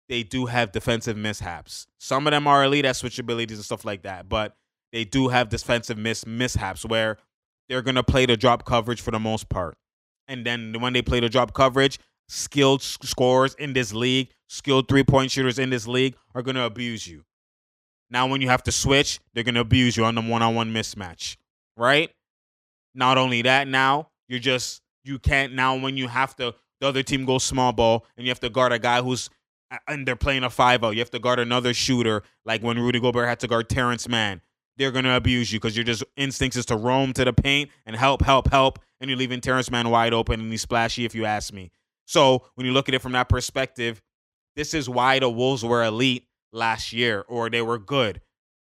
they 0.09 0.23
do 0.23 0.45
have 0.45 0.71
defensive 0.71 1.17
mishaps. 1.17 1.87
Some 1.99 2.27
of 2.27 2.31
them 2.31 2.47
are 2.47 2.63
elite 2.63 2.85
at 2.85 2.95
switchabilities 2.95 3.55
and 3.55 3.65
stuff 3.65 3.85
like 3.85 4.03
that, 4.03 4.27
but 4.27 4.55
they 4.91 5.05
do 5.05 5.27
have 5.29 5.49
defensive 5.49 5.97
miss 5.97 6.25
mishaps 6.25 6.83
where 6.85 7.17
they're 7.67 7.81
gonna 7.81 8.03
play 8.03 8.25
the 8.25 8.35
drop 8.35 8.65
coverage 8.65 9.01
for 9.01 9.11
the 9.11 9.19
most 9.19 9.49
part. 9.49 9.77
And 10.27 10.45
then 10.45 10.75
when 10.79 10.93
they 10.93 11.01
play 11.01 11.19
the 11.19 11.29
drop 11.29 11.53
coverage, 11.53 11.99
skilled 12.27 12.81
scorers 12.83 13.55
in 13.55 13.73
this 13.73 13.93
league, 13.93 14.29
skilled 14.47 14.87
three 14.87 15.03
point 15.03 15.31
shooters 15.31 15.59
in 15.59 15.69
this 15.69 15.87
league 15.87 16.15
are 16.33 16.41
going 16.41 16.55
to 16.55 16.63
abuse 16.63 17.07
you. 17.07 17.25
Now, 18.11 18.27
when 18.27 18.41
you 18.41 18.49
have 18.49 18.63
to 18.63 18.71
switch, 18.71 19.19
they're 19.33 19.43
going 19.43 19.55
to 19.55 19.61
abuse 19.61 19.97
you 19.97 20.05
on 20.05 20.15
the 20.15 20.21
one 20.21 20.41
on 20.41 20.55
one 20.55 20.73
mismatch, 20.73 21.37
right? 21.75 22.11
Not 22.95 23.17
only 23.17 23.41
that, 23.43 23.67
now 23.67 24.09
you're 24.27 24.39
just, 24.39 24.81
you 25.03 25.19
can't, 25.19 25.53
now 25.53 25.77
when 25.77 25.97
you 25.97 26.07
have 26.07 26.35
to, 26.37 26.55
the 26.81 26.87
other 26.87 27.03
team 27.03 27.25
goes 27.25 27.43
small 27.43 27.73
ball 27.73 28.05
and 28.17 28.25
you 28.25 28.31
have 28.31 28.39
to 28.41 28.49
guard 28.49 28.71
a 28.71 28.79
guy 28.79 29.01
who's, 29.01 29.29
and 29.87 30.07
they're 30.07 30.15
playing 30.15 30.43
a 30.43 30.49
5 30.49 30.81
0. 30.81 30.91
You 30.91 30.99
have 30.99 31.11
to 31.11 31.19
guard 31.19 31.39
another 31.39 31.73
shooter, 31.73 32.23
like 32.45 32.61
when 32.63 32.79
Rudy 32.79 32.99
Gobert 32.99 33.27
had 33.27 33.39
to 33.41 33.47
guard 33.47 33.69
Terance 33.69 34.07
Mann. 34.07 34.41
They're 34.77 34.91
going 34.91 35.05
to 35.05 35.15
abuse 35.15 35.51
you 35.51 35.59
because 35.59 35.75
your 35.75 35.83
just 35.83 36.03
instincts 36.15 36.55
is 36.55 36.65
to 36.67 36.75
roam 36.77 37.11
to 37.13 37.25
the 37.25 37.33
paint 37.33 37.69
and 37.85 37.95
help, 37.95 38.21
help, 38.21 38.49
help. 38.49 38.79
And 39.01 39.09
you're 39.09 39.17
leaving 39.17 39.41
Terance 39.41 39.69
Mann 39.69 39.89
wide 39.89 40.13
open 40.13 40.39
and 40.39 40.49
he's 40.51 40.61
splashy, 40.61 41.05
if 41.05 41.13
you 41.13 41.25
ask 41.25 41.53
me. 41.53 41.71
So 42.05 42.45
when 42.55 42.65
you 42.65 42.71
look 42.71 42.87
at 42.87 42.95
it 42.95 43.01
from 43.01 43.11
that 43.11 43.29
perspective, 43.29 44.01
this 44.55 44.73
is 44.73 44.89
why 44.89 45.19
the 45.19 45.29
Wolves 45.29 45.63
were 45.63 45.83
elite 45.83 46.27
last 46.51 46.91
year, 46.93 47.23
or 47.27 47.49
they 47.49 47.61
were 47.61 47.77
good 47.77 48.21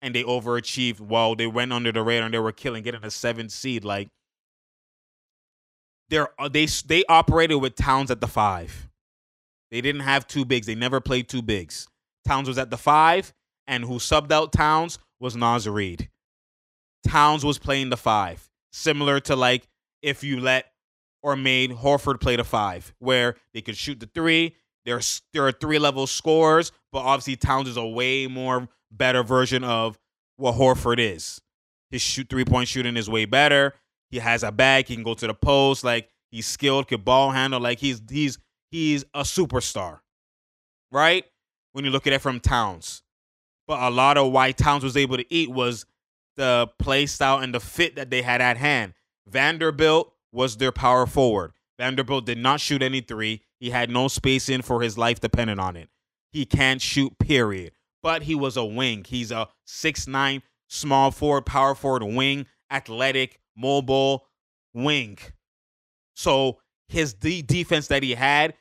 and 0.02 0.14
they 0.14 0.24
overachieved. 0.24 1.00
Well, 1.00 1.34
they 1.34 1.46
went 1.46 1.72
under 1.72 1.92
the 1.92 2.02
radar 2.02 2.26
and 2.26 2.34
they 2.34 2.38
were 2.40 2.52
killing, 2.52 2.82
getting 2.82 3.04
a 3.04 3.10
seventh 3.10 3.52
seed. 3.52 3.84
Like 3.84 4.08
they're 6.12 6.28
uh, 6.38 6.48
they 6.48 6.66
they 6.66 7.04
operated 7.08 7.60
with 7.60 7.74
Towns 7.74 8.10
at 8.10 8.20
the 8.20 8.28
five. 8.28 8.88
They 9.70 9.80
didn't 9.80 10.02
have 10.02 10.26
two 10.26 10.44
bigs. 10.44 10.66
They 10.66 10.74
never 10.74 11.00
played 11.00 11.26
two 11.28 11.40
bigs. 11.40 11.88
Towns 12.26 12.46
was 12.46 12.58
at 12.58 12.70
the 12.70 12.76
five, 12.76 13.32
and 13.66 13.82
who 13.82 13.94
subbed 13.94 14.30
out 14.30 14.52
Towns 14.52 14.98
was 15.18 15.34
Naz 15.34 15.66
Reid. 15.66 16.10
Towns 17.08 17.44
was 17.44 17.58
playing 17.58 17.88
the 17.88 17.96
five, 17.96 18.46
similar 18.72 19.20
to 19.20 19.34
like 19.34 19.66
if 20.02 20.22
you 20.22 20.38
let 20.38 20.66
or 21.22 21.34
made 21.34 21.70
Horford 21.70 22.20
play 22.20 22.36
the 22.36 22.44
five, 22.44 22.94
where 22.98 23.36
they 23.54 23.62
could 23.62 23.76
shoot 23.76 23.98
the 23.98 24.10
three. 24.14 24.54
There's 24.84 25.22
there 25.32 25.46
are 25.46 25.52
three 25.52 25.78
level 25.78 26.06
scores, 26.06 26.72
but 26.92 27.00
obviously 27.00 27.36
Towns 27.36 27.68
is 27.68 27.78
a 27.78 27.86
way 27.86 28.26
more 28.26 28.68
better 28.90 29.22
version 29.22 29.64
of 29.64 29.98
what 30.36 30.56
Horford 30.56 30.98
is. 30.98 31.40
His 31.90 32.02
shoot 32.02 32.28
three 32.28 32.44
point 32.44 32.68
shooting 32.68 32.98
is 32.98 33.08
way 33.08 33.24
better. 33.24 33.72
He 34.12 34.18
has 34.18 34.42
a 34.42 34.52
bag. 34.52 34.86
He 34.86 34.94
can 34.94 35.02
go 35.02 35.14
to 35.14 35.26
the 35.26 35.34
post. 35.34 35.82
Like 35.82 36.10
he's 36.30 36.46
skilled, 36.46 36.86
could 36.86 37.04
ball 37.04 37.30
handle. 37.30 37.58
Like 37.58 37.78
he's 37.78 38.00
he's 38.08 38.38
he's 38.70 39.04
a 39.14 39.22
superstar, 39.22 40.00
right? 40.92 41.24
When 41.72 41.86
you 41.86 41.90
look 41.90 42.06
at 42.06 42.12
it 42.12 42.20
from 42.20 42.38
Towns, 42.38 43.02
but 43.66 43.80
a 43.82 43.88
lot 43.88 44.18
of 44.18 44.30
why 44.30 44.52
Towns 44.52 44.84
was 44.84 44.98
able 44.98 45.16
to 45.16 45.34
eat 45.34 45.50
was 45.50 45.86
the 46.36 46.68
play 46.78 47.06
style 47.06 47.38
and 47.38 47.54
the 47.54 47.60
fit 47.60 47.96
that 47.96 48.10
they 48.10 48.20
had 48.20 48.42
at 48.42 48.58
hand. 48.58 48.92
Vanderbilt 49.26 50.12
was 50.30 50.58
their 50.58 50.72
power 50.72 51.06
forward. 51.06 51.52
Vanderbilt 51.78 52.26
did 52.26 52.38
not 52.38 52.60
shoot 52.60 52.82
any 52.82 53.00
three. 53.00 53.40
He 53.58 53.70
had 53.70 53.90
no 53.90 54.08
space 54.08 54.50
in 54.50 54.60
for 54.60 54.82
his 54.82 54.98
life 54.98 55.20
dependent 55.20 55.58
on 55.58 55.76
it. 55.76 55.88
He 56.30 56.44
can't 56.44 56.82
shoot, 56.82 57.18
period. 57.18 57.72
But 58.02 58.24
he 58.24 58.34
was 58.34 58.58
a 58.58 58.64
wing. 58.64 59.04
He's 59.08 59.30
a 59.30 59.48
six 59.64 60.06
nine 60.06 60.42
small 60.68 61.10
forward, 61.10 61.46
power 61.46 61.74
forward, 61.74 62.02
wing, 62.02 62.46
athletic, 62.70 63.38
mobile 63.56 64.26
wing. 64.74 65.18
So 66.14 66.58
his 66.88 67.14
the 67.14 67.42
defense 67.42 67.88
that 67.88 68.02
he 68.02 68.14
had 68.14 68.54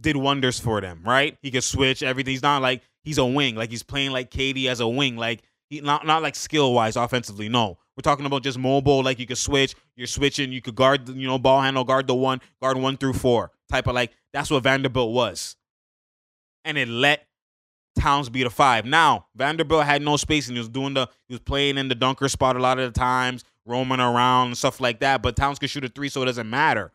did 0.00 0.16
wonders 0.16 0.60
for 0.60 0.80
them, 0.80 1.02
right? 1.04 1.36
He 1.42 1.50
could 1.50 1.64
switch 1.64 2.02
everything. 2.02 2.32
He's 2.32 2.42
not 2.42 2.62
like 2.62 2.82
he's 3.02 3.18
a 3.18 3.24
wing, 3.24 3.54
like 3.56 3.70
he's 3.70 3.82
playing 3.82 4.12
like 4.12 4.30
KD 4.30 4.66
as 4.66 4.80
a 4.80 4.88
wing, 4.88 5.16
like 5.16 5.42
he, 5.70 5.80
not 5.80 6.06
not 6.06 6.22
like 6.22 6.34
skill 6.34 6.72
wise 6.72 6.96
offensively. 6.96 7.48
No, 7.48 7.78
we're 7.96 8.02
talking 8.02 8.26
about 8.26 8.42
just 8.42 8.58
mobile, 8.58 9.02
like 9.02 9.18
you 9.18 9.26
could 9.26 9.38
switch. 9.38 9.74
You're 9.96 10.06
switching. 10.06 10.52
You 10.52 10.62
could 10.62 10.76
guard, 10.76 11.08
you 11.08 11.26
know, 11.26 11.38
ball 11.38 11.60
handle, 11.60 11.84
guard 11.84 12.06
the 12.06 12.14
one, 12.14 12.40
guard 12.62 12.76
one 12.76 12.96
through 12.96 13.14
four 13.14 13.50
type 13.70 13.86
of 13.86 13.94
like. 13.94 14.12
That's 14.32 14.50
what 14.50 14.62
Vanderbilt 14.62 15.12
was, 15.12 15.56
and 16.64 16.78
it 16.78 16.88
let 16.88 17.26
Towns 17.98 18.28
beat 18.28 18.46
a 18.46 18.50
five. 18.50 18.84
Now 18.84 19.26
Vanderbilt 19.34 19.84
had 19.84 20.02
no 20.02 20.16
space, 20.16 20.48
and 20.48 20.56
he 20.56 20.60
was 20.60 20.68
doing 20.68 20.94
the 20.94 21.08
he 21.26 21.34
was 21.34 21.40
playing 21.40 21.78
in 21.78 21.88
the 21.88 21.94
dunker 21.94 22.28
spot 22.28 22.56
a 22.56 22.60
lot 22.60 22.78
of 22.78 22.92
the 22.92 22.98
times, 22.98 23.44
roaming 23.68 24.00
around 24.00 24.48
and 24.48 24.58
stuff 24.58 24.80
like 24.80 25.00
that. 25.00 25.22
But 25.22 25.36
Towns 25.36 25.58
can 25.58 25.68
shoot 25.68 25.84
a 25.84 25.88
three, 25.88 26.08
so 26.08 26.22
it 26.22 26.26
doesn't 26.26 26.48
matter. 26.48 26.92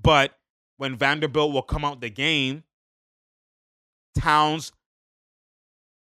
But 0.00 0.32
when 0.76 0.96
Vanderbilt 0.96 1.52
will 1.52 1.62
come 1.62 1.84
out 1.84 2.00
the 2.00 2.10
game, 2.10 2.64
Towns 4.18 4.72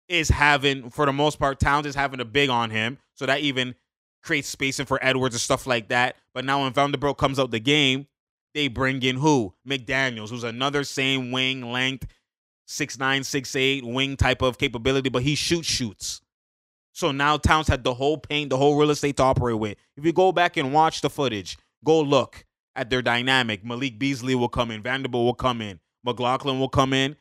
is 0.08 0.30
having, 0.30 0.90
for 0.90 1.06
the 1.06 1.14
most 1.14 1.40
part, 1.40 1.60
Towns 1.60 1.86
is 1.86 1.96
having 1.96 2.20
a 2.20 2.26
big 2.26 2.50
on 2.50 2.70
him. 2.70 2.98
So 3.16 3.26
that 3.26 3.42
even 3.42 3.76
creates 4.24 4.48
spacing 4.48 4.86
for 4.86 5.00
Edwards 5.02 5.36
and 5.36 5.42
stuff 5.42 5.68
like 5.68 5.90
that. 5.90 6.16
But 6.34 6.46
now 6.46 6.64
when 6.64 6.74
Vanderbilt 6.74 7.18
comes 7.18 7.40
out 7.40 7.52
the 7.52 7.60
game, 7.60 8.08
they 8.54 8.68
bring 8.68 9.02
in 9.04 9.18
who? 9.18 9.54
McDaniels, 9.68 10.30
who's 10.30 10.44
another 10.44 10.84
same 10.84 11.32
wing 11.32 11.72
length, 11.72 12.08
six 12.66 12.98
nine, 12.98 13.24
six 13.24 13.56
eight 13.56 13.84
wing 13.84 14.16
type 14.16 14.42
of 14.42 14.58
capability, 14.58 15.10
but 15.10 15.24
he 15.24 15.36
shoots 15.36 15.68
shoots. 15.68 16.22
So 16.94 17.12
now 17.12 17.38
Towns 17.38 17.68
had 17.68 17.84
the 17.84 17.94
whole 17.94 18.18
paint, 18.18 18.50
the 18.50 18.58
whole 18.58 18.78
real 18.78 18.92
estate 18.92 19.18
to 19.18 19.24
operate 19.24 19.58
with. 19.58 19.78
If 19.98 20.06
you 20.06 20.14
go 20.14 20.32
back 20.32 20.58
and 20.58 20.72
watch 20.72 21.02
the 21.02 21.10
footage, 21.10 21.58
go 21.84 22.00
look 22.00 22.46
at 22.76 22.90
their 22.90 23.02
dynamic. 23.02 23.66
Malik 23.66 24.00
Beasley 24.00 24.36
will 24.36 24.50
come 24.50 24.72
in, 24.72 24.82
Vanderbilt 24.82 25.26
will 25.26 25.34
come 25.34 25.62
in, 25.62 25.80
McLaughlin 26.04 26.60
will 26.60 26.70
come 26.70 26.94
in, 26.94 27.16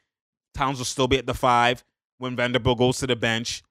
Towns 0.55 0.79
will 0.79 0.85
still 0.85 1.09
be 1.09 1.19
at 1.19 1.27
the 1.27 1.35
five 1.35 1.85
when 2.19 2.37
Vanderbilt 2.37 2.79
goes 2.79 2.99
to 2.99 3.07
the 3.07 3.17
bench, 3.17 3.63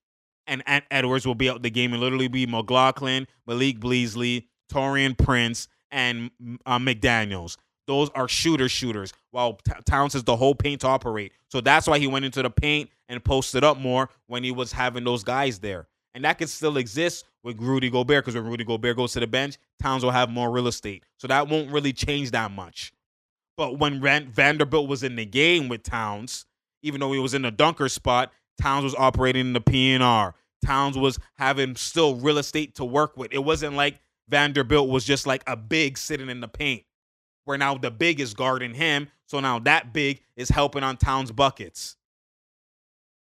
and 0.47 0.63
Ant 0.65 0.85
Edwards 0.89 1.25
will 1.25 1.35
be 1.35 1.49
out 1.49 1.61
the 1.61 1.69
game 1.69 1.93
and 1.93 2.01
literally 2.01 2.27
be 2.27 2.45
McLaughlin, 2.47 3.27
Malik 3.45 3.79
Beasley, 3.79 4.47
Taurean 4.71 5.17
Prince, 5.17 5.67
and 5.91 6.31
uh, 6.65 6.79
McDaniels. 6.79 7.57
Those 7.87 8.09
are 8.09 8.27
shooter 8.27 8.69
shooters, 8.69 9.13
while 9.31 9.59
T- 9.65 9.73
Towns 9.85 10.13
has 10.13 10.23
the 10.23 10.35
whole 10.35 10.55
paint 10.55 10.81
to 10.81 10.87
operate. 10.87 11.33
So 11.49 11.61
that's 11.61 11.87
why 11.87 11.99
he 11.99 12.07
went 12.07 12.25
into 12.25 12.41
the 12.41 12.49
paint 12.49 12.89
and 13.09 13.23
posted 13.23 13.63
up 13.63 13.77
more 13.77 14.09
when 14.27 14.43
he 14.43 14.51
was 14.51 14.71
having 14.71 15.03
those 15.03 15.23
guys 15.23 15.59
there. 15.59 15.87
And 16.13 16.26
that 16.26 16.38
could 16.38 16.50
still 16.50 16.78
exist 16.78 17.26
with 17.43 17.60
Rudy 17.60 17.89
Gobert 17.89 18.26
because 18.26 18.36
when 18.36 18.45
Rudy 18.45 18.63
Gobert 18.63 18.97
goes 18.97 19.13
to 19.13 19.19
the 19.19 19.28
bench, 19.28 19.58
Towns 19.82 20.04
will 20.04 20.12
have 20.12 20.30
more 20.30 20.52
real 20.52 20.67
estate. 20.67 21.06
So 21.17 21.28
that 21.28 21.47
won't 21.47 21.71
really 21.71 21.93
change 21.93 22.32
that 22.32 22.52
much. 22.52 22.93
But 23.56 23.80
when 23.80 24.02
Vanderbilt 24.02 24.89
was 24.89 25.04
in 25.04 25.15
the 25.15 25.26
game 25.26 25.69
with 25.69 25.84
Towns, 25.84 26.45
even 26.84 27.00
though 27.00 27.12
he 27.13 27.19
was 27.19 27.34
in 27.34 27.43
the 27.43 27.52
dunker 27.52 27.89
spot, 27.89 28.32
Towns 28.60 28.84
was 28.84 28.95
operating 28.95 29.41
in 29.41 29.54
the 29.54 29.62
PNR. 29.62 30.34
Towns 30.65 30.97
was 30.97 31.19
having 31.36 31.76
still 31.76 32.15
real 32.15 32.39
estate 32.39 32.76
to 32.76 32.86
work 32.86 33.17
with. 33.17 33.32
It 33.32 33.43
wasn't 33.43 33.76
like 33.76 34.00
Vanderbilt 34.28 34.89
was 34.89 35.06
just 35.06 35.28
like 35.28 35.43
a 35.47 35.56
big 35.56 35.97
sitting 35.97 36.30
in 36.30 36.41
the 36.41 36.47
paint, 36.47 36.84
where 37.45 37.58
now 37.58 37.76
the 37.76 37.91
big 37.91 38.19
is 38.19 38.34
guarding 38.34 38.74
him. 38.74 39.08
So 39.28 39.39
now 39.39 39.60
that 39.60 39.93
big 39.93 40.21
is 40.36 40.50
helping 40.50 40.84
on 40.84 40.97
Towns' 40.97 41.32
buckets. 41.32 41.95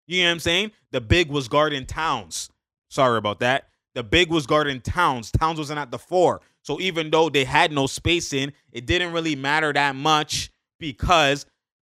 You 0.08 0.22
know 0.22 0.30
what 0.30 0.34
I'm 0.34 0.40
saying? 0.40 0.72
The 0.92 1.02
big 1.02 1.30
was 1.30 1.48
guarding 1.48 1.86
Towns. 1.86 2.51
Sorry 2.92 3.18
about 3.18 3.40
that. 3.40 3.70
The 3.96 4.04
big 4.04 4.30
was 4.30 4.46
guarding 4.46 4.82
Towns. 4.82 5.32
Towns 5.32 5.58
wasn't 5.58 5.80
at 5.80 5.92
the 5.92 5.98
four. 5.98 6.42
So 6.62 6.80
even 6.82 7.10
though 7.10 7.30
they 7.30 7.46
had 7.46 7.72
no 7.72 7.88
space 7.88 8.34
in, 8.34 8.52
it 8.74 8.86
didn't 8.86 9.14
really 9.14 9.34
matter 9.34 9.72
that 9.72 9.96
much 9.96 10.52
because 10.78 11.46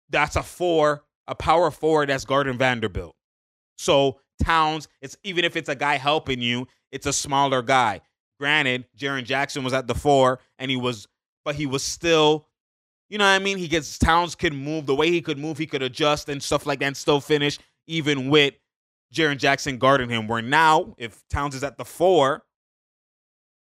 that's 0.08 0.34
a 0.34 0.42
four, 0.42 1.04
a 1.28 1.34
power 1.34 1.70
forward 1.70 2.08
that's 2.08 2.24
guarding 2.24 2.56
Vanderbilt. 2.56 3.14
So 3.76 4.18
Towns, 4.42 4.88
it's 5.02 5.14
even 5.24 5.44
if 5.44 5.56
it's 5.56 5.68
a 5.68 5.74
guy 5.74 5.96
helping 5.96 6.40
you, 6.40 6.68
it's 6.90 7.06
a 7.06 7.12
smaller 7.12 7.60
guy. 7.60 8.00
Granted, 8.40 8.86
Jaren 8.96 9.24
Jackson 9.24 9.62
was 9.62 9.74
at 9.74 9.86
the 9.86 9.94
four 9.94 10.40
and 10.58 10.70
he 10.70 10.76
was, 10.78 11.06
but 11.44 11.54
he 11.54 11.66
was 11.66 11.82
still, 11.82 12.48
you 13.10 13.18
know 13.18 13.24
what 13.24 13.30
I 13.30 13.40
mean? 13.40 13.58
He 13.58 13.68
gets 13.68 13.98
Towns 13.98 14.34
could 14.34 14.54
move 14.54 14.86
the 14.86 14.94
way 14.94 15.10
he 15.10 15.20
could 15.20 15.38
move, 15.38 15.58
he 15.58 15.66
could 15.66 15.82
adjust 15.82 16.30
and 16.30 16.42
stuff 16.42 16.64
like 16.64 16.78
that 16.78 16.86
and 16.86 16.96
still 16.96 17.20
finish, 17.20 17.58
even 17.86 18.30
with 18.30 18.54
Jaren 19.14 19.38
Jackson 19.38 19.78
guarding 19.78 20.10
him. 20.10 20.26
Where 20.26 20.42
now, 20.42 20.94
if 20.98 21.22
Towns 21.28 21.54
is 21.54 21.64
at 21.64 21.78
the 21.78 21.84
four, 21.84 22.42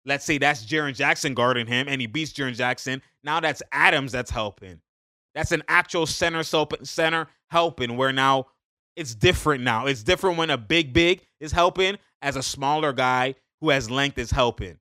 let's 0.05 0.25
say 0.25 0.37
that's 0.37 0.65
Jaren 0.65 0.95
Jackson 0.95 1.33
guarding 1.33 1.67
him 1.67 1.87
and 1.89 1.99
he 1.99 2.07
beats 2.07 2.33
Jaren 2.33 2.55
Jackson. 2.55 3.01
Now 3.23 3.39
that's 3.39 3.61
Adams 3.71 4.11
that's 4.11 4.31
helping. 4.31 4.79
That's 5.35 5.51
an 5.51 5.63
actual 5.67 6.05
center 6.05 6.43
center 6.43 7.27
helping 7.49 7.97
where 7.97 8.13
now 8.13 8.47
it's 8.95 9.15
different 9.15 9.63
now. 9.63 9.85
It's 9.85 10.03
different 10.03 10.37
when 10.37 10.49
a 10.49 10.57
big 10.57 10.93
big 10.93 11.21
is 11.39 11.51
helping 11.51 11.97
as 12.21 12.35
a 12.35 12.43
smaller 12.43 12.91
guy 12.91 13.35
who 13.61 13.69
has 13.69 13.89
length 13.89 14.17
is 14.17 14.31
helping. 14.31 14.77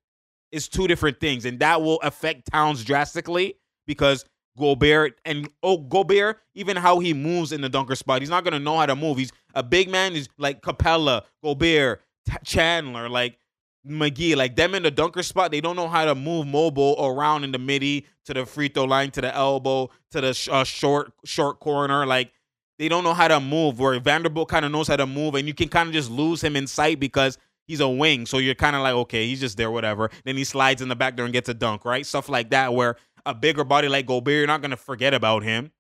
It's 0.51 0.67
two 0.67 0.89
different 0.89 1.21
things, 1.21 1.45
and 1.45 1.59
that 1.61 1.83
will 1.83 2.01
affect 2.01 2.51
Towns 2.51 2.83
drastically 2.85 3.55
because 3.87 4.25
Gobert 4.59 5.21
and 5.25 5.49
oh 5.63 5.79
Gobert, 5.79 6.41
even 6.55 6.77
how 6.77 6.99
he 6.99 7.15
moves 7.15 7.53
in 7.53 7.61
the 7.61 7.69
dunker 7.69 7.95
spot, 7.95 8.23
he's 8.23 8.31
not 8.31 8.45
gonna 8.45 8.59
know 8.59 8.79
how 8.79 8.87
to 8.87 8.97
move. 8.97 9.19
He's 9.19 9.31
a 9.59 9.63
big 9.63 9.91
man. 9.91 10.15
is 10.15 10.29
like 10.39 10.63
Capela, 10.63 11.23
Gobert, 11.43 12.01
T- 12.27 12.37
Chandler, 12.45 13.09
like 13.09 13.39
McGee, 13.87 14.37
like 14.37 14.55
them 14.55 14.75
in 14.75 14.85
the 14.85 14.91
dunker 14.91 15.23
spot. 15.23 15.51
They 15.51 15.61
don't 15.61 15.75
know 15.75 15.89
how 15.89 16.05
to 16.05 16.15
move 16.15 16.47
mobile 16.47 16.95
around 16.99 17.43
in 17.43 17.51
the 17.51 17.59
midi 17.59 18.07
to 18.27 18.35
the 18.35 18.47
free 18.47 18.69
throw 18.69 18.85
line, 18.85 19.11
to 19.13 19.21
the 19.21 19.35
elbow, 19.35 19.91
to 20.13 20.21
the 20.21 20.49
uh, 20.51 20.63
short 20.63 21.13
short 21.25 21.59
corner. 21.59 22.07
Like 22.07 22.33
they 22.79 22.89
don't 22.89 23.03
know 23.03 23.15
how 23.15 23.27
to 23.27 23.41
move. 23.41 23.81
Where 23.81 23.99
Vanderbilt 23.99 24.49
kind 24.49 24.65
of 24.65 24.71
knows 24.71 24.87
how 24.87 24.97
to 24.97 25.07
move, 25.07 25.35
and 25.35 25.49
you 25.49 25.55
can 25.55 25.69
kind 25.69 25.89
of 25.89 25.93
just 25.93 26.11
lose 26.11 26.43
him 26.43 26.55
in 26.55 26.69
sight 26.69 27.01
because 27.01 27.37
he's 27.67 27.81
a 27.81 27.89
wing. 27.89 28.27
So 28.27 28.39
you're 28.39 28.55
kind 28.55 28.77
of 28.77 28.83
like, 28.83 28.95
okay, 28.95 29.27
he's 29.27 29.41
just 29.41 29.57
there, 29.57 29.73
whatever. 29.73 30.09
Then 30.25 30.37
he 30.37 30.45
slides 30.45 30.83
in 30.83 30.89
the 30.89 30.97
back 30.97 31.17
there 31.17 31.25
and 31.25 31.33
gets 31.33 31.49
a 31.49 31.55
dunk, 31.55 31.85
right? 31.85 32.07
Stuff 32.07 32.29
like 32.29 32.51
that. 32.51 32.75
Where 32.75 32.95
a 33.27 33.35
bigger 33.35 33.65
body 33.65 33.89
like 33.89 34.07
Gobert, 34.07 34.35
you're 34.35 34.47
not 34.47 34.63
gonna 34.63 34.77
forget 34.77 35.15
about 35.15 35.43
him. 35.43 35.73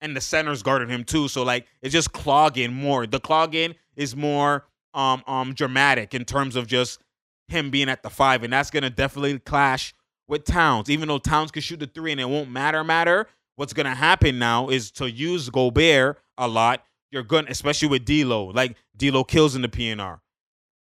And 0.00 0.16
the 0.16 0.20
center's 0.20 0.62
guarding 0.62 0.88
him 0.88 1.02
too, 1.04 1.26
so 1.28 1.42
like 1.42 1.66
it's 1.82 1.92
just 1.92 2.12
clogging 2.12 2.72
more. 2.72 3.06
The 3.06 3.18
clogging 3.20 3.74
is 3.96 4.14
more 4.14 4.66
um 4.94 5.22
um 5.26 5.54
dramatic 5.54 6.14
in 6.14 6.24
terms 6.24 6.56
of 6.56 6.66
just 6.66 7.00
him 7.48 7.70
being 7.70 7.88
at 7.88 8.02
the 8.02 8.10
five, 8.10 8.42
and 8.44 8.52
that's 8.52 8.70
gonna 8.70 8.90
definitely 8.90 9.38
clash 9.40 9.94
with 10.28 10.44
Towns. 10.44 10.88
Even 10.88 11.08
though 11.08 11.18
Towns 11.18 11.50
can 11.50 11.62
shoot 11.62 11.80
the 11.80 11.86
three 11.86 12.12
and 12.12 12.20
it 12.20 12.28
won't 12.28 12.50
matter, 12.50 12.84
matter. 12.84 13.26
What's 13.56 13.72
gonna 13.72 13.94
happen 13.94 14.38
now 14.38 14.68
is 14.68 14.90
to 14.92 15.10
use 15.10 15.50
Gobert 15.50 16.18
a 16.36 16.46
lot. 16.46 16.84
You're 17.10 17.24
gonna, 17.24 17.48
especially 17.50 17.88
with 17.88 18.04
D'Lo, 18.04 18.46
like 18.46 18.76
D'Lo 18.96 19.24
kills 19.24 19.56
in 19.56 19.62
the 19.62 19.68
PNR. 19.68 20.20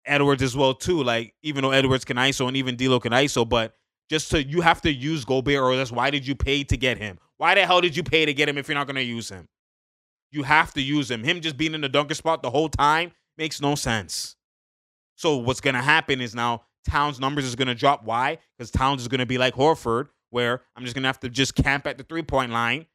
Edwards 0.06 0.44
as 0.44 0.58
well 0.58 0.74
too. 0.74 1.02
Like 1.04 1.34
even 1.42 1.62
though 1.62 1.72
Edwards 1.72 2.04
can 2.04 2.18
ISO 2.18 2.48
and 2.48 2.58
even 2.58 2.76
D'Lo 2.76 3.00
can 3.00 3.14
ISO, 3.14 3.48
but 3.48 3.76
just 4.10 4.30
to 4.32 4.44
you 4.44 4.62
have 4.62 4.82
to 4.82 4.92
use 4.92 5.24
Gobert 5.24 5.62
or 5.62 5.74
else 5.74 5.92
why 5.92 6.10
did 6.10 6.28
you 6.28 6.36
pay 6.36 6.64
to 6.66 6.78
get 6.78 6.98
him? 6.98 7.18
Why 7.38 7.56
the 7.56 7.66
hell 7.66 7.82
did 7.82 7.96
you 7.96 8.04
pay 8.04 8.26
to 8.26 8.34
get 8.34 8.48
him 8.50 8.58
if 8.58 8.68
you're 8.68 8.76
not 8.76 8.88
gonna 8.88 9.02
use 9.02 9.30
him? 9.30 9.48
You 10.32 10.44
have 10.44 10.74
to 10.74 10.82
use 10.82 11.10
him. 11.10 11.24
Him 11.24 11.42
just 11.42 11.58
being 11.58 11.74
in 11.74 11.82
the 11.82 11.90
dunker 11.90 12.14
spot 12.14 12.42
the 12.44 12.50
whole 12.50 12.70
time 12.70 13.12
makes 13.38 13.62
no 13.62 13.76
sense. 13.76 14.36
So 15.16 15.38
what's 15.38 15.62
gonna 15.62 15.82
happen 15.82 16.22
is 16.22 16.36
now 16.36 16.64
Towns' 16.88 17.20
numbers 17.20 17.46
is 17.46 17.56
gonna 17.56 17.76
drop. 17.76 18.04
Why? 18.04 18.38
Because 18.58 18.72
Towns 18.72 19.02
is 19.02 19.08
gonna 19.08 19.26
be 19.26 19.38
like 19.38 19.56
Horford, 19.56 20.10
where 20.30 20.62
I'm 20.76 20.84
just 20.84 20.96
gonna 20.96 21.08
have 21.08 21.20
to 21.22 21.30
just 21.30 21.56
camp 21.56 21.88
at 21.88 21.98
the 21.98 22.04
three 22.04 22.24
point 22.24 22.52
line, 22.52 22.86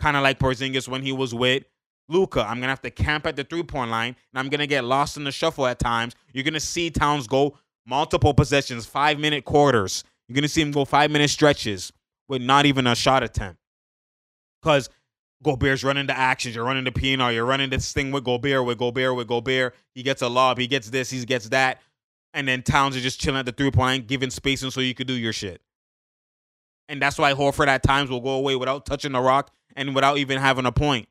kind 0.00 0.16
of 0.16 0.22
like 0.22 0.38
Porzingis 0.38 0.88
when 0.88 1.02
he 1.02 1.12
was 1.12 1.34
with 1.34 1.64
Luka. 2.08 2.42
I'm 2.46 2.56
gonna 2.60 2.68
have 2.68 2.82
to 2.82 2.90
camp 2.90 3.26
at 3.26 3.36
the 3.36 3.44
three 3.44 3.62
point 3.62 3.90
line, 3.90 4.16
and 4.32 4.38
I'm 4.38 4.48
gonna 4.48 4.66
get 4.66 4.84
lost 4.84 5.16
in 5.16 5.24
the 5.24 5.32
shuffle 5.32 5.66
at 5.66 5.78
times. 5.78 6.14
You're 6.32 6.44
gonna 6.44 6.60
see 6.60 6.90
Towns 6.90 7.26
go 7.26 7.58
multiple 7.86 8.34
possessions, 8.34 8.86
five 8.86 9.18
minute 9.18 9.44
quarters. 9.44 10.04
You're 10.28 10.34
gonna 10.34 10.48
see 10.48 10.62
him 10.62 10.72
go 10.72 10.84
five 10.84 11.10
minute 11.10 11.30
stretches 11.30 11.92
with 12.28 12.42
not 12.42 12.66
even 12.66 12.86
a 12.86 12.94
shot 12.94 13.22
attempt, 13.22 13.58
because 14.66 14.90
Gobert's 15.44 15.84
running 15.84 16.08
the 16.08 16.18
actions. 16.18 16.56
You're 16.56 16.64
running 16.64 16.82
the 16.82 16.90
PNR. 16.90 17.32
You're 17.32 17.44
running 17.44 17.70
this 17.70 17.92
thing 17.92 18.10
with 18.10 18.24
Gobert, 18.24 18.64
with 18.64 18.78
Gobert, 18.78 19.14
with 19.14 19.28
Gobert. 19.28 19.76
He 19.94 20.02
gets 20.02 20.22
a 20.22 20.28
lob. 20.28 20.58
He 20.58 20.66
gets 20.66 20.90
this. 20.90 21.08
He 21.08 21.24
gets 21.24 21.50
that. 21.50 21.80
and 22.34 22.48
then 22.48 22.62
Towns 22.62 22.96
is 22.96 23.02
just 23.02 23.20
chilling 23.20 23.38
at 23.38 23.46
the 23.46 23.52
three 23.52 23.70
point 23.70 24.08
giving 24.08 24.30
spacing 24.30 24.70
so 24.70 24.80
you 24.80 24.92
could 24.94 25.06
do 25.06 25.12
your 25.12 25.32
shit. 25.32 25.62
And 26.88 27.00
that's 27.00 27.16
why 27.16 27.32
Horford 27.32 27.68
at 27.68 27.84
times 27.84 28.10
will 28.10 28.20
go 28.20 28.30
away 28.30 28.56
without 28.56 28.86
touching 28.86 29.12
the 29.12 29.20
rock 29.20 29.52
and 29.76 29.94
without 29.94 30.18
even 30.18 30.38
having 30.38 30.66
a 30.66 30.72
point. 30.72 31.08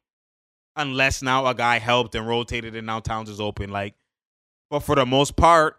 Unless 0.76 1.22
now 1.22 1.46
a 1.46 1.56
guy 1.56 1.80
helped 1.80 2.14
and 2.16 2.28
rotated 2.28 2.76
and 2.76 2.86
now 2.86 3.00
Towns 3.00 3.30
is 3.30 3.40
open. 3.40 3.72
Like, 3.72 3.96
but 4.70 4.82
for 4.82 4.96
the 4.96 5.06
most 5.06 5.38
part, 5.38 5.78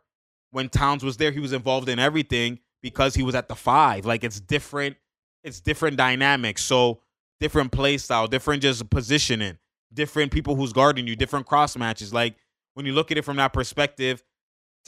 when 0.51 0.71
Towns 0.71 1.05
was 1.05 1.19
there, 1.19 1.31
he 1.31 1.41
was 1.41 1.53
involved 1.53 1.91
in 1.91 1.99
everything 1.99 2.59
because 2.83 3.15
he 3.15 3.23
was 3.23 3.35
at 3.35 3.49
the 3.49 3.55
five. 3.55 4.07
Like 4.07 4.25
it's 4.25 4.41
different, 4.41 4.97
it's 5.45 5.61
different 5.61 5.99
dynamics. 5.99 6.65
So 6.65 7.01
different 7.41 7.73
play 7.73 7.99
style, 7.99 8.27
different 8.27 8.63
just 8.63 8.89
positioning, 8.91 9.59
different 9.93 10.33
people 10.33 10.57
who's 10.57 10.73
guarding 10.73 11.07
you, 11.07 11.17
different 11.17 11.47
cross 11.47 11.77
matches. 11.77 12.13
Like 12.13 12.37
when 12.75 12.87
you 12.87 12.93
look 12.93 13.11
at 13.11 13.19
it 13.19 13.23
from 13.23 13.37
that 13.37 13.53
perspective, 13.53 14.23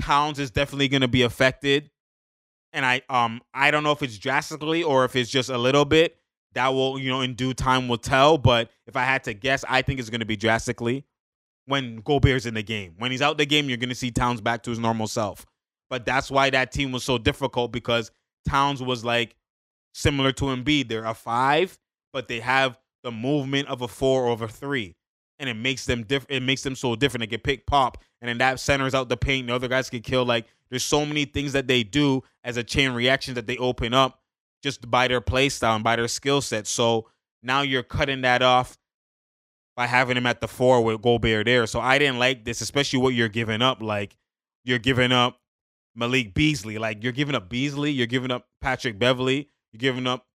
Towns 0.01 0.39
is 0.39 0.51
definitely 0.51 0.89
gonna 0.89 1.09
be 1.09 1.23
affected. 1.23 1.91
And 2.73 2.85
I 2.87 3.03
um 3.09 3.41
I 3.53 3.71
don't 3.71 3.83
know 3.83 3.93
if 3.93 4.03
it's 4.03 4.19
drastically 4.19 4.83
or 4.83 5.05
if 5.05 5.17
it's 5.17 5.31
just 5.31 5.51
a 5.51 5.59
little 5.59 5.85
bit. 5.85 6.17
That 6.55 6.69
will, 6.69 6.99
you 6.99 7.11
know, 7.11 7.21
in 7.21 7.35
due 7.35 7.53
time 7.53 7.89
will 7.89 7.99
tell. 7.99 8.39
But 8.39 8.71
if 8.87 8.97
I 8.97 9.05
had 9.05 9.25
to 9.25 9.35
guess, 9.35 9.65
I 9.69 9.83
think 9.83 10.01
it's 10.01 10.11
gonna 10.11 10.25
be 10.25 10.37
drastically 10.37 11.05
when 11.67 11.97
Gobert's 11.97 12.47
in 12.47 12.55
the 12.55 12.63
game. 12.63 12.95
When 12.99 13.11
he's 13.11 13.23
out 13.23 13.39
the 13.39 13.47
game, 13.47 13.69
you're 13.69 13.77
gonna 13.77 13.95
see 13.95 14.11
Towns 14.11 14.41
back 14.41 14.63
to 14.63 14.71
his 14.71 14.79
normal 14.79 15.07
self. 15.07 15.45
But 15.91 16.05
that's 16.07 16.31
why 16.31 16.51
that 16.51 16.73
team 16.73 16.93
was 16.93 17.05
so 17.05 17.19
difficult 17.19 17.73
because 17.73 18.11
Towns 18.49 18.83
was 18.83 19.05
like 19.05 19.35
similar 19.95 20.33
to 20.33 20.45
Embiid. 20.45 20.89
They're 20.89 21.05
a 21.05 21.15
five, 21.15 21.79
but 22.19 22.27
they 22.27 22.41
have 22.41 22.77
the 23.05 23.13
movement 23.13 23.69
of 23.69 23.81
a 23.81 23.87
four 23.87 24.27
or 24.27 24.43
a 24.43 24.49
three. 24.49 24.97
And 25.39 25.49
it 25.49 25.55
makes 25.55 25.87
them 25.87 26.03
different. 26.03 26.33
It 26.33 26.43
makes 26.45 26.65
them 26.65 26.75
so 26.75 26.97
different. 26.97 27.21
They 27.21 27.29
can 27.29 27.41
pick 27.41 27.65
pop, 27.65 28.03
and 28.21 28.29
then 28.29 28.39
that 28.39 28.59
centers 28.59 28.93
out 28.93 29.09
the 29.09 29.17
paint. 29.17 29.47
The 29.47 29.55
other 29.55 29.69
guys 29.69 29.89
can 29.89 30.01
kill. 30.01 30.25
Like 30.27 30.47
there's 30.69 30.83
so 30.83 31.07
many 31.07 31.25
things 31.25 31.53
that 31.53 31.69
they 31.69 31.85
do 31.85 32.25
as 32.43 32.57
a 32.57 32.65
chain 32.65 32.91
reaction 32.91 33.35
that 33.35 33.47
they 33.47 33.57
open 33.59 33.95
up 33.95 34.21
just 34.65 34.91
by 34.91 35.07
their 35.07 35.21
play 35.21 35.49
style 35.49 35.77
and 35.77 35.85
by 35.85 35.95
their 35.95 36.09
skill 36.09 36.41
set. 36.41 36.67
So 36.67 37.07
now 37.41 37.63
you're 37.63 37.85
cutting 37.85 38.23
that 38.23 38.43
off 38.43 38.77
by 39.77 39.87
having 39.87 40.17
him 40.17 40.27
at 40.27 40.41
the 40.41 40.49
four 40.49 40.83
with 40.83 41.01
Gobert 41.01 41.47
there. 41.47 41.69
So 41.69 41.79
I 41.79 42.01
didn't 42.01 42.19
like 42.19 42.45
this, 42.45 42.61
especially 42.63 42.99
what 42.99 43.15
you're 43.15 43.29
giving 43.29 43.63
up. 43.63 43.81
Like 43.81 44.17
you're 44.65 44.81
giving 44.81 45.13
up 45.13 45.39
Malik 45.95 46.35
Beasley. 46.35 46.79
Like 46.79 47.05
you're 47.05 47.13
giving 47.13 47.37
up 47.37 47.49
Beasley, 47.49 47.93
you're 47.93 48.09
giving 48.09 48.33
up 48.33 48.49
Patrick 48.61 48.99
Beverley. 48.99 49.51
you're 49.73 49.79
giving 49.79 50.09
up 50.09 50.27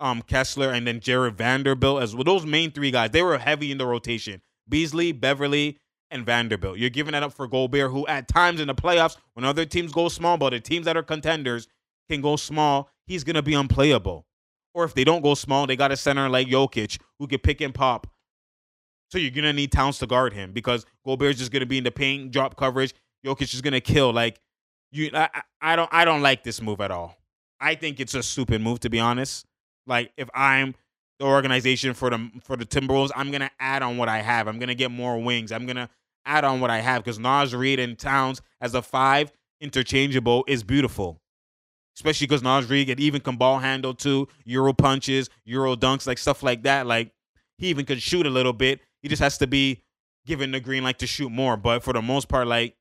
um 0.00 0.22
Kessler 0.22 0.70
and 0.72 0.86
then 0.86 1.00
Jarred 1.00 1.36
Vanderbilt 1.36 2.02
as 2.02 2.14
well. 2.14 2.24
Those 2.24 2.46
main 2.46 2.70
three 2.70 2.90
guys, 2.90 3.10
they 3.10 3.22
were 3.22 3.38
heavy 3.38 3.72
in 3.72 3.78
the 3.78 3.86
rotation. 3.86 4.40
Beasley, 4.68 5.12
Beverley, 5.12 5.78
and 6.10 6.24
Vanderbilt. 6.24 6.78
You're 6.78 6.90
giving 6.90 7.12
that 7.12 7.22
up 7.22 7.32
for 7.32 7.46
Gobert, 7.46 7.90
who 7.90 8.06
at 8.06 8.28
times 8.28 8.60
in 8.60 8.68
the 8.68 8.74
playoffs, 8.74 9.16
when 9.34 9.44
other 9.44 9.64
teams 9.64 9.92
go 9.92 10.08
small, 10.08 10.36
but 10.36 10.50
the 10.50 10.60
teams 10.60 10.84
that 10.86 10.96
are 10.96 11.02
contenders 11.02 11.68
can 12.08 12.20
go 12.20 12.36
small, 12.36 12.90
he's 13.06 13.24
gonna 13.24 13.42
be 13.42 13.54
unplayable. 13.54 14.26
Or 14.74 14.84
if 14.84 14.94
they 14.94 15.04
don't 15.04 15.22
go 15.22 15.34
small, 15.34 15.66
they 15.66 15.76
got 15.76 15.92
a 15.92 15.96
center 15.96 16.28
like 16.28 16.48
Jokic 16.48 17.00
who 17.18 17.26
can 17.26 17.38
pick 17.38 17.60
and 17.60 17.74
pop. 17.74 18.06
So 19.10 19.18
you're 19.18 19.30
gonna 19.30 19.52
need 19.52 19.72
Towns 19.72 19.98
to 19.98 20.06
guard 20.06 20.32
him 20.32 20.52
because 20.52 20.84
Gobert's 21.04 21.38
just 21.38 21.52
gonna 21.52 21.66
be 21.66 21.78
in 21.78 21.84
the 21.84 21.90
paint, 21.90 22.32
drop 22.32 22.56
coverage. 22.56 22.94
Jokic 23.24 23.54
is 23.54 23.60
gonna 23.60 23.80
kill. 23.80 24.12
Like 24.12 24.38
you 24.92 25.10
I, 25.14 25.28
I 25.60 25.76
don't 25.76 25.88
I 25.92 26.04
don't 26.04 26.22
like 26.22 26.44
this 26.44 26.60
move 26.60 26.80
at 26.80 26.90
all. 26.90 27.16
I 27.60 27.74
think 27.74 28.00
it's 28.00 28.14
a 28.14 28.22
stupid 28.22 28.60
move 28.60 28.80
to 28.80 28.90
be 28.90 29.00
honest. 29.00 29.46
Like 29.86 30.12
if 30.16 30.28
I'm 30.34 30.74
the 31.18 31.26
organization 31.26 31.94
for 31.94 32.10
the 32.10 32.30
for 32.42 32.56
the 32.56 32.66
Timberwolves, 32.66 33.10
I'm 33.14 33.30
gonna 33.30 33.50
add 33.58 33.82
on 33.82 33.96
what 33.96 34.08
I 34.08 34.18
have. 34.18 34.48
I'm 34.48 34.58
gonna 34.58 34.74
get 34.74 34.90
more 34.90 35.18
wings. 35.18 35.52
I'm 35.52 35.66
gonna 35.66 35.88
add 36.24 36.44
on 36.44 36.60
what 36.60 36.70
I 36.70 36.80
have 36.80 37.04
because 37.04 37.18
Naz 37.18 37.54
Reid 37.54 37.78
and 37.78 37.98
Towns 37.98 38.42
as 38.60 38.74
a 38.74 38.82
five 38.82 39.32
interchangeable 39.60 40.44
is 40.46 40.62
beautiful. 40.62 41.20
Especially 41.96 42.26
because 42.26 42.42
Naz 42.42 42.68
Reid 42.68 42.90
it 42.90 43.00
even 43.00 43.20
can 43.22 43.36
ball 43.36 43.58
handle 43.58 43.94
too, 43.94 44.28
Euro 44.44 44.74
punches, 44.74 45.30
Euro 45.44 45.76
dunks, 45.76 46.06
like 46.06 46.18
stuff 46.18 46.42
like 46.42 46.64
that. 46.64 46.86
Like 46.86 47.12
he 47.56 47.68
even 47.68 47.86
could 47.86 48.02
shoot 48.02 48.26
a 48.26 48.30
little 48.30 48.52
bit. 48.52 48.80
He 49.02 49.08
just 49.08 49.22
has 49.22 49.38
to 49.38 49.46
be 49.46 49.82
given 50.26 50.50
the 50.50 50.60
green 50.60 50.82
light 50.82 50.98
to 50.98 51.06
shoot 51.06 51.30
more. 51.30 51.56
But 51.56 51.82
for 51.82 51.92
the 51.92 52.02
most 52.02 52.28
part, 52.28 52.46
like 52.46 52.76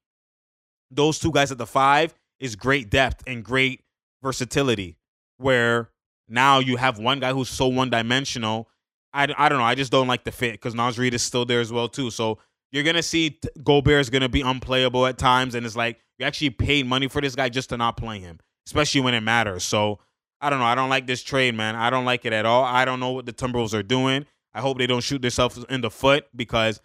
those 0.92 1.20
two 1.20 1.32
guys 1.32 1.52
at 1.52 1.58
the 1.58 1.66
five 1.66 2.14
is 2.40 2.56
great 2.56 2.90
depth 2.90 3.24
and 3.26 3.44
great 3.44 3.82
versatility. 4.22 4.98
Where 5.38 5.90
now 6.28 6.60
you 6.60 6.76
have 6.78 7.00
one 7.00 7.20
guy 7.20 7.34
who's 7.34 7.50
so 7.50 7.68
one 7.68 7.90
dimensional. 7.90 8.68
I, 9.14 9.28
I 9.38 9.50
don't 9.50 9.60
know. 9.60 9.66
I 9.66 9.76
just 9.76 9.92
don't 9.92 10.08
like 10.08 10.24
the 10.24 10.32
fit 10.32 10.54
because 10.54 10.76
Naz 10.76 10.98
Reid 10.98 11.14
is 11.14 11.24
still 11.24 11.46
there 11.46 11.62
as 11.62 11.72
well 11.72 11.88
too. 11.88 12.12
So 12.12 12.40
you're 12.72 12.84
gonna 12.84 13.04
see 13.04 13.40
Gobert 13.64 14.02
is 14.02 14.10
gonna 14.10 14.30
be 14.30 14.42
unplayable 14.42 15.06
at 15.06 15.18
times, 15.18 15.56
and 15.56 15.66
it's 15.66 15.76
like 15.76 16.00
you 16.18 16.26
actually 16.26 16.50
paid 16.50 16.86
money 16.86 17.08
for 17.08 17.22
this 17.22 17.36
guy 17.36 17.50
just 17.50 17.70
to 17.70 17.78
not 17.78 17.98
play 17.98 18.20
him, 18.20 18.40
especially 18.68 19.02
when 19.02 19.14
it 19.14 19.22
matters. 19.22 19.64
So 19.64 20.00
I 20.42 20.50
don't 20.50 20.60
know. 20.60 20.66
I 20.66 20.76
don't 20.76 20.90
like 20.90 21.08
this 21.08 21.24
trade, 21.24 21.56
man. 21.56 21.76
I 21.76 21.90
don't 21.90 22.06
like 22.06 22.26
it 22.26 22.34
at 22.34 22.46
all. 22.46 22.64
I 22.64 22.86
don't 22.86 23.00
know 23.00 23.12
what 23.12 23.26
the 23.26 23.34
Timberwolves 23.34 23.74
are 23.74 23.84
doing. 23.84 24.26
I 24.54 24.62
hope 24.62 24.78
they 24.78 24.88
don't 24.88 25.04
shoot 25.04 25.22
themselves 25.22 25.64
in 25.70 25.82
the 25.82 25.90
foot 25.90 26.28
because 26.36 26.80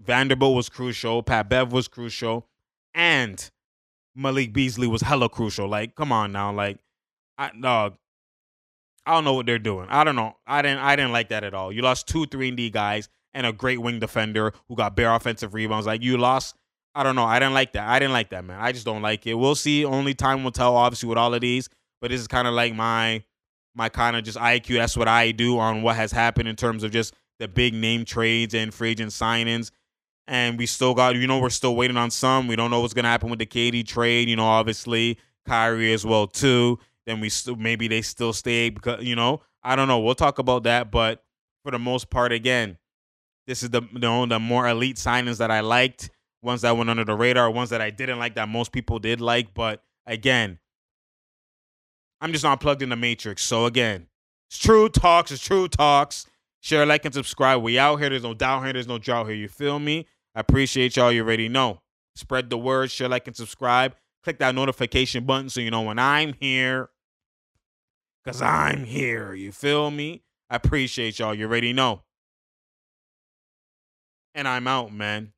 Vanderbilt 0.00 0.54
was 0.54 0.68
crucial, 0.68 1.22
Pat 1.22 1.48
Bev 1.48 1.72
was 1.72 1.88
crucial, 1.88 2.46
and 2.94 3.50
Malik 4.14 4.52
Beasley 4.52 4.86
was 4.86 5.02
hella 5.02 5.28
crucial. 5.28 5.68
Like, 5.68 5.94
come 5.94 6.12
on 6.12 6.32
now, 6.32 6.52
like, 6.52 6.78
I 7.38 7.50
dog. 7.50 7.96
I 9.06 9.14
don't 9.14 9.24
know 9.24 9.34
what 9.34 9.46
they're 9.46 9.58
doing. 9.58 9.86
I 9.88 10.04
don't 10.04 10.16
know. 10.16 10.36
I 10.46 10.62
didn't. 10.62 10.78
I 10.78 10.96
didn't 10.96 11.12
like 11.12 11.28
that 11.28 11.44
at 11.44 11.54
all. 11.54 11.72
You 11.72 11.82
lost 11.82 12.08
two 12.08 12.26
three 12.26 12.48
and 12.48 12.56
D 12.56 12.70
guys 12.70 13.08
and 13.32 13.46
a 13.46 13.52
great 13.52 13.80
wing 13.80 14.00
defender 14.00 14.52
who 14.68 14.76
got 14.76 14.96
bare 14.96 15.14
offensive 15.14 15.54
rebounds. 15.54 15.86
Like 15.86 16.02
you 16.02 16.18
lost. 16.18 16.56
I 16.94 17.02
don't 17.02 17.14
know. 17.14 17.24
I 17.24 17.38
didn't 17.38 17.54
like 17.54 17.72
that. 17.74 17.86
I 17.86 17.98
didn't 17.98 18.14
like 18.14 18.30
that, 18.30 18.44
man. 18.44 18.58
I 18.58 18.72
just 18.72 18.86
don't 18.86 19.02
like 19.02 19.26
it. 19.26 19.34
We'll 19.34 19.54
see. 19.54 19.84
Only 19.84 20.14
time 20.14 20.42
will 20.42 20.50
tell, 20.50 20.74
obviously, 20.74 21.10
with 21.10 21.18
all 21.18 21.34
of 21.34 21.42
these. 21.42 21.68
But 22.00 22.10
this 22.10 22.20
is 22.20 22.26
kind 22.26 22.48
of 22.48 22.54
like 22.54 22.74
my 22.74 23.22
my 23.74 23.88
kind 23.88 24.16
of 24.16 24.24
just 24.24 24.38
IQ. 24.38 24.76
That's 24.76 24.96
what 24.96 25.08
I 25.08 25.30
do 25.30 25.58
on 25.58 25.82
what 25.82 25.96
has 25.96 26.10
happened 26.10 26.48
in 26.48 26.56
terms 26.56 26.82
of 26.82 26.90
just 26.90 27.14
the 27.38 27.48
big 27.48 27.74
name 27.74 28.04
trades 28.04 28.54
and 28.54 28.72
free 28.72 28.90
agent 28.90 29.10
signings 29.10 29.70
and 30.28 30.58
we 30.58 30.66
still 30.66 30.94
got 30.94 31.16
you 31.16 31.26
know 31.26 31.38
we're 31.38 31.50
still 31.50 31.76
waiting 31.76 31.96
on 31.96 32.10
some. 32.10 32.48
We 32.48 32.56
don't 32.56 32.70
know 32.70 32.80
what's 32.80 32.94
gonna 32.94 33.08
happen 33.08 33.30
with 33.30 33.38
the 33.38 33.46
KD 33.46 33.86
trade. 33.86 34.28
You 34.28 34.36
know, 34.36 34.46
obviously 34.46 35.18
Kyrie 35.46 35.92
as 35.92 36.04
well 36.04 36.26
too. 36.26 36.78
Then 37.06 37.20
we 37.20 37.28
still 37.28 37.56
maybe 37.56 37.88
they 37.88 38.02
still 38.02 38.32
stay 38.32 38.70
because 38.70 39.04
you 39.04 39.16
know 39.16 39.42
I 39.62 39.74
don't 39.76 39.88
know. 39.88 39.98
We'll 39.98 40.14
talk 40.14 40.38
about 40.38 40.62
that, 40.64 40.90
but 40.90 41.24
for 41.64 41.72
the 41.72 41.78
most 41.78 42.08
part, 42.08 42.32
again, 42.32 42.78
this 43.46 43.64
is 43.64 43.70
the 43.70 43.82
you 43.92 43.98
know, 43.98 44.24
the 44.26 44.38
more 44.38 44.68
elite 44.68 44.96
signings 44.96 45.38
that 45.38 45.50
I 45.50 45.60
liked. 45.60 46.10
Ones 46.42 46.62
that 46.62 46.76
went 46.76 46.90
under 46.90 47.04
the 47.04 47.14
radar, 47.16 47.50
ones 47.50 47.70
that 47.70 47.80
I 47.80 47.90
didn't 47.90 48.20
like 48.20 48.36
that 48.36 48.48
most 48.48 48.70
people 48.70 49.00
did 49.00 49.20
like. 49.20 49.54
But 49.54 49.82
again, 50.06 50.60
I'm 52.20 52.30
just 52.30 52.44
not 52.44 52.60
plugged 52.60 52.82
in 52.82 52.90
the 52.90 52.96
matrix. 52.96 53.42
So 53.42 53.66
again, 53.66 54.06
it's 54.48 54.58
true 54.58 54.88
talks. 54.88 55.32
It's 55.32 55.42
true 55.42 55.66
talks. 55.66 56.26
Share, 56.60 56.86
like, 56.86 57.04
and 57.04 57.14
subscribe. 57.14 57.62
We 57.62 57.78
out 57.78 57.96
here. 57.96 58.10
There's 58.10 58.22
no 58.22 58.34
doubt 58.34 58.64
here. 58.64 58.72
There's 58.72 58.88
no 58.88 58.98
drought 58.98 59.26
here. 59.26 59.36
You 59.36 59.48
feel 59.48 59.78
me? 59.78 60.06
I 60.34 60.40
appreciate 60.40 60.96
y'all. 60.96 61.12
You 61.12 61.22
already 61.22 61.48
know. 61.48 61.80
Spread 62.14 62.50
the 62.50 62.58
word, 62.58 62.90
share, 62.90 63.08
like, 63.08 63.26
and 63.26 63.36
subscribe. 63.36 63.94
Click 64.22 64.38
that 64.38 64.54
notification 64.54 65.24
button 65.24 65.48
so 65.48 65.60
you 65.60 65.70
know 65.70 65.82
when 65.82 65.98
I'm 65.98 66.34
here. 66.40 66.90
Because 68.26 68.42
I'm 68.42 68.82
here. 68.82 69.34
You 69.34 69.52
feel 69.52 69.92
me? 69.92 70.24
I 70.50 70.56
appreciate 70.56 71.20
y'all. 71.20 71.32
You 71.32 71.46
already 71.46 71.72
know. 71.72 72.02
And 74.34 74.48
I'm 74.48 74.66
out, 74.66 74.92
man. 74.92 75.32